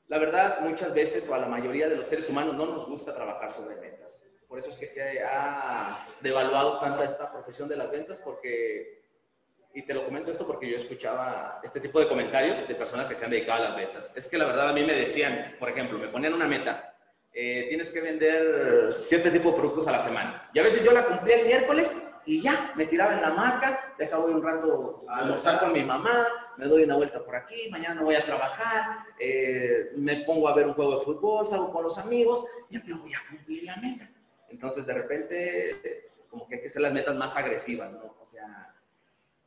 La 0.08 0.18
verdad, 0.18 0.60
muchas 0.60 0.94
veces 0.94 1.28
o 1.28 1.34
a 1.34 1.38
la 1.38 1.46
mayoría 1.46 1.88
de 1.88 1.96
los 1.96 2.06
seres 2.06 2.28
humanos 2.30 2.54
no 2.54 2.66
nos 2.66 2.86
gusta 2.88 3.14
trabajar 3.14 3.50
sobre 3.50 3.76
metas. 3.76 4.22
Por 4.48 4.58
eso 4.58 4.68
es 4.68 4.76
que 4.76 4.86
se 4.86 5.22
ha 5.22 6.06
devaluado 6.20 6.78
tanta 6.78 7.04
esta 7.04 7.30
profesión 7.32 7.68
de 7.68 7.76
las 7.76 7.90
ventas, 7.90 8.20
porque, 8.20 9.02
y 9.74 9.82
te 9.82 9.92
lo 9.92 10.04
comento 10.04 10.30
esto 10.30 10.46
porque 10.46 10.70
yo 10.70 10.76
escuchaba 10.76 11.60
este 11.62 11.80
tipo 11.80 11.98
de 12.00 12.08
comentarios 12.08 12.66
de 12.66 12.74
personas 12.74 13.08
que 13.08 13.16
se 13.16 13.24
han 13.24 13.30
dedicado 13.30 13.64
a 13.64 13.68
las 13.68 13.76
ventas. 13.76 14.12
Es 14.14 14.28
que 14.28 14.38
la 14.38 14.44
verdad 14.44 14.68
a 14.68 14.72
mí 14.72 14.84
me 14.84 14.94
decían, 14.94 15.56
por 15.58 15.68
ejemplo, 15.68 15.98
me 15.98 16.08
ponían 16.08 16.32
una 16.32 16.46
meta, 16.46 16.94
eh, 17.32 17.66
tienes 17.68 17.90
que 17.92 18.00
vender 18.00 18.92
siete 18.92 19.30
tipos 19.30 19.52
de 19.52 19.58
productos 19.58 19.86
a 19.88 19.92
la 19.92 20.00
semana. 20.00 20.48
Y 20.54 20.58
a 20.58 20.62
veces 20.62 20.82
yo 20.82 20.92
la 20.92 21.04
cumplía 21.04 21.40
el 21.40 21.46
miércoles 21.46 21.94
y 22.24 22.40
ya, 22.40 22.72
me 22.76 22.86
tiraba 22.86 23.14
en 23.14 23.20
la 23.20 23.28
hamaca, 23.28 23.94
dejaba 23.98 24.24
un 24.24 24.42
rato 24.42 25.04
a 25.08 25.18
almorzar 25.18 25.60
con 25.60 25.72
mi 25.72 25.84
mamá, 25.84 26.26
me 26.56 26.66
doy 26.66 26.84
una 26.84 26.96
vuelta 26.96 27.24
por 27.24 27.36
aquí, 27.36 27.68
mañana 27.70 27.96
no 27.96 28.04
voy 28.04 28.14
a 28.14 28.24
trabajar, 28.24 29.00
eh, 29.18 29.92
me 29.96 30.16
pongo 30.24 30.48
a 30.48 30.54
ver 30.54 30.66
un 30.66 30.72
juego 30.72 30.98
de 30.98 31.04
fútbol, 31.04 31.46
salgo 31.46 31.70
con 31.72 31.84
los 31.84 31.98
amigos, 31.98 32.44
ya 32.70 32.80
voy 32.96 33.12
a 33.12 33.20
cumplir 33.28 33.64
la 33.64 33.76
meta. 33.76 34.08
Entonces, 34.48 34.86
de 34.86 34.94
repente, 34.94 36.10
como 36.28 36.46
que 36.46 36.56
hay 36.56 36.62
que 36.62 36.68
ser 36.68 36.82
las 36.82 36.92
metas 36.92 37.14
más 37.16 37.36
agresivas, 37.36 37.90
¿no? 37.92 38.16
O 38.20 38.26
sea, 38.26 38.74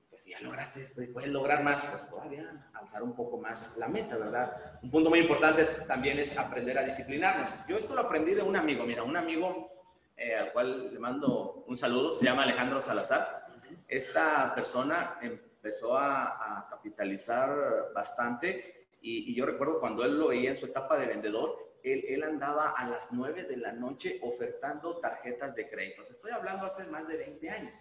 pues 0.09 0.21
si 0.21 0.31
ya 0.31 0.39
lograste 0.39 0.81
esto 0.81 1.01
y 1.01 1.07
puedes 1.07 1.29
lograr 1.29 1.63
más, 1.63 1.85
pues 1.85 2.09
todavía 2.09 2.69
alzar 2.73 3.03
un 3.03 3.15
poco 3.15 3.37
más 3.37 3.77
la 3.77 3.87
meta, 3.87 4.17
¿verdad? 4.17 4.79
Un 4.81 4.91
punto 4.91 5.09
muy 5.09 5.19
importante 5.19 5.65
también 5.87 6.19
es 6.19 6.37
aprender 6.37 6.77
a 6.77 6.83
disciplinarnos. 6.83 7.59
Yo 7.67 7.77
esto 7.77 7.93
lo 7.93 8.01
aprendí 8.01 8.33
de 8.33 8.41
un 8.41 8.55
amigo, 8.55 8.85
mira, 8.85 9.03
un 9.03 9.15
amigo 9.15 9.71
eh, 10.17 10.35
al 10.35 10.51
cual 10.51 10.93
le 10.93 10.99
mando 10.99 11.63
un 11.67 11.77
saludo, 11.77 12.11
se 12.11 12.25
llama 12.25 12.43
Alejandro 12.43 12.81
Salazar. 12.81 13.47
Esta 13.87 14.53
persona 14.53 15.17
empezó 15.21 15.97
a, 15.97 16.67
capitalizar 16.69 17.91
bastante 17.93 18.87
y, 19.01 19.31
y 19.31 19.35
yo 19.35 19.45
recuerdo 19.45 19.79
cuando 19.79 20.03
él 20.03 20.17
lo 20.17 20.29
veía 20.29 20.49
en 20.49 20.55
su 20.55 20.65
etapa 20.65 20.97
de 20.97 21.07
vendedor, 21.07 21.68
él, 21.83 22.23
andaba 22.23 22.71
a 22.71 22.87
las 22.87 23.11
9 23.11 23.43
de 23.43 23.57
la 23.57 23.71
noche 23.71 24.19
ofertando 24.21 24.97
tarjetas 24.97 25.55
de 25.55 25.69
crédito. 25.69 26.03
Te 26.05 26.13
estoy 26.13 26.31
hablando 26.31 26.65
hace 26.65 26.85
más 26.85 27.07
de 27.07 27.17
20 27.17 27.49
años. 27.49 27.75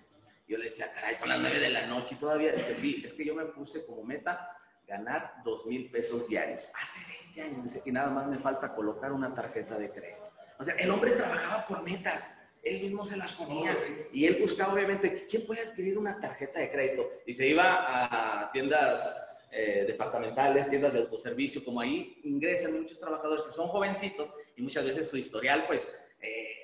Yo 0.47 0.57
le 0.57 0.67
decía, 0.67 0.91
caray, 0.93 1.15
son 1.15 1.29
las 1.29 1.41
9 1.41 1.59
de 1.59 1.71
la 1.71 1.87
noche 1.87 2.15
y 2.15 2.19
todavía. 2.19 2.53
Dice, 2.53 2.75
sí, 2.75 3.03
es 3.05 3.13
que 3.15 3.25
yo 3.25 3.35
me 3.35 3.45
puse 3.47 3.85
como 3.85 4.03
meta 4.03 4.51
ganar 4.87 5.35
2 5.45 5.67
mil 5.67 5.91
pesos 5.91 6.27
diarios. 6.27 6.69
Hace 6.81 7.01
20 7.25 7.43
años. 7.43 7.63
Dice, 7.65 7.83
y 7.85 7.93
nada 7.93 8.11
más 8.11 8.27
me 8.27 8.39
falta 8.39 8.75
colocar 8.75 9.13
una 9.13 9.35
tarjeta 9.35 9.79
de 9.79 9.91
crédito. 9.91 10.33
O 10.59 10.65
sea, 10.65 10.75
el 10.77 10.91
hombre 10.91 11.13
trabajaba 11.13 11.65
por 11.67 11.83
metas. 11.83 12.39
Él 12.63 12.81
mismo 12.81 13.05
se 13.05 13.17
las 13.17 13.33
ponía. 13.33 13.77
Y 14.13 14.27
él 14.27 14.39
buscaba, 14.41 14.73
obviamente, 14.73 15.27
¿quién 15.29 15.47
puede 15.47 15.63
adquirir 15.63 15.99
una 15.99 16.19
tarjeta 16.19 16.61
de 16.61 16.71
crédito? 16.71 17.09
Y 17.27 17.35
se 17.35 17.47
iba 17.47 18.45
a 18.45 18.51
tiendas 18.51 19.28
eh, 19.51 19.85
departamentales, 19.87 20.69
tiendas 20.69 20.93
de 20.93 21.01
autoservicio, 21.01 21.65
como 21.65 21.81
ahí 21.81 22.21
ingresan 22.25 22.81
muchos 22.81 22.99
trabajadores 23.01 23.43
que 23.43 23.53
son 23.53 23.69
jovencitos 23.69 24.31
y 24.57 24.63
muchas 24.63 24.85
veces 24.85 25.09
su 25.09 25.17
historial, 25.17 25.65
pues, 25.67 25.99
eh, 26.21 26.58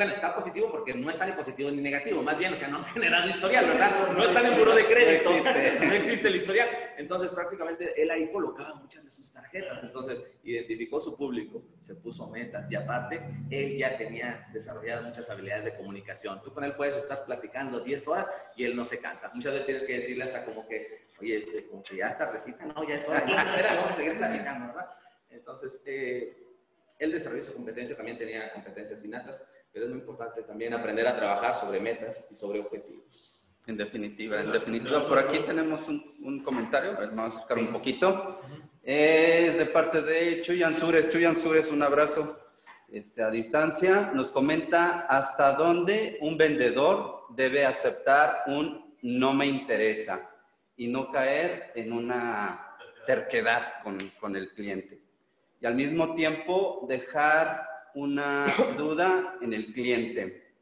bueno, 0.00 0.12
está 0.12 0.34
positivo 0.34 0.70
porque 0.70 0.94
no 0.94 1.10
está 1.10 1.26
ni 1.26 1.32
positivo 1.32 1.70
ni 1.70 1.82
negativo, 1.82 2.22
más 2.22 2.38
bien, 2.38 2.54
o 2.54 2.56
sea, 2.56 2.68
no 2.68 2.78
han 2.78 2.84
generado 2.86 3.28
historial, 3.28 3.66
¿verdad? 3.66 4.12
No 4.16 4.24
están 4.24 4.46
en 4.46 4.56
buro 4.56 4.74
de 4.74 4.86
crédito, 4.86 5.30
no 5.86 5.92
existe. 5.92 6.26
el 6.26 6.36
historial. 6.36 6.70
Entonces, 6.96 7.30
prácticamente 7.32 8.00
él 8.00 8.10
ahí 8.10 8.32
colocaba 8.32 8.76
muchas 8.76 9.04
de 9.04 9.10
sus 9.10 9.30
tarjetas, 9.30 9.82
entonces 9.82 10.22
identificó 10.42 11.00
su 11.00 11.18
público, 11.18 11.66
se 11.80 11.96
puso 11.96 12.30
metas 12.30 12.72
y 12.72 12.76
aparte, 12.76 13.20
él 13.50 13.76
ya 13.76 13.98
tenía 13.98 14.48
desarrolladas 14.54 15.04
muchas 15.04 15.28
habilidades 15.28 15.66
de 15.66 15.76
comunicación. 15.76 16.40
Tú 16.42 16.54
con 16.54 16.64
él 16.64 16.74
puedes 16.76 16.96
estar 16.96 17.26
platicando 17.26 17.80
10 17.80 18.08
horas 18.08 18.26
y 18.56 18.64
él 18.64 18.74
no 18.74 18.86
se 18.86 19.00
cansa. 19.00 19.30
Muchas 19.34 19.52
veces 19.52 19.66
tienes 19.66 19.84
que 19.84 19.96
decirle 19.96 20.24
hasta 20.24 20.46
como 20.46 20.66
que, 20.66 21.10
oye, 21.20 21.36
este, 21.36 21.66
como 21.66 21.82
que 21.82 21.96
ya 21.96 22.08
está 22.08 22.30
recita, 22.30 22.64
no, 22.64 22.88
ya 22.88 22.94
es 22.94 23.06
hora, 23.06 23.18
espera, 23.18 23.74
vamos 23.76 23.92
a 23.92 23.96
seguir 23.96 24.16
platicando, 24.16 24.68
¿verdad? 24.68 24.88
Entonces, 25.28 25.82
eh, 25.84 26.38
él 26.98 27.12
desarrolló 27.12 27.42
su 27.42 27.52
competencia, 27.52 27.94
también 27.94 28.16
tenía 28.16 28.50
competencias 28.54 29.04
innatas, 29.04 29.46
pero 29.72 29.86
es 29.86 29.90
muy 29.90 30.00
importante 30.00 30.42
también 30.42 30.74
aprender 30.74 31.06
a 31.06 31.16
trabajar 31.16 31.54
sobre 31.54 31.80
metas 31.80 32.26
y 32.30 32.34
sobre 32.34 32.60
objetivos. 32.60 33.44
En 33.66 33.76
definitiva, 33.76 34.40
en 34.40 34.52
definitiva, 34.52 35.06
por 35.06 35.18
aquí 35.18 35.38
tenemos 35.40 35.86
un, 35.88 36.16
un 36.22 36.42
comentario, 36.42 36.94
vamos 36.94 37.34
a 37.34 37.36
acercar 37.36 37.58
un 37.58 37.72
poquito. 37.72 38.40
Es 38.82 39.58
de 39.58 39.66
parte 39.66 40.02
de 40.02 40.40
Chuyan 40.42 40.74
Sures. 40.74 41.10
Chuyan 41.10 41.36
Sures, 41.36 41.68
un 41.68 41.82
abrazo 41.82 42.38
este, 42.90 43.22
a 43.22 43.30
distancia. 43.30 44.10
Nos 44.14 44.32
comenta 44.32 45.00
hasta 45.00 45.52
dónde 45.52 46.18
un 46.22 46.36
vendedor 46.36 47.26
debe 47.30 47.64
aceptar 47.64 48.44
un 48.46 48.96
no 49.02 49.32
me 49.34 49.46
interesa 49.46 50.30
y 50.76 50.88
no 50.88 51.12
caer 51.12 51.72
en 51.74 51.92
una 51.92 52.76
terquedad 53.06 53.82
con, 53.82 53.98
con 54.18 54.34
el 54.34 54.52
cliente. 54.54 55.00
Y 55.60 55.66
al 55.66 55.74
mismo 55.74 56.14
tiempo 56.14 56.86
dejar 56.88 57.69
una 57.94 58.46
duda 58.76 59.38
en 59.40 59.52
el 59.52 59.72
cliente. 59.72 60.54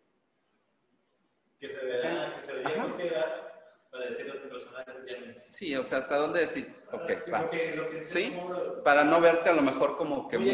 Que 1.58 1.68
se 1.68 1.84
verá, 1.84 2.34
que 2.34 2.42
se 2.42 2.52
debería 2.52 2.82
considerar 2.82 3.48
para 3.90 4.06
decirle 4.06 4.32
a 4.32 4.34
otra 4.36 4.48
persona 4.50 4.84
que 4.84 5.32
Sí, 5.32 5.74
o 5.74 5.82
sea, 5.82 5.98
hasta 5.98 6.16
dónde 6.16 6.40
decir, 6.40 6.72
ok, 6.92 7.10
va. 7.32 7.50
sí, 8.02 8.36
para 8.84 9.04
no 9.04 9.20
verte 9.20 9.50
a 9.50 9.54
lo 9.54 9.62
mejor 9.62 9.96
como 9.96 10.28
que 10.28 10.38
muy... 10.38 10.52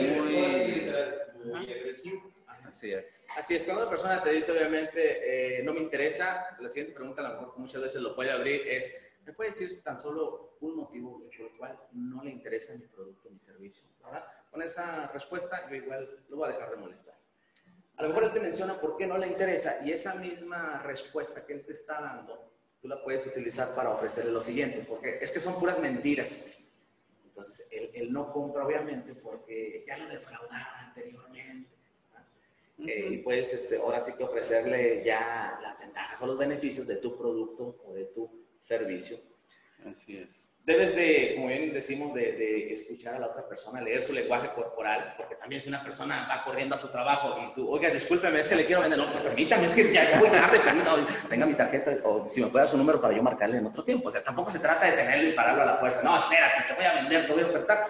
muy 1.44 1.72
agresivo. 1.72 2.32
Así 2.64 2.92
es. 2.92 3.26
Así 3.36 3.54
es, 3.54 3.64
cuando 3.64 3.82
una 3.82 3.90
persona 3.90 4.22
te 4.22 4.30
dice, 4.30 4.50
obviamente, 4.50 5.58
eh, 5.58 5.62
no 5.62 5.74
me 5.74 5.80
interesa, 5.80 6.56
la 6.58 6.68
siguiente 6.68 6.94
pregunta, 6.94 7.20
a 7.20 7.34
lo 7.34 7.40
mejor 7.40 7.58
muchas 7.58 7.82
veces 7.82 8.00
lo 8.00 8.14
puede 8.14 8.32
abrir, 8.32 8.66
es, 8.66 9.14
¿Me 9.26 9.32
puede 9.32 9.50
decir 9.50 9.82
tan 9.82 9.98
solo 9.98 10.53
un 10.66 10.76
motivo 10.76 11.22
por 11.36 11.46
el 11.46 11.56
cual 11.56 11.78
no 11.92 12.22
le 12.22 12.30
interesa 12.30 12.74
mi 12.74 12.86
producto, 12.86 13.30
mi 13.30 13.38
servicio? 13.38 13.84
¿verdad? 14.02 14.24
Con 14.50 14.62
esa 14.62 15.08
respuesta 15.08 15.68
yo 15.68 15.76
igual 15.76 16.24
lo 16.28 16.36
voy 16.36 16.48
a 16.48 16.52
dejar 16.52 16.70
de 16.70 16.76
molestar. 16.76 17.14
A 17.96 18.02
lo 18.02 18.08
mejor 18.08 18.24
él 18.24 18.32
te 18.32 18.40
menciona 18.40 18.80
por 18.80 18.96
qué 18.96 19.06
no 19.06 19.16
le 19.16 19.28
interesa 19.28 19.78
y 19.84 19.92
esa 19.92 20.16
misma 20.16 20.82
respuesta 20.82 21.44
que 21.46 21.52
él 21.52 21.64
te 21.64 21.72
está 21.72 22.00
dando, 22.00 22.50
tú 22.80 22.88
la 22.88 23.02
puedes 23.02 23.26
utilizar 23.26 23.74
para 23.74 23.90
ofrecerle 23.90 24.32
lo 24.32 24.40
siguiente, 24.40 24.84
porque 24.88 25.18
es 25.20 25.30
que 25.30 25.40
son 25.40 25.58
puras 25.58 25.78
mentiras. 25.78 26.58
Entonces, 27.24 27.68
él, 27.70 28.12
no 28.12 28.32
compra 28.32 28.64
obviamente 28.64 29.14
porque 29.14 29.84
ya 29.86 29.96
lo 29.96 30.08
defraudaron 30.08 30.74
anteriormente. 30.78 31.70
Eh, 32.78 33.08
y 33.12 33.18
puedes 33.18 33.52
este, 33.54 33.76
ahora 33.76 34.00
sí 34.00 34.12
que 34.16 34.24
ofrecerle 34.24 35.04
ya 35.04 35.58
las 35.62 35.78
ventajas 35.78 36.20
o 36.20 36.26
los 36.26 36.36
beneficios 36.36 36.86
de 36.86 36.96
tu 36.96 37.16
producto 37.16 37.82
o 37.86 37.94
de 37.94 38.06
tu 38.06 38.44
servicio. 38.58 39.18
Así 39.90 40.16
es. 40.16 40.50
Debes 40.64 40.96
de, 40.96 41.32
como 41.34 41.48
bien 41.48 41.74
decimos, 41.74 42.14
de, 42.14 42.32
de, 42.32 42.72
escuchar 42.72 43.14
a 43.14 43.18
la 43.18 43.26
otra 43.26 43.46
persona, 43.46 43.82
leer 43.82 44.00
su 44.00 44.14
lenguaje 44.14 44.48
corporal, 44.54 45.12
porque 45.18 45.34
también 45.34 45.60
si 45.60 45.68
una 45.68 45.82
persona 45.82 46.26
va 46.26 46.42
corriendo 46.42 46.74
a 46.74 46.78
su 46.78 46.88
trabajo 46.88 47.36
y 47.38 47.54
tú, 47.54 47.68
oiga, 47.68 47.90
discúlpeme, 47.90 48.40
es 48.40 48.48
que 48.48 48.56
le 48.56 48.64
quiero 48.64 48.80
vender, 48.80 48.98
no, 48.98 49.12
permítame, 49.22 49.66
es 49.66 49.74
que 49.74 49.92
ya 49.92 50.18
voy 50.18 50.30
tarde, 50.30 50.58
permítame, 50.60 51.04
tenga 51.28 51.44
mi 51.44 51.52
tarjeta, 51.52 51.98
o 52.04 52.30
si 52.30 52.40
me 52.40 52.46
puede 52.46 52.62
dar 52.62 52.68
su 52.70 52.78
número 52.78 52.98
para 52.98 53.14
yo 53.14 53.22
marcarle 53.22 53.58
en 53.58 53.66
otro 53.66 53.84
tiempo. 53.84 54.08
O 54.08 54.10
sea, 54.10 54.22
tampoco 54.22 54.50
se 54.50 54.58
trata 54.58 54.86
de 54.86 54.92
tenerlo 54.92 55.28
y 55.28 55.32
pararlo 55.32 55.62
a 55.64 55.66
la 55.66 55.76
fuerza. 55.76 56.02
No, 56.02 56.16
espérate, 56.16 56.62
te 56.66 56.74
voy 56.74 56.84
a 56.84 56.94
vender, 56.94 57.26
te 57.26 57.32
voy 57.34 57.42
a 57.42 57.46
ofertar. 57.46 57.86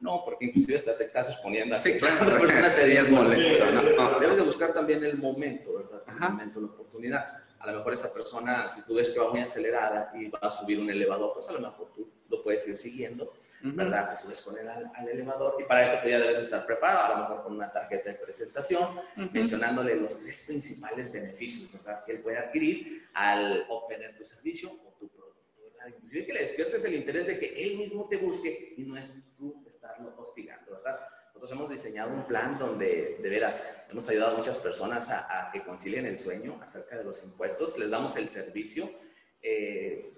No, 0.00 0.22
porque 0.24 0.46
inclusive 0.46 0.78
hasta 0.78 0.96
te 0.96 1.04
estás 1.04 1.28
exponiendo 1.28 1.74
a 1.74 1.78
sí, 1.78 1.98
claro, 1.98 2.16
otra 2.22 2.38
persona 2.38 2.70
sería 2.70 3.04
molesto. 3.04 3.70
¿no? 3.70 4.18
Debes 4.18 4.36
de 4.36 4.42
buscar 4.42 4.72
también 4.72 5.04
el 5.04 5.18
momento, 5.18 5.74
¿verdad? 5.74 6.02
El 6.08 6.30
momento, 6.30 6.60
la 6.60 6.66
oportunidad 6.68 7.43
a 7.64 7.72
lo 7.72 7.78
mejor 7.78 7.94
esa 7.94 8.12
persona, 8.12 8.68
si 8.68 8.82
tú 8.82 8.94
ves 8.94 9.10
que 9.10 9.18
va 9.18 9.30
muy 9.30 9.40
acelerada 9.40 10.12
y 10.14 10.28
va 10.28 10.38
a 10.42 10.50
subir 10.50 10.78
un 10.78 10.90
elevador, 10.90 11.32
pues 11.32 11.48
a 11.48 11.52
lo 11.52 11.60
mejor 11.60 11.90
tú 11.94 12.08
lo 12.28 12.42
puedes 12.42 12.66
ir 12.68 12.76
siguiendo, 12.76 13.32
¿verdad? 13.62 14.10
Te 14.10 14.16
subes 14.16 14.40
con 14.42 14.58
él 14.58 14.68
al, 14.68 15.08
elevador 15.08 15.56
y 15.58 15.64
para 15.64 15.82
esto 15.82 15.98
tú 16.02 16.08
ya 16.08 16.18
debes 16.18 16.38
estar 16.38 16.66
preparado, 16.66 17.04
a 17.04 17.16
lo 17.16 17.22
mejor 17.22 17.44
con 17.44 17.54
una 17.54 17.72
tarjeta 17.72 18.10
de 18.10 18.16
presentación, 18.16 19.00
mencionándole 19.32 19.96
los 19.96 20.18
tres 20.18 20.42
principales 20.42 21.10
beneficios, 21.10 21.72
¿verdad? 21.72 22.04
Que 22.04 22.12
él 22.12 22.20
puede 22.20 22.38
adquirir 22.38 23.08
al 23.14 23.64
obtener 23.68 24.14
tu 24.14 24.24
servicio 24.24 24.70
o 24.70 24.92
tu 24.98 25.08
producto, 25.08 25.62
¿verdad? 25.62 25.88
Inclusive 25.88 26.26
que 26.26 26.32
le 26.34 26.40
despiertes 26.40 26.84
el 26.84 26.94
interés 26.94 27.26
de 27.26 27.38
que 27.38 27.64
él 27.64 27.78
mismo 27.78 28.06
te 28.08 28.16
busque 28.16 28.74
y 28.76 28.82
no 28.82 28.96
es 28.96 29.10
tú 29.38 29.64
estarlo 29.66 30.14
hostigando, 30.18 30.72
¿verdad? 30.72 30.98
Nosotros 31.44 31.60
hemos 31.60 31.82
diseñado 31.82 32.10
un 32.10 32.26
plan 32.26 32.58
donde, 32.58 33.18
de 33.20 33.28
veras, 33.28 33.84
hemos 33.90 34.08
ayudado 34.08 34.32
a 34.32 34.36
muchas 34.38 34.56
personas 34.56 35.10
a, 35.10 35.50
que 35.52 35.62
concilien 35.62 36.06
el 36.06 36.16
sueño 36.16 36.58
acerca 36.62 36.96
de 36.96 37.04
los 37.04 37.22
impuestos, 37.22 37.76
les 37.76 37.90
damos 37.90 38.16
el 38.16 38.30
servicio. 38.30 38.90
Eh, 39.42 40.10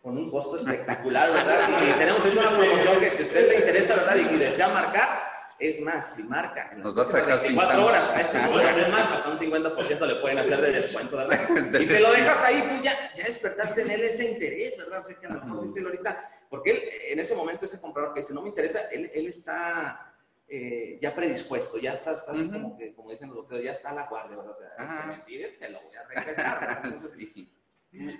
con 0.00 0.16
un 0.16 0.30
costo 0.30 0.56
espectacular, 0.56 1.30
¿verdad? 1.30 1.68
Y 1.86 1.98
tenemos 1.98 2.24
una 2.24 2.56
promoción 2.56 3.00
que 3.00 3.10
si 3.10 3.24
a 3.24 3.26
usted 3.26 3.50
le 3.50 3.56
interesa, 3.56 3.96
¿verdad? 3.96 4.16
Y 4.16 4.36
desea 4.38 4.68
marcar, 4.68 5.24
es 5.58 5.78
más, 5.82 6.14
si 6.14 6.22
marca 6.22 6.70
en 6.72 6.78
las 6.78 6.94
Nos 6.94 7.12
24 7.12 7.84
horas 7.84 8.08
a 8.08 8.20
este 8.22 8.40
número, 8.40 8.78
es 8.78 8.88
más, 8.88 9.08
hasta 9.08 9.28
un 9.28 9.36
50% 9.36 10.06
le 10.06 10.14
pueden 10.22 10.38
hacer 10.38 10.58
de 10.58 10.72
descuento, 10.72 11.18
¿verdad? 11.18 11.38
Y 11.80 11.84
se 11.84 12.00
lo 12.00 12.12
dejas 12.12 12.42
ahí, 12.44 12.62
tú 12.62 12.82
ya, 12.82 13.12
ya 13.14 13.24
despertaste 13.24 13.82
en 13.82 13.90
él 13.90 14.04
ese 14.04 14.30
interés, 14.30 14.74
¿verdad? 14.78 15.04
Sé 15.04 15.16
que 15.16 15.26
a 15.26 15.34
lo 15.34 15.44
mejor 15.44 15.66
dice 15.66 15.82
ahorita, 15.82 16.18
porque 16.48 16.70
él, 16.70 16.82
en 17.10 17.18
ese 17.18 17.34
momento, 17.34 17.66
ese 17.66 17.78
comprador 17.78 18.14
que 18.14 18.20
dice, 18.20 18.32
no 18.32 18.40
me 18.40 18.48
interesa, 18.48 18.88
él, 18.90 19.10
él 19.12 19.26
está 19.26 20.05
eh, 20.48 20.98
ya 21.00 21.14
predispuesto, 21.14 21.78
ya 21.78 21.92
está, 21.92 22.12
está 22.12 22.32
así 22.32 22.48
como 22.48 22.76
que, 22.76 22.94
como 22.94 23.10
dicen 23.10 23.28
los 23.28 23.38
doctores, 23.38 23.64
ya 23.64 23.72
está 23.72 23.90
a 23.90 23.94
la 23.94 24.06
guardia, 24.06 24.36
¿verdad? 24.36 24.52
O 24.52 24.54
sea, 24.54 24.70
que 24.76 25.06
mentires, 25.08 25.58
te 25.58 25.70
lo 25.70 25.82
voy 25.82 25.96
a 25.96 26.04
regresar, 26.04 26.96
sí. 26.96 27.52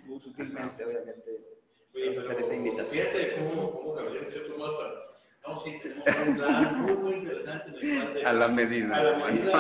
tú 0.07 0.21
sutilmente, 0.21 0.85
obviamente 0.85 1.57
Oye, 1.97 2.19
hacer 2.19 2.39
esa 2.41 2.55
invitación. 2.55 3.07
Fíjate 3.07 3.37
cómo, 3.37 3.73
cómo 3.73 3.95
Gabriel, 3.95 4.27
cierto 4.27 4.59
modo, 4.59 4.67
hasta, 4.67 5.49
no, 5.49 5.57
sí, 5.57 5.79
tenemos 5.81 6.07
un 6.27 6.37
plan 6.37 6.83
muy, 6.83 6.97
muy 6.97 7.15
interesante 7.15 7.71
en 7.71 7.75
el 7.77 8.03
cual 8.03 8.15
de, 8.15 8.25
a 8.25 8.33
la 8.33 8.49
medida. 8.49 8.97
A 8.97 9.03
la 9.03 9.27
medida 9.27 9.53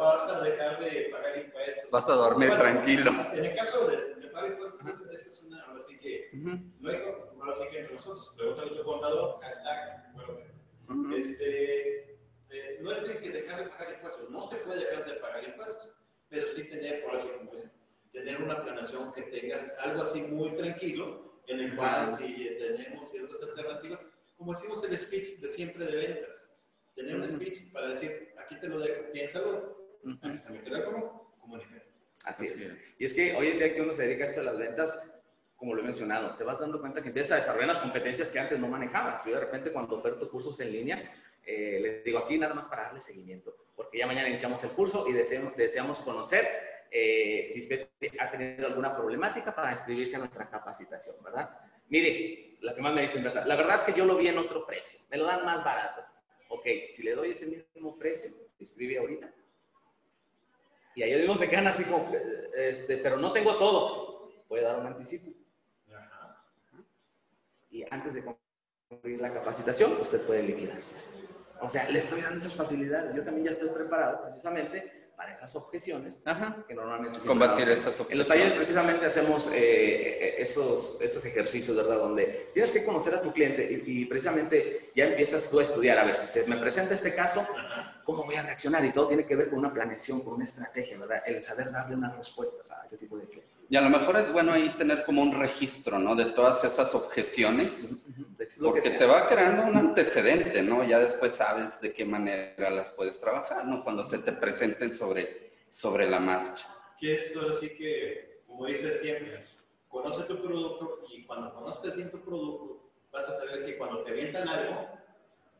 vas 0.00 0.28
a 0.28 0.40
dejar 0.42 0.80
de 0.80 1.08
pagar 1.10 1.38
impuestos. 1.38 1.90
Vas 1.90 2.08
a 2.10 2.14
dormir 2.14 2.50
tranquilo. 2.58 3.12
En 3.32 3.44
el 3.44 3.56
caso 3.56 3.86
de, 3.86 4.14
de 4.16 4.28
pagar 4.28 4.50
impuestos, 4.50 4.86
esa, 4.86 5.12
es 5.12 5.42
una, 5.46 5.62
ahora 5.62 5.80
sí 5.80 5.98
que, 5.98 6.30
luego, 6.80 7.32
ahora 7.40 7.52
sí 7.54 7.64
que 7.70 7.78
entre 7.80 7.94
nosotros, 7.94 8.34
pregúntale 8.36 8.72
a 8.72 8.76
tu 8.76 8.84
contador, 8.84 9.40
hashtag, 9.40 10.12
Este, 11.16 12.18
eh, 12.50 12.78
no 12.80 12.92
es 12.92 13.10
que 13.10 13.30
dejar 13.30 13.64
de 13.64 13.70
pagar 13.70 13.94
impuestos, 13.94 14.30
no 14.30 14.42
se 14.42 14.56
puede 14.56 14.84
dejar 14.84 15.06
de 15.06 15.14
pagar 15.14 15.44
impuestos, 15.44 15.88
pero 16.28 16.46
sí 16.46 16.64
tener, 16.64 17.04
ahora 17.04 17.18
sí 17.18 17.28
como 17.36 17.52
tener 18.12 18.42
una 18.42 18.62
planeación 18.62 19.12
que 19.12 19.22
tengas 19.22 19.76
algo 19.78 20.02
así 20.02 20.22
muy 20.22 20.54
tranquilo 20.54 21.42
en 21.46 21.60
el 21.60 21.76
cual 21.76 22.14
si 22.14 22.56
tenemos 22.58 23.10
ciertas 23.10 23.42
alternativas, 23.42 24.00
como 24.36 24.52
decimos 24.52 24.84
el 24.84 24.96
speech 24.98 25.38
de 25.38 25.48
siempre 25.48 25.86
de 25.86 25.96
ventas, 25.96 26.50
tener 26.94 27.16
un 27.16 27.28
speech 27.28 27.72
para 27.72 27.88
decir, 27.88 28.34
aquí 28.38 28.56
te 28.60 28.68
lo 28.68 28.78
dejo, 28.80 29.10
piénsalo, 29.12 29.98
aquí 30.22 30.34
está 30.34 30.50
mi 30.50 30.58
teléfono, 30.58 31.34
comunícate. 31.40 31.90
Así, 32.24 32.46
es. 32.46 32.94
Y 32.98 33.04
es 33.04 33.14
que 33.14 33.34
hoy 33.34 33.48
en 33.48 33.58
día 33.58 33.74
que 33.74 33.80
uno 33.80 33.92
se 33.92 34.06
dedica 34.06 34.24
a 34.24 34.26
esto 34.28 34.40
de 34.40 34.46
las 34.46 34.58
ventas, 34.58 35.12
como 35.62 35.76
lo 35.76 35.80
he 35.80 35.84
mencionado, 35.84 36.34
te 36.34 36.42
vas 36.42 36.58
dando 36.58 36.80
cuenta 36.80 37.00
que 37.00 37.06
empiezas 37.06 37.30
a 37.30 37.36
desarrollar 37.36 37.68
las 37.68 37.78
competencias 37.78 38.32
que 38.32 38.40
antes 38.40 38.58
no 38.58 38.66
manejabas. 38.66 39.24
Yo 39.24 39.32
de 39.32 39.38
repente 39.38 39.70
cuando 39.70 39.94
oferto 39.94 40.28
cursos 40.28 40.58
en 40.58 40.72
línea, 40.72 41.08
eh, 41.46 41.78
les 41.80 42.04
digo 42.04 42.18
aquí 42.18 42.36
nada 42.36 42.52
más 42.52 42.66
para 42.66 42.82
darle 42.82 43.00
seguimiento, 43.00 43.54
porque 43.76 43.98
ya 43.98 44.08
mañana 44.08 44.26
iniciamos 44.26 44.64
el 44.64 44.70
curso 44.70 45.06
y 45.06 45.12
deseamos, 45.12 45.54
deseamos 45.56 46.00
conocer 46.00 46.48
eh, 46.90 47.44
si 47.46 47.60
usted 47.60 47.88
ha 48.18 48.28
tenido 48.32 48.66
alguna 48.66 48.92
problemática 48.92 49.54
para 49.54 49.70
inscribirse 49.70 50.16
a 50.16 50.18
nuestra 50.18 50.50
capacitación, 50.50 51.14
¿verdad? 51.22 51.56
Mire, 51.88 52.56
la 52.60 52.74
que 52.74 52.82
más 52.82 52.92
me 52.92 53.02
dicen, 53.02 53.22
¿verdad? 53.22 53.44
La 53.46 53.54
verdad 53.54 53.76
es 53.76 53.84
que 53.84 53.92
yo 53.92 54.04
lo 54.04 54.16
vi 54.16 54.26
en 54.26 54.38
otro 54.38 54.66
precio, 54.66 54.98
me 55.10 55.16
lo 55.16 55.26
dan 55.26 55.44
más 55.44 55.62
barato. 55.62 56.02
Ok, 56.48 56.66
si 56.88 57.04
le 57.04 57.14
doy 57.14 57.30
ese 57.30 57.46
mismo 57.46 57.96
precio, 57.96 58.32
inscribe 58.58 58.98
ahorita. 58.98 59.32
Y 60.96 61.04
ahí 61.04 61.14
mismo 61.14 61.36
se 61.36 61.48
quedan 61.48 61.68
así 61.68 61.84
como, 61.84 62.10
este, 62.56 62.98
pero 62.98 63.16
no 63.16 63.32
tengo 63.32 63.56
todo. 63.56 64.44
Puede 64.48 64.64
dar 64.64 64.80
un 64.80 64.86
anticipo. 64.86 65.41
Y 67.72 67.84
antes 67.90 68.12
de 68.12 68.22
concluir 68.22 69.20
la 69.20 69.32
capacitación, 69.32 69.92
usted 69.98 70.20
puede 70.26 70.42
liquidarse. 70.42 70.96
O 71.60 71.66
sea, 71.66 71.88
le 71.88 71.98
estoy 71.98 72.20
dando 72.20 72.36
esas 72.36 72.54
facilidades. 72.54 73.14
Yo 73.14 73.24
también 73.24 73.46
ya 73.46 73.52
estoy 73.52 73.70
preparado 73.70 74.20
precisamente 74.22 75.10
para 75.16 75.34
esas 75.34 75.56
objeciones 75.56 76.20
que 76.68 76.74
normalmente... 76.74 77.18
Combatir 77.20 77.70
esas 77.70 77.86
objeciones. 78.00 78.12
En 78.12 78.18
los 78.18 78.28
talleres 78.28 78.52
precisamente 78.52 79.06
hacemos 79.06 79.50
eh, 79.54 80.34
esos, 80.38 81.00
esos 81.00 81.24
ejercicios, 81.24 81.74
¿verdad? 81.74 81.96
Donde 81.96 82.50
tienes 82.52 82.70
que 82.70 82.84
conocer 82.84 83.14
a 83.14 83.22
tu 83.22 83.32
cliente 83.32 83.80
y, 83.86 84.04
precisamente 84.04 84.90
ya 84.94 85.04
empiezas 85.04 85.48
tú 85.48 85.60
a 85.60 85.62
estudiar, 85.62 85.96
a 85.96 86.04
ver 86.04 86.16
si 86.16 86.26
se 86.26 86.46
me 86.46 86.56
presenta 86.56 86.92
este 86.92 87.14
caso, 87.14 87.46
¿cómo 88.04 88.24
voy 88.24 88.34
a 88.34 88.42
reaccionar? 88.42 88.84
Y 88.84 88.92
todo 88.92 89.08
tiene 89.08 89.24
que 89.24 89.36
ver 89.36 89.48
con 89.48 89.60
una 89.60 89.72
planeación, 89.72 90.20
con 90.20 90.34
una 90.34 90.44
estrategia, 90.44 90.98
¿verdad? 90.98 91.22
El 91.24 91.42
saber 91.42 91.70
darle 91.70 91.94
unas 91.94 92.16
respuestas 92.16 92.70
a 92.70 92.84
ese 92.84 92.98
tipo 92.98 93.16
de 93.16 93.26
clientes. 93.28 93.61
Y 93.72 93.76
a 93.76 93.80
lo 93.80 93.88
mejor 93.88 94.18
es 94.18 94.30
bueno 94.30 94.52
ahí 94.52 94.68
tener 94.76 95.02
como 95.02 95.22
un 95.22 95.32
registro, 95.32 95.98
¿no? 95.98 96.14
De 96.14 96.26
todas 96.26 96.62
esas 96.62 96.94
objeciones, 96.94 98.04
porque 98.60 98.82
te 98.82 99.06
va 99.06 99.26
creando 99.26 99.62
un 99.62 99.74
antecedente, 99.74 100.62
¿no? 100.62 100.84
Ya 100.84 100.98
después 100.98 101.32
sabes 101.32 101.80
de 101.80 101.90
qué 101.90 102.04
manera 102.04 102.68
las 102.68 102.90
puedes 102.90 103.18
trabajar, 103.18 103.64
¿no? 103.64 103.82
Cuando 103.82 104.04
se 104.04 104.18
te 104.18 104.32
presenten 104.32 104.92
sobre, 104.92 105.52
sobre 105.70 106.06
la 106.06 106.20
marcha. 106.20 106.66
Que 107.00 107.14
es 107.14 107.34
ahora 107.34 107.54
sí 107.54 107.70
que, 107.70 108.42
como 108.46 108.66
dices 108.66 109.00
siempre, 109.00 109.42
conoce 109.88 110.24
tu 110.24 110.42
producto 110.42 111.04
y 111.10 111.24
cuando 111.24 111.54
conozcas 111.54 111.96
bien 111.96 112.10
tu 112.10 112.20
producto, 112.20 112.90
vas 113.10 113.26
a 113.26 113.32
saber 113.32 113.64
que 113.64 113.78
cuando 113.78 114.02
te 114.02 114.10
avientan 114.10 114.48
algo, 114.48 114.86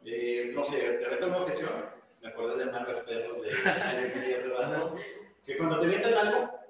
eh, 0.04 0.50
no 0.54 0.62
sé, 0.62 0.76
te 0.76 1.06
avientan 1.06 1.30
una 1.30 1.38
objeción, 1.38 1.70
me 2.20 2.28
acuerdo 2.28 2.58
de 2.58 2.66
Marcas 2.66 2.98
Perros 2.98 3.42
de 3.42 3.70
años 3.70 4.12
y 4.16 5.46
que 5.46 5.56
cuando 5.56 5.80
te 5.80 5.86
avientan 5.86 6.14
algo, 6.14 6.61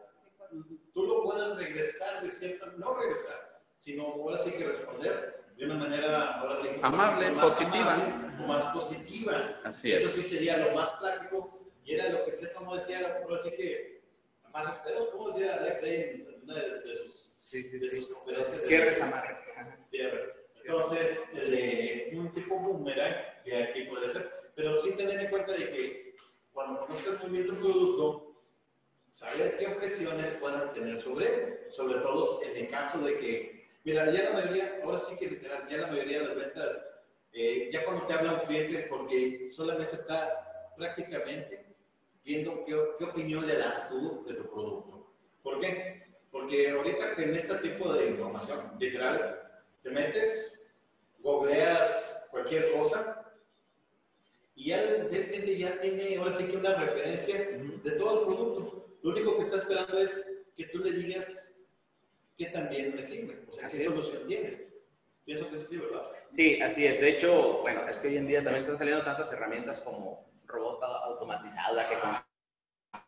tú 0.93 1.07
lo 1.07 1.23
puedes 1.23 1.57
regresar 1.57 2.23
de 2.23 2.31
cierta, 2.31 2.67
no 2.77 2.95
regresar, 2.95 3.61
sino 3.79 4.05
ahora 4.05 4.39
sí 4.39 4.53
que 4.53 4.65
responder 4.65 5.43
de 5.57 5.65
una 5.65 5.75
manera, 5.75 6.41
ahora 6.41 6.57
sí 6.57 6.69
que 6.69 6.81
amable, 6.83 7.31
positiva. 7.33 7.97
más 8.47 8.65
positiva. 8.67 9.61
Así 9.65 9.93
Eso 9.93 10.09
sí 10.09 10.23
sería 10.23 10.59
lo 10.59 10.75
más 10.75 10.93
práctico 10.95 11.53
y 11.85 11.95
era 11.95 12.09
lo 12.11 12.25
que 12.25 12.35
se 12.35 12.53
como 12.53 12.75
decía, 12.77 13.23
ahora 13.23 13.41
sí 13.41 13.51
que 13.51 14.03
más 14.53 14.77
espero, 14.77 15.11
como 15.11 15.31
decía 15.31 15.57
Alex 15.57 15.83
ahí 15.83 15.95
en 15.95 16.43
una 16.43 16.55
de, 16.55 16.61
sus, 16.61 17.33
sí, 17.37 17.65
sí, 17.65 17.81
sí. 17.81 18.07
conferencias. 18.07 18.67
Cierres 18.67 19.01
amarre. 19.01 19.39
Cierre. 19.87 20.43
Entonces, 20.65 21.35
de 21.35 22.13
un 22.15 22.33
tipo 22.33 22.57
boomerang, 22.59 23.15
que 23.45 23.63
aquí 23.63 23.83
puede 23.85 24.11
ser, 24.11 24.53
pero 24.55 24.79
sí 24.81 24.97
tener 24.97 25.19
en 25.21 25.31
cuenta 25.31 25.53
de 25.53 25.71
que 25.71 26.17
cuando 26.53 26.87
conozcas 26.87 27.21
muy 27.23 27.31
bien 27.31 27.47
tu 27.47 27.57
producto, 27.59 28.22
saber 29.13 29.57
qué 29.59 29.67
objeciones 29.67 30.31
puedan 30.41 30.73
tener 30.73 30.99
sobre 30.99 31.71
sobre 31.71 31.95
todo 32.01 32.27
en 32.43 32.65
el 32.65 32.69
caso 32.71 32.99
de 33.01 33.19
que, 33.19 33.69
mira, 33.85 34.11
ya 34.11 34.25
la 34.25 34.33
mayoría, 34.33 34.81
ahora 34.83 34.99
sí 34.99 35.17
que 35.17 35.29
literal, 35.29 35.67
ya 35.69 35.79
la 35.79 35.87
mayoría 35.87 36.21
de 36.21 36.27
las 36.27 36.37
ventas, 36.37 36.89
eh, 37.33 37.71
ya 37.73 37.85
cuando 37.85 38.07
te 38.07 38.15
habla 38.15 38.35
un 38.35 38.41
cliente 38.41 38.77
es 38.77 38.85
porque 38.85 39.49
solamente 39.51 39.95
está 39.95 40.73
prácticamente 40.77 41.67
viendo 42.25 42.65
qué, 42.65 42.77
qué, 42.99 43.05
opinión 43.05 43.47
le 43.47 43.57
das 43.57 43.89
tú 43.89 44.25
de 44.27 44.35
tu 44.35 44.51
producto. 44.51 45.13
¿Por 45.43 45.61
qué? 45.61 46.03
Porque 46.31 46.71
ahorita 46.71 47.15
en 47.17 47.35
este 47.35 47.55
tipo 47.57 47.93
de 47.93 48.11
información, 48.11 48.73
literal, 48.79 49.43
te 49.83 49.91
metes, 49.91 50.67
googleas 51.21 52.29
cualquier 52.31 52.73
cosa 52.73 53.23
y 54.55 54.69
ya 54.69 54.83
el 54.83 55.07
cliente 55.07 55.59
ya 55.59 55.81
tiene 55.81 56.17
ahora 56.17 56.33
sí 56.33 56.45
que 56.47 56.57
una 56.57 56.75
referencia 56.75 57.37
de 57.39 57.91
todo 57.93 58.21
el 58.21 58.27
producto. 58.27 58.82
Lo 59.03 59.11
único 59.11 59.37
que 59.37 59.43
está 59.43 59.57
esperando 59.57 59.99
es 59.99 60.45
que 60.57 60.67
tú 60.67 60.79
le 60.79 60.93
digas 60.93 61.65
que 62.37 62.47
también 62.47 62.95
le 62.97 63.03
sirve, 63.03 63.45
o 63.49 63.53
sea, 63.53 63.69
qué 63.69 63.85
solución 63.85 64.27
tienes. 64.27 64.63
Pienso 65.25 65.49
que 65.49 65.55
es 65.55 65.63
así, 65.63 65.77
¿verdad? 65.77 66.03
Sí, 66.29 66.61
así 66.61 66.87
es. 66.87 67.01
De 67.01 67.11
hecho, 67.11 67.61
bueno, 67.61 67.87
es 67.89 67.99
que 67.99 68.09
hoy 68.09 68.17
en 68.17 68.27
día 68.27 68.43
también 68.43 68.61
están 68.61 68.77
saliendo 68.77 69.05
tantas 69.05 69.33
herramientas 69.33 69.81
como 69.81 70.33
robot 70.47 70.83
automatizada 70.83 71.89
que 71.89 71.97
con 71.99 72.17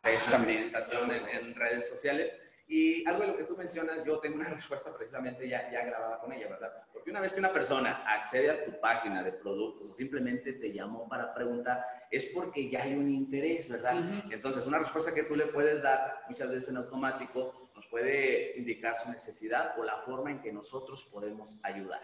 esta 0.03 0.37
administración 0.37 1.11
en, 1.11 1.27
en 1.27 1.55
redes 1.55 1.89
sociales 1.89 2.33
y 2.67 3.07
algo 3.07 3.21
de 3.21 3.27
lo 3.27 3.37
que 3.37 3.43
tú 3.43 3.55
mencionas, 3.55 4.03
yo 4.03 4.19
tengo 4.19 4.37
una 4.37 4.49
respuesta 4.53 4.93
precisamente 4.95 5.47
ya, 5.47 5.69
ya 5.71 5.85
grabada 5.85 6.19
con 6.19 6.31
ella, 6.31 6.49
¿verdad? 6.49 6.71
Porque 6.91 7.11
una 7.11 7.21
vez 7.21 7.33
que 7.33 7.39
una 7.39 7.53
persona 7.53 8.03
accede 8.07 8.49
a 8.49 8.63
tu 8.63 8.79
página 8.79 9.21
de 9.21 9.33
productos 9.33 9.89
o 9.89 9.93
simplemente 9.93 10.53
te 10.53 10.71
llamó 10.71 11.07
para 11.07 11.33
preguntar, 11.33 11.85
es 12.09 12.25
porque 12.27 12.69
ya 12.69 12.83
hay 12.83 12.95
un 12.95 13.09
interés, 13.09 13.69
¿verdad? 13.69 13.97
Entonces, 14.31 14.65
una 14.65 14.79
respuesta 14.79 15.13
que 15.13 15.23
tú 15.23 15.35
le 15.35 15.45
puedes 15.47 15.81
dar 15.81 16.23
muchas 16.27 16.49
veces 16.49 16.69
en 16.69 16.77
automático 16.77 17.69
nos 17.75 17.85
puede 17.87 18.57
indicar 18.57 18.95
su 18.95 19.11
necesidad 19.11 19.77
o 19.77 19.83
la 19.83 19.97
forma 19.97 20.31
en 20.31 20.41
que 20.41 20.51
nosotros 20.51 21.05
podemos 21.05 21.59
ayudar, 21.63 22.01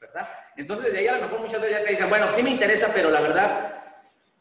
¿verdad? 0.00 0.28
Entonces, 0.56 0.92
de 0.92 0.98
ahí 0.98 1.06
a 1.06 1.16
lo 1.16 1.22
mejor 1.22 1.40
muchas 1.40 1.60
veces 1.60 1.78
ya 1.78 1.84
te 1.84 1.90
dicen, 1.90 2.08
bueno, 2.08 2.30
sí 2.30 2.42
me 2.42 2.50
interesa, 2.50 2.90
pero 2.92 3.10
la 3.10 3.20
verdad 3.20 3.89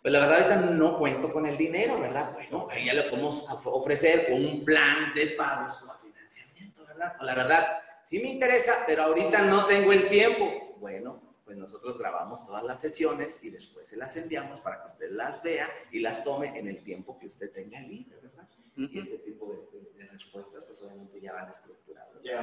pues 0.01 0.13
la 0.13 0.19
verdad 0.19 0.37
ahorita 0.37 0.55
no 0.71 0.97
cuento 0.97 1.31
con 1.31 1.45
el 1.45 1.57
dinero, 1.57 1.99
¿verdad? 1.99 2.33
Bueno, 2.33 2.67
ahí 2.71 2.85
ya 2.85 2.93
le 2.93 3.03
podemos 3.03 3.45
ofrecer 3.65 4.27
un 4.31 4.63
plan 4.63 5.13
de 5.13 5.27
pagos 5.31 5.77
como 5.77 5.93
financiamiento, 5.95 6.85
¿verdad? 6.85 7.15
la 7.21 7.35
verdad, 7.35 7.67
sí 8.01 8.19
me 8.19 8.29
interesa, 8.29 8.83
pero 8.87 9.03
ahorita 9.03 9.41
no 9.41 9.65
tengo 9.65 9.91
el 9.91 10.07
tiempo. 10.07 10.75
Bueno, 10.79 11.21
pues 11.43 11.57
nosotros 11.57 11.97
grabamos 11.97 12.45
todas 12.45 12.63
las 12.63 12.79
sesiones 12.79 13.43
y 13.43 13.49
después 13.49 13.87
se 13.87 13.97
las 13.97 14.15
enviamos 14.15 14.61
para 14.61 14.81
que 14.81 14.87
usted 14.87 15.11
las 15.11 15.41
vea 15.41 15.67
y 15.91 15.99
las 15.99 16.23
tome 16.23 16.57
en 16.57 16.67
el 16.67 16.83
tiempo 16.83 17.17
que 17.17 17.25
usted 17.25 17.51
tenga 17.51 17.79
libre, 17.79 18.19
¿verdad? 18.21 18.47
Y 18.77 18.99
ese 18.99 19.17
tipo 19.17 19.69
de, 19.97 20.05
respuestas, 20.07 20.63
pues 20.63 20.81
obviamente 20.81 21.19
ya 21.19 21.33
van 21.33 21.51
estructuradas. 21.51 22.21
Ya, 22.23 22.39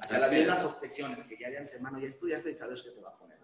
hacia, 0.00 0.18
las 0.18 0.32
mismas 0.32 0.64
objeciones 0.64 1.24
que 1.24 1.36
ya 1.36 1.50
de 1.50 1.58
antemano 1.58 1.98
ya 1.98 2.08
estudiaste 2.08 2.50
y 2.50 2.54
sabes 2.54 2.82
que 2.82 2.90
te 2.90 3.00
va 3.00 3.10
a 3.10 3.18
poner. 3.18 3.38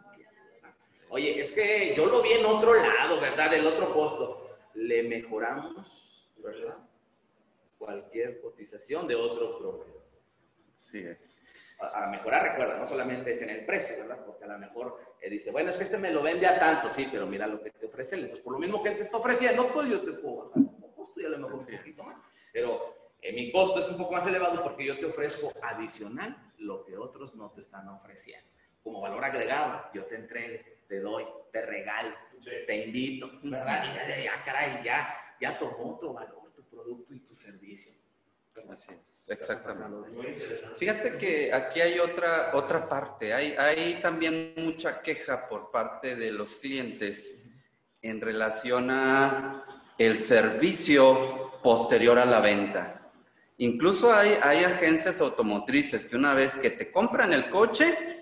Oye, 1.11 1.41
es 1.41 1.53
que 1.53 1.95
yo 1.97 2.07
lo 2.07 2.23
vi 2.23 2.33
en 2.33 2.45
otro 2.45 2.75
lado, 2.75 3.21
¿verdad? 3.21 3.53
El 3.55 3.67
otro 3.67 3.93
costo. 3.93 4.59
Le 4.75 5.03
mejoramos, 5.03 6.31
¿verdad? 6.37 6.79
Cualquier 7.79 8.41
cotización 8.41 9.07
de 9.07 9.15
otro 9.15 9.59
proveedor. 9.59 10.03
Sí 10.77 10.99
es. 10.99 11.39
A, 11.81 12.09
mejorar, 12.09 12.43
recuerda, 12.43 12.77
no 12.77 12.85
solamente 12.85 13.31
es 13.31 13.43
en 13.43 13.51
el 13.51 13.65
precio, 13.65 13.99
¿verdad? 14.01 14.25
Porque 14.25 14.45
a 14.45 14.49
lo 14.49 14.59
mejor 14.59 14.99
eh, 15.21 15.31
dice, 15.31 15.53
bueno, 15.53 15.71
es 15.71 15.79
que 15.79 15.85
este 15.85 15.97
me 15.97 16.11
lo 16.11 16.23
vende 16.23 16.47
a 16.47 16.59
tanto, 16.59 16.89
sí, 16.89 17.09
pero 17.11 17.27
mira 17.27 17.47
lo 17.47 17.63
que 17.63 17.71
te 17.71 17.87
ofrece 17.87 18.17
Entonces, 18.17 18.41
por 18.41 18.53
lo 18.53 18.59
mismo 18.59 18.83
que 18.83 18.91
él 18.91 18.97
te 18.97 19.03
está 19.03 19.17
ofreciendo, 19.17 19.73
pues 19.73 19.89
yo 19.89 20.01
te 20.01 20.13
puedo 20.13 20.47
bajar 20.47 20.53
como 20.55 20.95
costo 20.95 21.21
y 21.21 21.25
a 21.25 21.29
lo 21.29 21.39
mejor 21.39 21.55
un 21.55 21.67
poquito 21.67 22.03
más. 22.03 22.17
Pero 22.53 23.13
eh, 23.23 23.33
mi 23.33 23.53
costo 23.53 23.79
es 23.79 23.89
un 23.89 23.97
poco 23.97 24.13
más 24.13 24.27
elevado 24.27 24.63
porque 24.63 24.85
yo 24.85 24.99
te 24.99 25.07
ofrezco 25.07 25.53
adicional 25.63 26.53
lo 26.59 26.85
que 26.85 26.97
otros 26.97 27.35
no 27.37 27.51
te 27.51 27.61
están 27.61 27.89
ofreciendo. 27.89 28.49
Como 28.83 29.01
valor 29.01 29.25
agregado, 29.25 29.85
yo 29.95 30.05
te 30.07 30.17
entrego, 30.17 30.65
te 30.89 31.01
doy, 31.01 31.25
te 31.53 31.65
regalo, 31.65 32.15
te 32.67 32.85
invito, 32.85 33.31
¿verdad? 33.43 33.85
Y 33.85 33.95
ya, 33.95 34.25
ya, 34.25 34.45
caray, 34.45 34.83
ya, 34.83 35.15
ya 35.41 35.59
tomó 35.59 35.95
otro 35.95 36.15
valor 36.15 36.39
tu 36.53 36.65
producto 36.65 37.15
y 37.15 37.21
tu 37.21 37.37
servicio. 37.37 37.93
Así 38.69 38.93
es, 38.93 39.29
exactamente. 39.31 40.11
Fíjate 40.79 41.17
que 41.17 41.53
aquí 41.55 41.81
hay 41.81 42.01
otra, 42.01 42.51
otra 42.55 42.89
parte. 42.89 43.33
Hay, 43.33 43.53
hay 43.53 44.01
también 44.03 44.53
mucha 44.57 45.01
queja 45.01 45.49
por 45.49 45.71
parte 45.71 46.17
de 46.17 46.33
los 46.33 46.57
clientes 46.57 47.41
en 48.03 48.21
relación 48.21 48.91
a 48.91 49.85
el 49.97 50.19
servicio 50.19 51.61
posterior 51.63 52.19
a 52.19 52.25
la 52.25 52.41
venta. 52.41 53.13
Incluso 53.59 54.13
hay, 54.13 54.37
hay 54.43 54.65
agencias 54.65 55.21
automotrices 55.21 56.07
que 56.07 56.17
una 56.17 56.35
vez 56.35 56.59
que 56.59 56.71
te 56.71 56.91
compran 56.91 57.33
el 57.33 57.51
coche, 57.51 58.18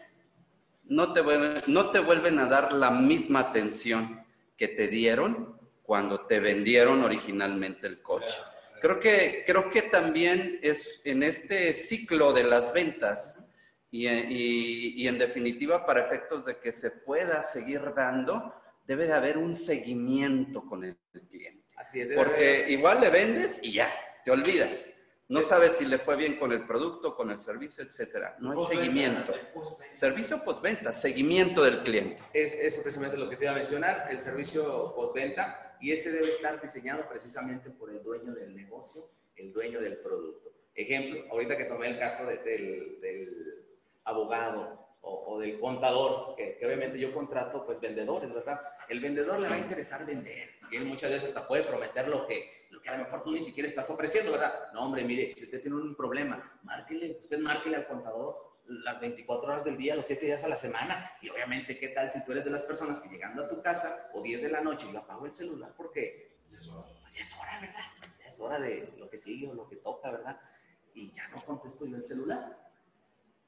no 0.88 1.12
te, 1.12 1.20
vuelven, 1.20 1.62
no 1.66 1.90
te 1.90 2.00
vuelven 2.00 2.38
a 2.38 2.46
dar 2.46 2.72
la 2.72 2.90
misma 2.90 3.40
atención 3.40 4.24
que 4.56 4.68
te 4.68 4.88
dieron 4.88 5.58
cuando 5.82 6.26
te 6.26 6.40
vendieron 6.40 7.02
originalmente 7.02 7.86
el 7.86 8.02
coche. 8.02 8.38
Creo 8.80 9.00
que, 9.00 9.44
creo 9.46 9.70
que 9.70 9.82
también 9.82 10.58
es 10.62 11.00
en 11.04 11.22
este 11.22 11.72
ciclo 11.72 12.32
de 12.32 12.44
las 12.44 12.72
ventas 12.72 13.38
y, 13.90 14.06
y 14.08 15.08
en 15.08 15.18
definitiva 15.18 15.86
para 15.86 16.06
efectos 16.06 16.44
de 16.44 16.58
que 16.58 16.72
se 16.72 16.90
pueda 16.90 17.42
seguir 17.42 17.94
dando, 17.94 18.54
debe 18.86 19.06
de 19.06 19.12
haber 19.12 19.38
un 19.38 19.54
seguimiento 19.56 20.64
con 20.66 20.84
el 20.84 20.96
cliente. 21.10 21.64
Así 21.76 22.00
es. 22.00 22.08
Porque 22.16 22.66
igual 22.68 23.00
le 23.00 23.10
vendes 23.10 23.60
y 23.62 23.72
ya, 23.72 23.92
te 24.24 24.30
olvidas. 24.30 24.95
No 25.28 25.42
sabes 25.42 25.72
si 25.72 25.84
le 25.84 25.98
fue 25.98 26.14
bien 26.14 26.38
con 26.38 26.52
el 26.52 26.64
producto, 26.66 27.16
con 27.16 27.30
el 27.30 27.38
servicio, 27.38 27.82
etcétera. 27.82 28.36
No 28.38 28.52
hay 28.52 28.64
seguimiento. 28.64 29.32
Servicio 29.90 30.44
postventa, 30.44 30.92
seguimiento 30.92 31.64
del 31.64 31.82
cliente. 31.82 32.22
Es, 32.32 32.52
es 32.52 32.78
precisamente 32.78 33.16
lo 33.16 33.28
que 33.28 33.36
te 33.36 33.44
iba 33.44 33.52
a 33.52 33.56
mencionar, 33.56 34.06
el 34.08 34.20
servicio 34.20 34.94
postventa, 34.94 35.76
y 35.80 35.90
ese 35.90 36.12
debe 36.12 36.28
estar 36.28 36.62
diseñado 36.62 37.08
precisamente 37.08 37.70
por 37.70 37.90
el 37.90 38.02
dueño 38.04 38.32
del 38.34 38.54
negocio, 38.54 39.10
el 39.34 39.52
dueño 39.52 39.80
del 39.80 39.96
producto. 39.98 40.52
Ejemplo, 40.74 41.24
ahorita 41.32 41.56
que 41.56 41.64
tomé 41.64 41.88
el 41.88 41.98
caso 41.98 42.24
del, 42.26 43.00
del 43.00 43.66
abogado 44.04 44.85
o, 45.08 45.38
del 45.38 45.58
contador, 45.60 46.34
que, 46.36 46.58
obviamente 46.64 46.98
yo 46.98 47.12
contrato 47.14 47.64
pues 47.64 47.80
vendedores, 47.80 48.32
¿verdad? 48.32 48.60
El 48.88 49.00
vendedor 49.00 49.38
le 49.38 49.48
va 49.48 49.54
a 49.54 49.58
interesar 49.58 50.04
vender 50.04 50.50
y 50.70 50.76
él 50.76 50.84
muchas 50.84 51.10
veces 51.10 51.28
hasta 51.28 51.46
puede 51.46 51.62
prometer 51.62 52.08
lo 52.08 52.26
que, 52.26 52.66
lo 52.70 52.80
que 52.80 52.88
a 52.88 52.96
lo 52.96 53.04
mejor 53.04 53.22
tú 53.22 53.32
ni 53.32 53.40
siquiera 53.40 53.68
estás 53.68 53.88
ofreciendo, 53.90 54.32
¿verdad? 54.32 54.72
No, 54.72 54.82
hombre, 54.82 55.04
mire, 55.04 55.32
si 55.32 55.44
usted 55.44 55.60
tiene 55.60 55.76
un 55.76 55.94
problema, 55.94 56.58
márquele, 56.62 57.18
usted 57.20 57.38
márquele 57.38 57.76
al 57.76 57.86
contador 57.86 58.56
las 58.66 59.00
24 59.00 59.48
horas 59.48 59.64
del 59.64 59.76
día, 59.76 59.94
los 59.94 60.06
7 60.06 60.26
días 60.26 60.42
a 60.44 60.48
la 60.48 60.56
semana. 60.56 61.12
Y 61.22 61.28
obviamente, 61.28 61.78
¿qué 61.78 61.88
tal 61.88 62.10
si 62.10 62.24
tú 62.24 62.32
eres 62.32 62.44
de 62.44 62.50
las 62.50 62.64
personas 62.64 62.98
que 62.98 63.08
llegando 63.08 63.44
a 63.44 63.48
tu 63.48 63.62
casa 63.62 64.10
o 64.12 64.22
10 64.22 64.42
de 64.42 64.48
la 64.48 64.60
noche 64.60 64.88
yo 64.92 64.98
apago 64.98 65.26
el 65.26 65.34
celular 65.34 65.72
porque 65.76 66.36
es 66.58 66.68
hora. 66.68 66.84
Pues 67.00 67.14
ya 67.14 67.20
es 67.20 67.38
hora, 67.38 67.60
¿verdad? 67.60 68.08
Ya 68.18 68.26
es 68.26 68.40
hora 68.40 68.58
de 68.58 68.92
lo 68.98 69.08
que 69.08 69.18
sigue 69.18 69.48
o 69.48 69.54
lo 69.54 69.68
que 69.68 69.76
toca, 69.76 70.10
¿verdad? 70.10 70.40
Y 70.94 71.10
ya 71.10 71.28
no 71.28 71.36
contesto 71.42 71.86
yo 71.86 71.96
el 71.96 72.04
celular. 72.04 72.65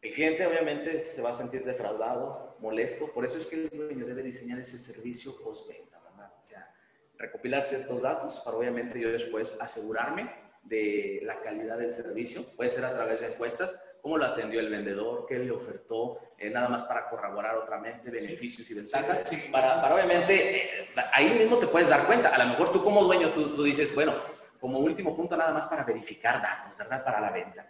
El 0.00 0.12
cliente 0.12 0.46
obviamente 0.46 1.00
se 1.00 1.22
va 1.22 1.30
a 1.30 1.32
sentir 1.32 1.64
defraudado, 1.64 2.56
molesto, 2.60 3.12
por 3.12 3.24
eso 3.24 3.38
es 3.38 3.46
que 3.46 3.56
el 3.56 3.68
dueño 3.70 4.06
debe 4.06 4.22
diseñar 4.22 4.58
ese 4.58 4.78
servicio 4.78 5.36
postventa, 5.42 5.98
¿verdad? 6.00 6.32
O 6.40 6.44
sea, 6.44 6.72
recopilar 7.16 7.64
ciertos 7.64 8.00
datos 8.00 8.38
para 8.40 8.56
obviamente 8.56 9.00
yo 9.00 9.10
después 9.10 9.58
asegurarme 9.60 10.30
de 10.62 11.20
la 11.24 11.40
calidad 11.40 11.78
del 11.78 11.94
servicio, 11.94 12.44
puede 12.56 12.70
ser 12.70 12.84
a 12.84 12.94
través 12.94 13.20
de 13.20 13.28
encuestas, 13.28 13.80
cómo 14.00 14.18
lo 14.18 14.24
atendió 14.26 14.60
el 14.60 14.70
vendedor, 14.70 15.26
qué 15.26 15.38
le 15.38 15.50
ofertó, 15.50 16.18
eh, 16.38 16.50
nada 16.50 16.68
más 16.68 16.84
para 16.84 17.08
corroborar 17.08 17.56
otra 17.56 17.78
mente 17.78 18.10
beneficios 18.10 18.70
y 18.70 18.74
ventajas, 18.74 19.24
Para, 19.50 19.80
para, 19.80 19.94
obviamente, 19.94 20.82
eh, 20.82 20.88
ahí 21.12 21.30
mismo 21.30 21.58
te 21.58 21.66
puedes 21.66 21.88
dar 21.88 22.06
cuenta, 22.06 22.28
a 22.28 22.38
lo 22.38 22.50
mejor 22.50 22.70
tú 22.70 22.84
como 22.84 23.02
dueño, 23.02 23.32
tú, 23.32 23.52
tú 23.52 23.64
dices, 23.64 23.94
bueno, 23.94 24.14
como 24.60 24.78
último 24.78 25.16
punto 25.16 25.36
nada 25.36 25.52
más 25.52 25.66
para 25.66 25.84
verificar 25.84 26.40
datos, 26.42 26.76
¿verdad? 26.76 27.04
Para 27.04 27.20
la 27.20 27.30
venta. 27.30 27.68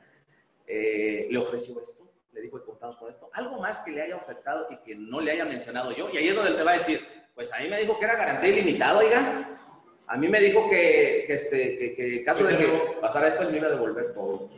Eh, 0.66 1.28
le 1.30 1.38
ofreció 1.38 1.80
esto, 1.80 2.07
le 2.38 2.44
dijo, 2.44 2.58
y 2.58 2.62
contamos 2.62 2.96
con 2.96 3.10
esto. 3.10 3.28
Algo 3.32 3.60
más 3.60 3.80
que 3.80 3.90
le 3.90 4.02
haya 4.02 4.16
ofertado 4.16 4.66
y 4.70 4.76
que 4.78 4.94
no 4.94 5.20
le 5.20 5.32
haya 5.32 5.44
mencionado 5.44 5.92
yo. 5.92 6.08
Y 6.12 6.16
ahí 6.18 6.28
es 6.28 6.36
donde 6.36 6.52
te 6.52 6.62
va 6.62 6.72
a 6.72 6.74
decir, 6.74 7.06
pues 7.34 7.52
a 7.52 7.58
mí 7.58 7.68
me 7.68 7.78
dijo 7.78 7.98
que 7.98 8.04
era 8.04 8.16
garantía 8.16 8.50
ilimitada, 8.50 8.98
oiga. 8.98 9.60
A 10.06 10.16
mí 10.16 10.28
me 10.28 10.40
dijo 10.40 10.68
que, 10.70 11.24
que 11.26 11.34
este, 11.34 11.78
que, 11.78 11.94
que 11.94 12.24
caso 12.24 12.44
de 12.44 12.56
que 12.56 12.96
pasara 13.00 13.28
esto, 13.28 13.42
él 13.42 13.50
me 13.50 13.58
iba 13.58 13.66
a 13.66 13.72
devolver 13.72 14.14
todo. 14.14 14.48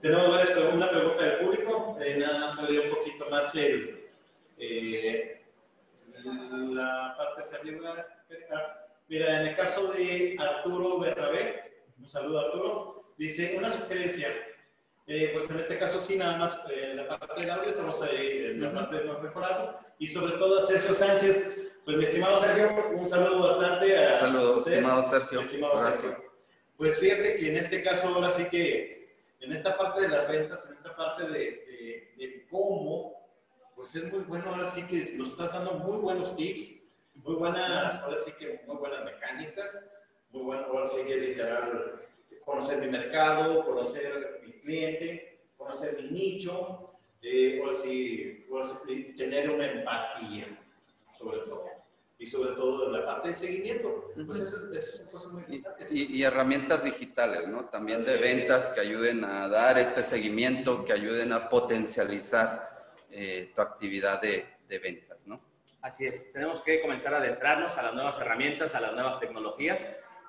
Tenemos 0.00 0.28
una 0.72 0.90
pregunta 0.90 1.24
del 1.24 1.38
público. 1.38 1.98
Eh, 2.00 2.16
nada 2.18 2.40
más 2.40 2.58
abrir 2.58 2.80
un 2.82 2.90
poquito 2.90 3.30
más 3.30 3.54
el, 3.54 4.08
eh, 4.58 5.42
la 6.24 7.14
parte 7.16 7.42
hacia 7.42 7.58
arriba. 7.58 8.06
Mira, 9.08 9.40
en 9.40 9.48
el 9.48 9.56
caso 9.56 9.92
de 9.92 10.36
Arturo 10.38 10.98
Berrabé, 10.98 11.84
un 11.98 12.08
saludo 12.08 12.40
Arturo, 12.40 13.14
dice 13.16 13.54
una 13.56 13.70
sugerencia 13.70 14.28
eh, 15.06 15.30
pues 15.34 15.50
en 15.50 15.58
este 15.58 15.78
caso 15.78 16.00
sí, 16.00 16.16
nada 16.16 16.38
más 16.38 16.58
eh, 16.70 16.92
en 16.92 16.96
la 16.96 17.18
parte 17.18 17.40
del 17.40 17.50
audio 17.50 17.68
estamos 17.68 18.00
ahí 18.02 18.46
en 18.46 18.60
la 18.60 18.72
parte 18.72 18.96
de 18.96 19.04
mejorarlo. 19.04 19.78
Y 19.98 20.08
sobre 20.08 20.32
todo 20.34 20.58
a 20.58 20.62
Sergio 20.62 20.94
Sánchez, 20.94 21.72
pues 21.84 21.96
mi 21.96 22.04
estimado 22.04 22.40
Sergio, 22.40 22.90
un 22.94 23.06
saludo 23.06 23.40
bastante 23.40 23.98
a 23.98 24.12
Saludos, 24.12 24.66
estimado 24.66 25.02
Sergio. 25.02 25.40
estimado 25.40 25.76
Sergio. 25.76 26.24
Pues 26.76 26.98
fíjate 26.98 27.36
que 27.36 27.50
en 27.50 27.56
este 27.56 27.82
caso 27.82 28.08
ahora 28.08 28.30
sí 28.30 28.44
que 28.50 28.94
en 29.40 29.52
esta 29.52 29.76
parte 29.76 30.00
de 30.00 30.08
las 30.08 30.26
ventas, 30.26 30.66
en 30.66 30.72
esta 30.72 30.96
parte 30.96 31.28
de, 31.28 32.14
de, 32.16 32.46
cómo, 32.50 33.28
pues 33.74 33.94
es 33.96 34.10
muy 34.10 34.22
bueno 34.24 34.44
ahora 34.48 34.66
sí 34.66 34.86
que 34.86 35.12
nos 35.16 35.32
estás 35.32 35.52
dando 35.52 35.74
muy 35.74 35.98
buenos 35.98 36.34
tips, 36.34 36.72
muy 37.16 37.34
buenas, 37.34 38.00
ahora 38.00 38.16
sí 38.16 38.32
que 38.38 38.62
muy 38.66 38.76
buenas 38.76 39.04
mecánicas, 39.04 39.86
muy 40.30 40.44
bueno, 40.44 40.66
ahora 40.66 40.86
sí 40.86 40.98
que 41.06 41.16
literal 41.16 42.00
conocer 42.44 42.78
mi 42.78 42.88
mercado, 42.88 43.64
conocer 43.64 44.40
mi 44.44 44.52
cliente, 44.54 45.48
conocer 45.56 46.02
mi 46.02 46.10
nicho, 46.10 46.94
eh, 47.22 47.60
o, 47.62 47.70
así, 47.70 49.14
tener 49.16 49.50
una 49.50 49.70
empatía, 49.70 50.58
sobre 51.16 51.38
todo. 51.38 51.64
Y 52.18 52.26
sobre 52.26 52.54
todo 52.54 52.90
la 52.90 53.04
parte 53.04 53.30
de 53.30 53.34
seguimiento. 53.34 54.12
Pues 54.26 54.38
eso, 54.38 54.72
son 54.96 55.10
cosas 55.10 55.32
muy 55.32 55.42
importantes. 55.42 55.92
Y, 55.92 56.22
herramientas 56.22 56.84
digitales, 56.84 57.48
¿no? 57.48 57.64
También 57.66 58.04
de 58.04 58.16
ventas 58.18 58.68
que 58.70 58.80
ayuden 58.80 59.24
a 59.24 59.48
dar 59.48 59.78
este 59.78 60.02
seguimiento, 60.02 60.84
que 60.84 60.92
ayuden 60.92 61.32
a 61.32 61.48
potencializar 61.48 62.94
eh, 63.10 63.52
tu 63.54 63.60
actividad 63.60 64.20
de, 64.20 64.46
de 64.68 64.78
ventas, 64.78 65.26
¿no? 65.26 65.40
Así 65.80 66.06
es, 66.06 66.32
tenemos 66.32 66.60
que 66.60 66.80
comenzar 66.80 67.14
a 67.14 67.18
adentrarnos 67.18 67.76
a 67.76 67.82
las 67.82 67.94
nuevas 67.94 68.18
herramientas, 68.18 68.74
a 68.74 68.80
las 68.80 68.94
nuevas 68.94 69.20
tecnologías 69.20 69.86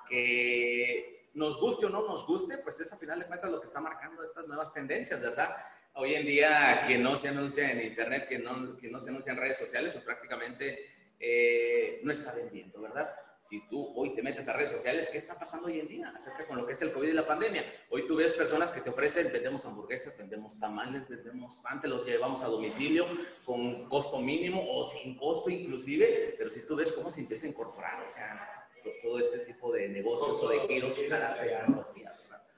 que 0.08 1.15
nos 1.36 1.60
guste 1.60 1.86
o 1.86 1.90
no 1.90 2.02
nos 2.06 2.26
guste, 2.26 2.58
pues 2.58 2.80
es 2.80 2.92
a 2.92 2.96
final 2.96 3.20
de 3.20 3.26
cuentas 3.26 3.50
lo 3.50 3.60
que 3.60 3.66
está 3.66 3.78
marcando 3.78 4.22
estas 4.22 4.46
nuevas 4.46 4.72
tendencias, 4.72 5.20
¿verdad? 5.20 5.54
Hoy 5.94 6.14
en 6.14 6.26
día, 6.26 6.82
quien 6.86 7.02
no 7.02 7.14
se 7.14 7.28
anuncia 7.28 7.70
en 7.70 7.82
Internet, 7.82 8.24
quien 8.26 8.42
no, 8.42 8.56
no 8.56 9.00
se 9.00 9.10
anuncia 9.10 9.32
en 9.32 9.38
redes 9.38 9.58
sociales, 9.58 9.92
pues 9.92 10.04
prácticamente 10.04 11.14
eh, 11.20 12.00
no 12.02 12.10
está 12.10 12.34
vendiendo, 12.34 12.80
¿verdad? 12.80 13.14
Si 13.38 13.68
tú 13.68 13.92
hoy 13.94 14.14
te 14.14 14.22
metes 14.22 14.48
a 14.48 14.54
redes 14.54 14.70
sociales, 14.70 15.10
¿qué 15.10 15.18
está 15.18 15.38
pasando 15.38 15.66
hoy 15.66 15.78
en 15.78 15.86
día 15.86 16.10
acerca 16.14 16.46
con 16.46 16.56
lo 16.56 16.66
que 16.66 16.72
es 16.72 16.80
el 16.80 16.90
COVID 16.90 17.08
y 17.08 17.12
la 17.12 17.26
pandemia? 17.26 17.64
Hoy 17.90 18.06
tú 18.06 18.16
ves 18.16 18.32
personas 18.32 18.72
que 18.72 18.80
te 18.80 18.88
ofrecen, 18.88 19.30
vendemos 19.30 19.66
hamburguesas, 19.66 20.16
vendemos 20.16 20.58
tamales, 20.58 21.06
vendemos 21.06 21.56
pan, 21.56 21.82
te 21.82 21.86
los 21.86 22.06
llevamos 22.06 22.42
a 22.44 22.46
domicilio 22.48 23.06
con 23.44 23.90
costo 23.90 24.20
mínimo 24.20 24.64
o 24.70 24.84
sin 24.84 25.16
costo 25.18 25.50
inclusive, 25.50 26.34
pero 26.38 26.48
si 26.48 26.64
tú 26.64 26.76
ves 26.76 26.92
cómo 26.92 27.10
se 27.10 27.20
empieza 27.20 27.44
a 27.46 27.50
incorporar, 27.50 28.02
o 28.02 28.08
sea, 28.08 28.65
todo 29.02 29.18
este 29.18 29.40
tipo 29.40 29.72
de 29.72 29.88
negocios 29.88 30.42
o 30.42 30.48
de 30.48 30.60
giros 30.60 31.00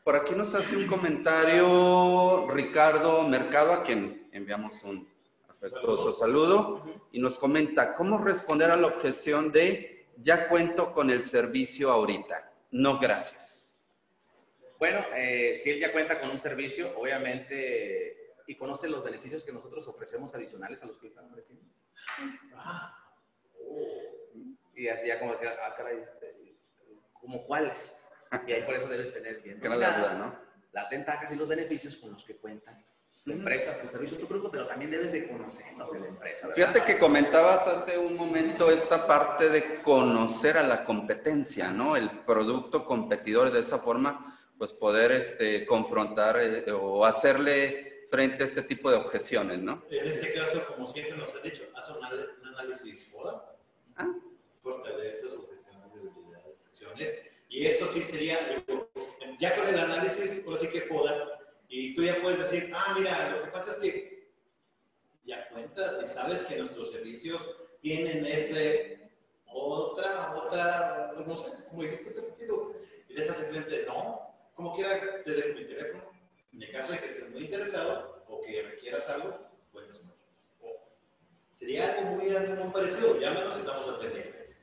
Por 0.05 0.17
aquí 0.17 0.35
nos 0.35 0.55
hace 0.55 0.77
un 0.77 0.87
comentario 0.87 2.47
Ricardo 2.51 3.23
Mercado, 3.23 3.73
a 3.73 3.83
quien 3.83 4.29
enviamos 4.33 4.83
un 4.85 5.09
afectuoso 5.49 6.13
saludo, 6.13 6.85
y 7.13 7.21
nos 7.21 7.39
comenta, 7.39 7.95
¿cómo 7.95 8.19
responder 8.19 8.71
a 8.71 8.77
la 8.77 8.87
objeción 8.87 9.53
de 9.53 10.07
ya 10.17 10.49
cuento 10.49 10.93
con 10.93 11.11
el 11.11 11.23
servicio 11.23 11.91
ahorita? 11.91 12.53
No, 12.71 12.99
gracias. 12.99 13.91
Bueno, 14.79 15.05
eh, 15.17 15.55
si 15.57 15.71
él 15.71 15.81
ya 15.81 15.93
cuenta 15.93 16.21
con 16.21 16.31
un 16.31 16.39
servicio, 16.39 16.93
obviamente, 16.97 18.35
y 18.47 18.55
conoce 18.55 18.89
los 18.89 19.03
beneficios 19.03 19.45
que 19.45 19.53
nosotros 19.53 19.87
ofrecemos 19.89 20.35
adicionales 20.35 20.83
a 20.83 20.87
los 20.87 20.99
que 20.99 21.09
están 21.09 21.27
ofreciendo. 21.27 21.65
Ah. 22.55 23.08
Y 24.79 24.89
así 24.89 25.09
ya 25.09 25.19
como 25.19 25.37
que, 25.39 25.49
ah, 25.49 25.75
caray, 25.77 25.99
este, 25.99 26.57
¿como 27.13 27.45
cuáles? 27.45 27.99
Y 28.47 28.53
ahí 28.53 28.63
por 28.63 28.77
eso 28.77 28.87
debes 28.87 29.13
tener 29.13 29.43
bien 29.43 29.59
¿no? 29.61 29.77
las 30.73 30.91
ventajas 30.91 31.33
y 31.33 31.37
los 31.37 31.49
beneficios 31.49 31.97
con 31.97 32.13
los 32.13 32.25
que 32.25 32.37
cuentas 32.37 32.89
tu 33.25 33.33
empresa, 33.33 33.79
tu 33.81 33.89
servicio, 33.89 34.17
tu 34.17 34.27
producto, 34.27 34.51
pero 34.51 34.67
también 34.67 34.91
debes 34.91 35.13
de 35.13 35.29
conocerlos 35.29 35.91
de 35.91 36.01
la 36.01 36.07
empresa. 36.07 36.49
Fíjate 36.55 36.85
que 36.85 36.99
comentabas 36.99 37.67
hace 37.67 37.99
un 37.99 38.17
momento 38.17 38.71
esta 38.71 39.07
parte 39.07 39.51
de 39.51 39.83
conocer 39.83 40.57
a 40.57 40.63
la 40.63 40.85
competencia, 40.85 41.71
¿no? 41.71 41.97
El 41.97 42.11
producto 42.21 42.85
competidor 42.87 43.51
de 43.51 43.61
esa 43.61 43.79
forma, 43.79 44.41
pues 44.57 44.73
poder 44.73 45.13
este, 45.13 45.67
confrontar 45.67 46.41
eh, 46.41 46.73
o 46.73 47.05
hacerle 47.05 48.05
frente 48.09 48.45
a 48.45 48.47
este 48.47 48.63
tipo 48.63 48.91
de 48.91 48.97
objeciones, 48.97 49.59
¿no? 49.59 49.85
En 49.91 50.07
este 50.07 50.33
caso, 50.33 50.65
como 50.67 50.87
siempre 50.87 51.17
nos 51.17 51.35
ha 51.35 51.41
dicho, 51.41 51.65
haz 51.75 51.91
un, 51.91 52.05
análisis 52.47 53.11
FODA, 53.11 53.57
ah. 53.97 54.07
Fortalezas, 54.63 55.33
objeciones, 55.33 55.93
debilidades, 55.95 56.65
acciones, 56.67 57.23
y 57.49 57.67
eso 57.67 57.87
sí 57.87 58.03
sería, 58.03 58.65
ya 59.39 59.57
con 59.57 59.67
el 59.67 59.79
análisis, 59.79 60.41
por 60.41 60.55
así 60.55 60.69
que 60.69 60.83
FODA, 60.83 61.39
y 61.69 61.95
tú 61.95 62.03
ya 62.03 62.21
puedes 62.21 62.39
decir, 62.39 62.71
ah, 62.75 62.95
mira, 62.97 63.31
lo 63.31 63.45
que 63.45 63.51
pasa 63.51 63.73
es 63.73 63.79
que 63.79 64.31
ya 65.25 65.49
cuentas 65.51 66.03
y 66.03 66.07
sabes 66.07 66.43
que 66.45 66.57
nuestros 66.57 66.91
servicios 66.91 67.45
tienen 67.81 68.25
este, 68.25 69.11
otra, 69.47 70.35
otra, 70.37 71.13
no 71.27 71.37
sé, 71.37 71.51
como 71.69 71.83
dijiste 71.83 72.11
hace 72.11 72.23
poquito, 72.23 72.75
y 73.09 73.15
dejas 73.15 73.43
el 73.43 73.51
cliente, 73.51 73.85
no, 73.87 74.29
como 74.55 74.75
quiera, 74.75 75.23
desde 75.25 75.55
mi 75.55 75.65
teléfono, 75.67 76.05
en 76.53 76.63
el 76.63 76.73
caso 76.73 76.93
de 76.93 76.99
que 76.99 77.07
estés 77.07 77.31
muy 77.31 77.43
interesado 77.43 78.25
o 78.29 78.41
que 78.41 78.63
requieras 78.63 79.09
algo, 79.09 79.39
puedes 79.73 79.99
con 79.99 80.19
Sería 81.53 81.93
algo 81.93 82.13
muy, 82.13 82.31
muy 82.31 82.73
parecido, 82.73 83.19
ya 83.21 83.31
menos 83.33 83.59
estamos 83.59 83.89
al 83.89 83.99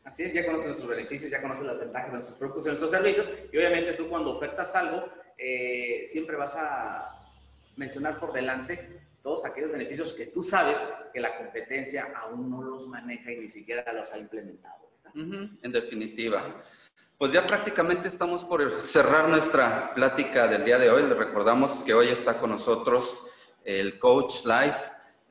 Así 0.05 0.21
es, 0.21 0.33
ya 0.33 0.45
conoces 0.45 0.67
nuestros 0.67 0.89
beneficios, 0.89 1.31
ya 1.31 1.41
conoces 1.41 1.65
las 1.65 1.79
ventajas 1.79 2.07
de 2.07 2.13
nuestros 2.13 2.37
productos 2.37 2.63
y 2.63 2.67
nuestros 2.67 2.91
servicios, 2.91 3.27
y 3.51 3.57
obviamente 3.57 3.93
tú 3.93 4.07
cuando 4.07 4.35
ofertas 4.35 4.75
algo, 4.75 5.09
eh, 5.35 6.03
siempre 6.05 6.35
vas 6.35 6.55
a 6.55 7.11
mencionar 7.75 8.19
por 8.19 8.31
delante 8.31 9.01
todos 9.23 9.43
aquellos 9.45 9.71
beneficios 9.71 10.13
que 10.13 10.27
tú 10.27 10.43
sabes 10.43 10.85
que 11.11 11.19
la 11.19 11.35
competencia 11.35 12.13
aún 12.15 12.51
no 12.51 12.61
los 12.61 12.87
maneja 12.87 13.31
y 13.31 13.39
ni 13.39 13.49
siquiera 13.49 13.91
los 13.93 14.13
ha 14.13 14.19
implementado. 14.19 14.85
en 15.15 15.71
definitiva. 15.71 16.61
Pues 17.17 17.31
ya 17.31 17.47
prácticamente 17.47 18.07
estamos 18.07 18.43
por 18.43 18.81
cerrar 18.81 19.29
nuestra 19.29 19.93
plática 19.95 20.47
del 20.47 20.65
día 20.65 20.77
de 20.77 20.89
hoy. 20.89 21.03
Les 21.03 21.17
recordamos 21.17 21.83
que 21.83 21.93
hoy 21.93 22.09
está 22.09 22.37
con 22.37 22.51
nosotros 22.51 23.23
el 23.63 23.97
coach 23.97 24.45
life 24.45 24.77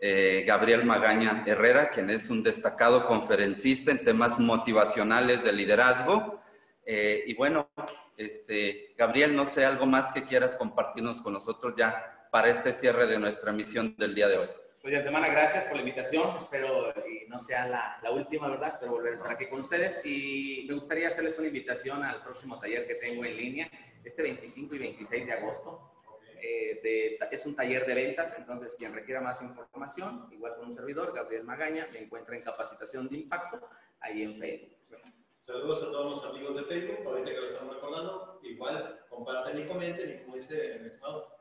eh, 0.00 0.44
Gabriel 0.46 0.84
Magaña 0.84 1.44
Herrera, 1.46 1.90
quien 1.90 2.10
es 2.10 2.28
un 2.30 2.42
destacado 2.42 3.06
conferencista 3.06 3.90
en 3.90 4.04
temas 4.04 4.38
motivacionales 4.38 5.44
de 5.44 5.52
liderazgo. 5.52 6.40
Eh, 6.84 7.24
y 7.26 7.34
bueno, 7.34 7.70
este, 8.16 8.94
Gabriel, 8.96 9.34
no 9.34 9.46
sé, 9.46 9.64
algo 9.64 9.86
más 9.86 10.12
que 10.12 10.24
quieras 10.24 10.56
compartirnos 10.56 11.22
con 11.22 11.32
nosotros 11.32 11.74
ya 11.76 12.28
para 12.30 12.48
este 12.48 12.72
cierre 12.72 13.06
de 13.06 13.18
nuestra 13.18 13.52
misión 13.52 13.94
del 13.96 14.14
día 14.14 14.28
de 14.28 14.38
hoy. 14.38 14.48
Pues 14.82 14.92
de 14.92 14.98
antemano, 14.98 15.26
gracias 15.30 15.64
por 15.64 15.76
la 15.76 15.80
invitación. 15.80 16.36
Espero 16.36 16.92
y 17.08 17.26
no 17.30 17.38
sea 17.38 17.66
la, 17.66 17.98
la, 18.02 18.10
última, 18.10 18.48
¿verdad? 18.50 18.68
Espero 18.68 18.92
volver 18.92 19.12
a 19.12 19.14
estar 19.14 19.30
aquí 19.30 19.46
con 19.46 19.60
ustedes. 19.60 19.98
Y 20.04 20.66
me 20.68 20.74
gustaría 20.74 21.08
hacerles 21.08 21.38
una 21.38 21.46
invitación 21.46 22.04
al 22.04 22.22
próximo 22.22 22.58
taller 22.58 22.86
que 22.86 22.96
tengo 22.96 23.24
en 23.24 23.34
línea, 23.34 23.70
este 24.04 24.22
25 24.22 24.74
y 24.74 24.78
26 24.78 25.26
de 25.26 25.32
agosto. 25.32 25.93
Eh, 26.46 27.18
es 27.30 27.46
un 27.46 27.56
taller 27.56 27.86
de 27.86 27.94
ventas, 27.94 28.36
entonces 28.38 28.76
quien 28.76 28.92
requiera 28.92 29.22
más 29.22 29.40
información, 29.40 30.28
igual 30.30 30.56
con 30.56 30.66
un 30.66 30.74
servidor, 30.74 31.14
Gabriel 31.14 31.44
Magaña, 31.44 31.88
me 31.90 32.00
encuentra 32.00 32.36
en 32.36 32.42
capacitación 32.42 33.08
de 33.08 33.16
impacto 33.16 33.66
ahí 34.00 34.22
en 34.22 34.38
Facebook. 34.38 34.76
Saludos 35.40 35.82
a 35.82 35.86
todos 35.86 36.16
los 36.16 36.26
amigos 36.30 36.54
de 36.56 36.64
Facebook, 36.64 36.98
ahorita 37.06 37.30
que 37.30 37.40
lo 37.40 37.46
estamos 37.46 37.74
recordando. 37.74 38.38
Igual, 38.42 39.06
comparten 39.08 39.58
y 39.58 39.66
comenten 39.66 40.10
y 40.10 40.18
como 40.22 40.34
dice 40.36 40.78
mi 40.80 40.86
estimado, 40.86 41.34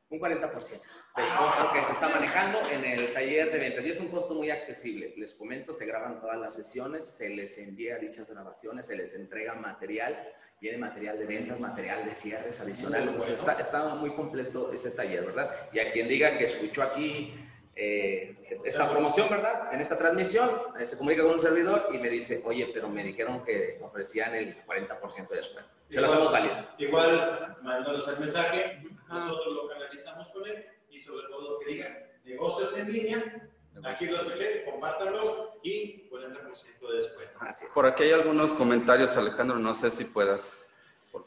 un 0.09 0.19
40% 0.19 0.81
cosa 1.13 1.71
que 1.73 1.83
se 1.83 1.91
está 1.91 2.09
manejando 2.09 2.61
en 2.71 2.85
el 2.85 3.13
taller 3.13 3.51
de 3.51 3.59
ventas 3.59 3.85
y 3.85 3.89
es 3.89 3.99
un 3.99 4.07
costo 4.07 4.33
muy 4.33 4.49
accesible. 4.49 5.13
Les 5.17 5.33
comento, 5.33 5.73
se 5.73 5.85
graban 5.85 6.19
todas 6.19 6.37
las 6.37 6.53
sesiones, 6.53 7.05
se 7.05 7.29
les 7.29 7.57
envía 7.57 7.97
dichas 7.97 8.29
grabaciones, 8.29 8.85
se 8.85 8.95
les 8.95 9.13
entrega 9.13 9.53
material, 9.55 10.31
viene 10.61 10.77
material 10.77 11.17
de 11.17 11.25
ventas, 11.25 11.59
material 11.59 12.05
de 12.05 12.13
cierres 12.13 12.59
adicional. 12.61 13.07
Entonces 13.09 13.39
está, 13.39 13.53
está 13.53 13.95
muy 13.95 14.11
completo 14.13 14.71
ese 14.71 14.91
taller, 14.91 15.25
¿verdad? 15.25 15.53
Y 15.71 15.79
a 15.79 15.91
quien 15.91 16.07
diga 16.07 16.37
que 16.37 16.45
escuchó 16.45 16.83
aquí 16.83 17.33
eh, 17.81 18.35
esta 18.65 18.91
promoción, 18.91 19.29
¿verdad? 19.29 19.73
En 19.73 19.79
esta 19.79 19.97
transmisión, 19.97 20.49
eh, 20.77 20.85
se 20.85 20.97
comunica 20.97 21.23
con 21.23 21.31
un 21.31 21.39
servidor 21.39 21.87
y 21.93 21.97
me 21.97 22.09
dice, 22.09 22.41
oye, 22.45 22.69
pero 22.73 22.89
me 22.89 23.05
dijeron 23.05 23.41
que 23.45 23.79
ofrecían 23.81 24.35
el 24.35 24.65
40% 24.65 25.29
de 25.29 25.35
descuento. 25.37 25.71
Se 25.87 26.01
lo 26.01 26.07
hacemos 26.07 26.29
válido. 26.29 26.55
Igual, 26.77 27.57
mándanos 27.61 28.05
el 28.09 28.19
mensaje, 28.19 28.83
nosotros 29.07 29.55
lo 29.55 29.69
canalizamos 29.69 30.27
con 30.27 30.45
él 30.45 30.65
y 30.89 30.99
sobre 30.99 31.27
todo 31.29 31.57
que 31.59 31.71
digan 31.71 31.97
negocios 32.25 32.77
en 32.77 32.91
línea. 32.91 33.49
Aquí 33.85 34.07
lo 34.07 34.17
escuché, 34.17 34.65
compártanlos 34.65 35.51
y 35.63 36.09
40% 36.09 36.89
de 36.89 36.97
descuento. 36.97 37.39
Por 37.73 37.85
aquí 37.85 38.03
hay 38.03 38.11
algunos 38.11 38.51
comentarios, 38.55 39.15
Alejandro, 39.15 39.57
no 39.57 39.73
sé 39.73 39.89
si 39.89 40.03
puedas. 40.03 40.69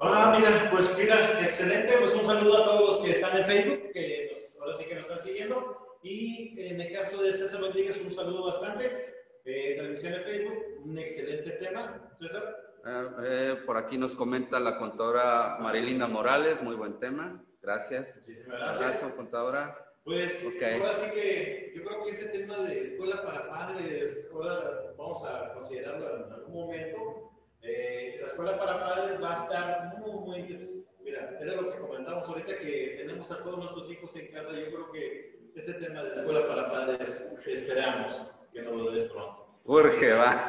Ah, 0.00 0.34
mira, 0.36 0.68
pues 0.70 0.96
mira, 0.98 1.40
excelente. 1.40 1.96
Pues 1.96 2.12
un 2.12 2.26
saludo 2.26 2.62
a 2.62 2.64
todos 2.66 2.80
los 2.80 2.96
que 2.98 3.12
están 3.12 3.38
en 3.38 3.46
Facebook, 3.46 3.90
que 3.94 4.34
ahora 4.61 4.74
sí 4.74 4.84
que 4.84 4.94
nos 4.96 5.05
están 5.05 5.22
siguiendo. 5.22 5.91
Y 6.03 6.61
en 6.61 6.80
el 6.80 6.92
caso 6.92 7.22
de 7.22 7.32
César 7.32 7.61
Rodríguez, 7.61 8.00
un 8.05 8.12
saludo 8.12 8.44
bastante. 8.46 9.14
Eh, 9.44 9.74
transmisión 9.76 10.12
de 10.12 10.20
Facebook, 10.20 10.82
un 10.84 10.98
excelente 10.98 11.50
tema. 11.53 12.12
César. 12.18 12.57
Eh, 12.84 13.09
eh, 13.24 13.57
por 13.64 13.76
aquí 13.76 13.96
nos 13.96 14.16
comenta 14.16 14.59
la 14.59 14.76
contadora 14.76 15.59
Marilina 15.61 16.09
Morales, 16.09 16.62
muy 16.62 16.74
buen 16.74 16.98
tema. 16.98 17.44
Gracias. 17.61 18.16
Muchísimas 18.16 18.59
gracias. 18.59 19.12
contadora. 19.14 19.78
Pues 20.05 20.44
ahora 20.61 20.92
sí 20.92 21.11
que 21.12 21.72
yo 21.76 21.84
creo 21.84 22.05
que 22.05 22.11
ese 22.11 22.26
tema 22.30 22.59
de 22.59 22.80
escuela 22.80 23.22
para 23.22 23.48
padres, 23.48 24.28
ahora 24.34 24.92
vamos 24.98 25.24
a 25.24 25.55
considerarlo 25.55 26.26
en 26.26 26.32
algún 26.32 26.55
momento. 26.55 27.30
Eh, 27.62 28.20
escuela 28.26 28.59
para 28.59 28.80
padres 28.80 29.22
va 29.22 29.30
a 29.30 29.44
estar 29.44 29.98
muy, 29.98 30.11
muy... 30.12 30.84
Mira, 31.03 31.38
era 31.40 31.55
lo 31.55 31.70
que 31.70 31.78
comentamos 31.78 32.28
ahorita 32.28 32.59
que 32.59 32.94
tenemos 32.98 33.30
a 33.30 33.44
todos 33.44 33.59
nuestros 33.59 33.90
hijos 33.90 34.16
en 34.16 34.32
casa. 34.32 34.53
Yo 34.53 34.66
creo 34.66 34.90
que 34.90 35.41
este 35.55 35.74
tema 35.74 36.03
de 36.03 36.14
escuela 36.14 36.46
para 36.46 36.70
padres 36.70 37.36
esperamos 37.46 38.22
que 38.53 38.62
nos 38.62 38.74
lo 38.74 38.90
des 38.90 39.05
pronto. 39.11 39.42
Urge, 39.64 40.12
va. 40.14 40.48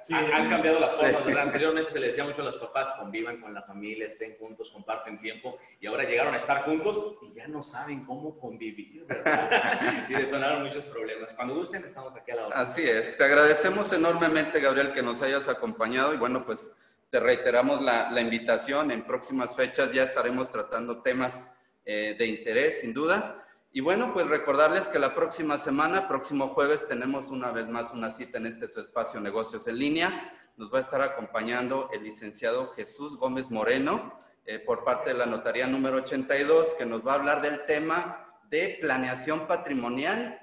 sí, 0.00 0.14
han 0.14 0.48
cambiado 0.48 0.78
las 0.78 0.94
formas, 0.94 1.24
¿verdad? 1.24 1.42
Anteriormente 1.44 1.90
se 1.90 1.98
le 1.98 2.06
decía 2.06 2.22
mucho 2.22 2.42
a 2.42 2.44
los 2.44 2.56
papás, 2.56 2.92
convivan 2.92 3.40
con 3.40 3.52
la 3.52 3.62
familia, 3.62 4.06
estén 4.06 4.36
juntos, 4.38 4.70
comparten 4.70 5.18
tiempo, 5.18 5.58
y 5.80 5.88
ahora 5.88 6.04
llegaron 6.04 6.32
a 6.32 6.36
estar 6.36 6.64
juntos 6.64 7.16
y 7.22 7.34
ya 7.34 7.48
no 7.48 7.60
saben 7.60 8.04
cómo 8.04 8.38
convivir, 8.38 9.04
¿verdad? 9.04 9.80
y 10.08 10.14
detonaron 10.14 10.62
muchos 10.62 10.84
problemas. 10.84 11.34
Cuando 11.34 11.54
gusten, 11.54 11.84
estamos 11.84 12.14
aquí 12.14 12.30
a 12.30 12.36
la 12.36 12.46
hora. 12.46 12.60
Así 12.60 12.84
es. 12.84 13.16
Te 13.16 13.24
agradecemos 13.24 13.92
enormemente, 13.92 14.60
Gabriel, 14.60 14.92
que 14.92 15.02
nos 15.02 15.20
hayas 15.22 15.48
acompañado 15.48 16.14
y 16.14 16.18
bueno, 16.18 16.46
pues 16.46 16.72
te 17.10 17.18
reiteramos 17.18 17.82
la, 17.82 18.12
la 18.12 18.20
invitación. 18.20 18.92
En 18.92 19.04
próximas 19.04 19.56
fechas 19.56 19.92
ya 19.92 20.04
estaremos 20.04 20.52
tratando 20.52 21.02
temas 21.02 21.48
eh, 21.84 22.14
de 22.18 22.26
interés, 22.26 22.80
sin 22.80 22.92
duda. 22.92 23.46
Y 23.72 23.80
bueno, 23.80 24.12
pues 24.12 24.28
recordarles 24.28 24.88
que 24.88 24.98
la 24.98 25.14
próxima 25.14 25.56
semana, 25.56 26.08
próximo 26.08 26.48
jueves, 26.48 26.88
tenemos 26.88 27.30
una 27.30 27.52
vez 27.52 27.68
más 27.68 27.92
una 27.92 28.10
cita 28.10 28.38
en 28.38 28.46
este 28.46 28.68
su 28.68 28.80
espacio 28.80 29.20
Negocios 29.20 29.66
en 29.68 29.78
Línea. 29.78 30.32
Nos 30.56 30.74
va 30.74 30.78
a 30.78 30.82
estar 30.82 31.00
acompañando 31.00 31.88
el 31.92 32.02
licenciado 32.02 32.68
Jesús 32.68 33.16
Gómez 33.16 33.50
Moreno 33.50 34.18
eh, 34.44 34.58
por 34.58 34.84
parte 34.84 35.10
de 35.10 35.18
la 35.18 35.26
notaría 35.26 35.66
número 35.66 35.98
82, 35.98 36.74
que 36.74 36.84
nos 36.84 37.06
va 37.06 37.12
a 37.12 37.14
hablar 37.16 37.42
del 37.42 37.64
tema 37.66 38.40
de 38.50 38.78
planeación 38.80 39.46
patrimonial 39.46 40.40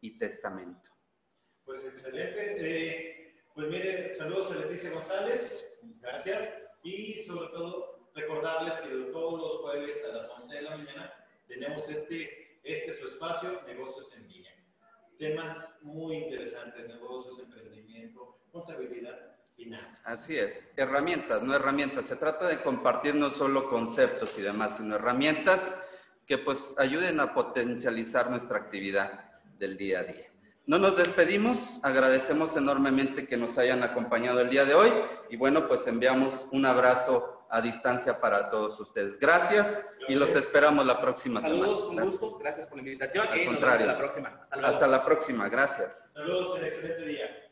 y 0.00 0.18
testamento. 0.18 0.90
Pues 1.64 1.86
excelente. 1.86 2.56
Eh, 2.58 3.14
pues 3.54 3.68
mire, 3.68 4.12
saludos 4.12 4.50
a 4.50 4.56
Leticia 4.56 4.90
González, 4.90 5.78
gracias. 6.00 6.52
Y 6.82 7.22
sobre 7.22 7.48
todo, 7.48 7.93
recordarles 8.14 8.74
que 8.76 8.88
todos 9.12 9.40
los 9.40 9.56
jueves 9.56 10.04
a 10.10 10.16
las 10.16 10.28
11 10.28 10.56
de 10.56 10.62
la 10.62 10.76
mañana 10.76 11.12
tenemos 11.46 11.88
este 11.88 12.44
este 12.64 12.92
es 12.92 12.98
su 12.98 13.08
espacio, 13.08 13.60
negocios 13.66 14.10
en 14.16 14.26
línea. 14.26 14.50
Temas 15.18 15.78
muy 15.82 16.16
interesantes, 16.16 16.88
negocios, 16.88 17.38
emprendimiento, 17.38 18.38
contabilidad, 18.50 19.36
finanzas. 19.54 20.02
Así 20.06 20.38
es, 20.38 20.58
herramientas, 20.74 21.42
no 21.42 21.54
herramientas. 21.54 22.06
Se 22.06 22.16
trata 22.16 22.48
de 22.48 22.62
compartir 22.62 23.16
no 23.16 23.28
solo 23.28 23.68
conceptos 23.68 24.38
y 24.38 24.42
demás, 24.42 24.78
sino 24.78 24.94
herramientas 24.96 25.76
que 26.26 26.38
pues 26.38 26.74
ayuden 26.78 27.20
a 27.20 27.34
potencializar 27.34 28.30
nuestra 28.30 28.56
actividad 28.56 29.42
del 29.58 29.76
día 29.76 30.00
a 30.00 30.04
día. 30.04 30.32
No 30.66 30.78
nos 30.78 30.96
despedimos, 30.96 31.80
agradecemos 31.82 32.56
enormemente 32.56 33.28
que 33.28 33.36
nos 33.36 33.58
hayan 33.58 33.82
acompañado 33.82 34.40
el 34.40 34.48
día 34.48 34.64
de 34.64 34.72
hoy 34.72 34.90
y 35.28 35.36
bueno, 35.36 35.68
pues 35.68 35.86
enviamos 35.86 36.48
un 36.50 36.64
abrazo 36.64 37.33
a 37.50 37.60
distancia 37.60 38.20
para 38.20 38.50
todos 38.50 38.78
ustedes. 38.80 39.18
Gracias 39.18 39.86
y 40.08 40.14
los 40.14 40.30
esperamos 40.34 40.84
la 40.86 41.00
próxima 41.00 41.40
semana. 41.40 41.60
Saludos, 41.60 41.84
un 41.84 42.00
gusto, 42.00 42.38
gracias 42.38 42.66
por 42.66 42.78
la 42.78 42.82
invitación 42.82 43.26
y 43.34 43.46
nos 43.46 43.60
vemos 43.60 43.80
la 43.80 43.98
próxima. 43.98 44.40
Hasta 44.42 44.56
luego. 44.56 44.72
Hasta 44.72 44.86
la 44.86 45.04
próxima, 45.04 45.48
gracias. 45.48 46.10
Saludos, 46.12 46.62
excelente 46.62 47.06
día. 47.06 47.43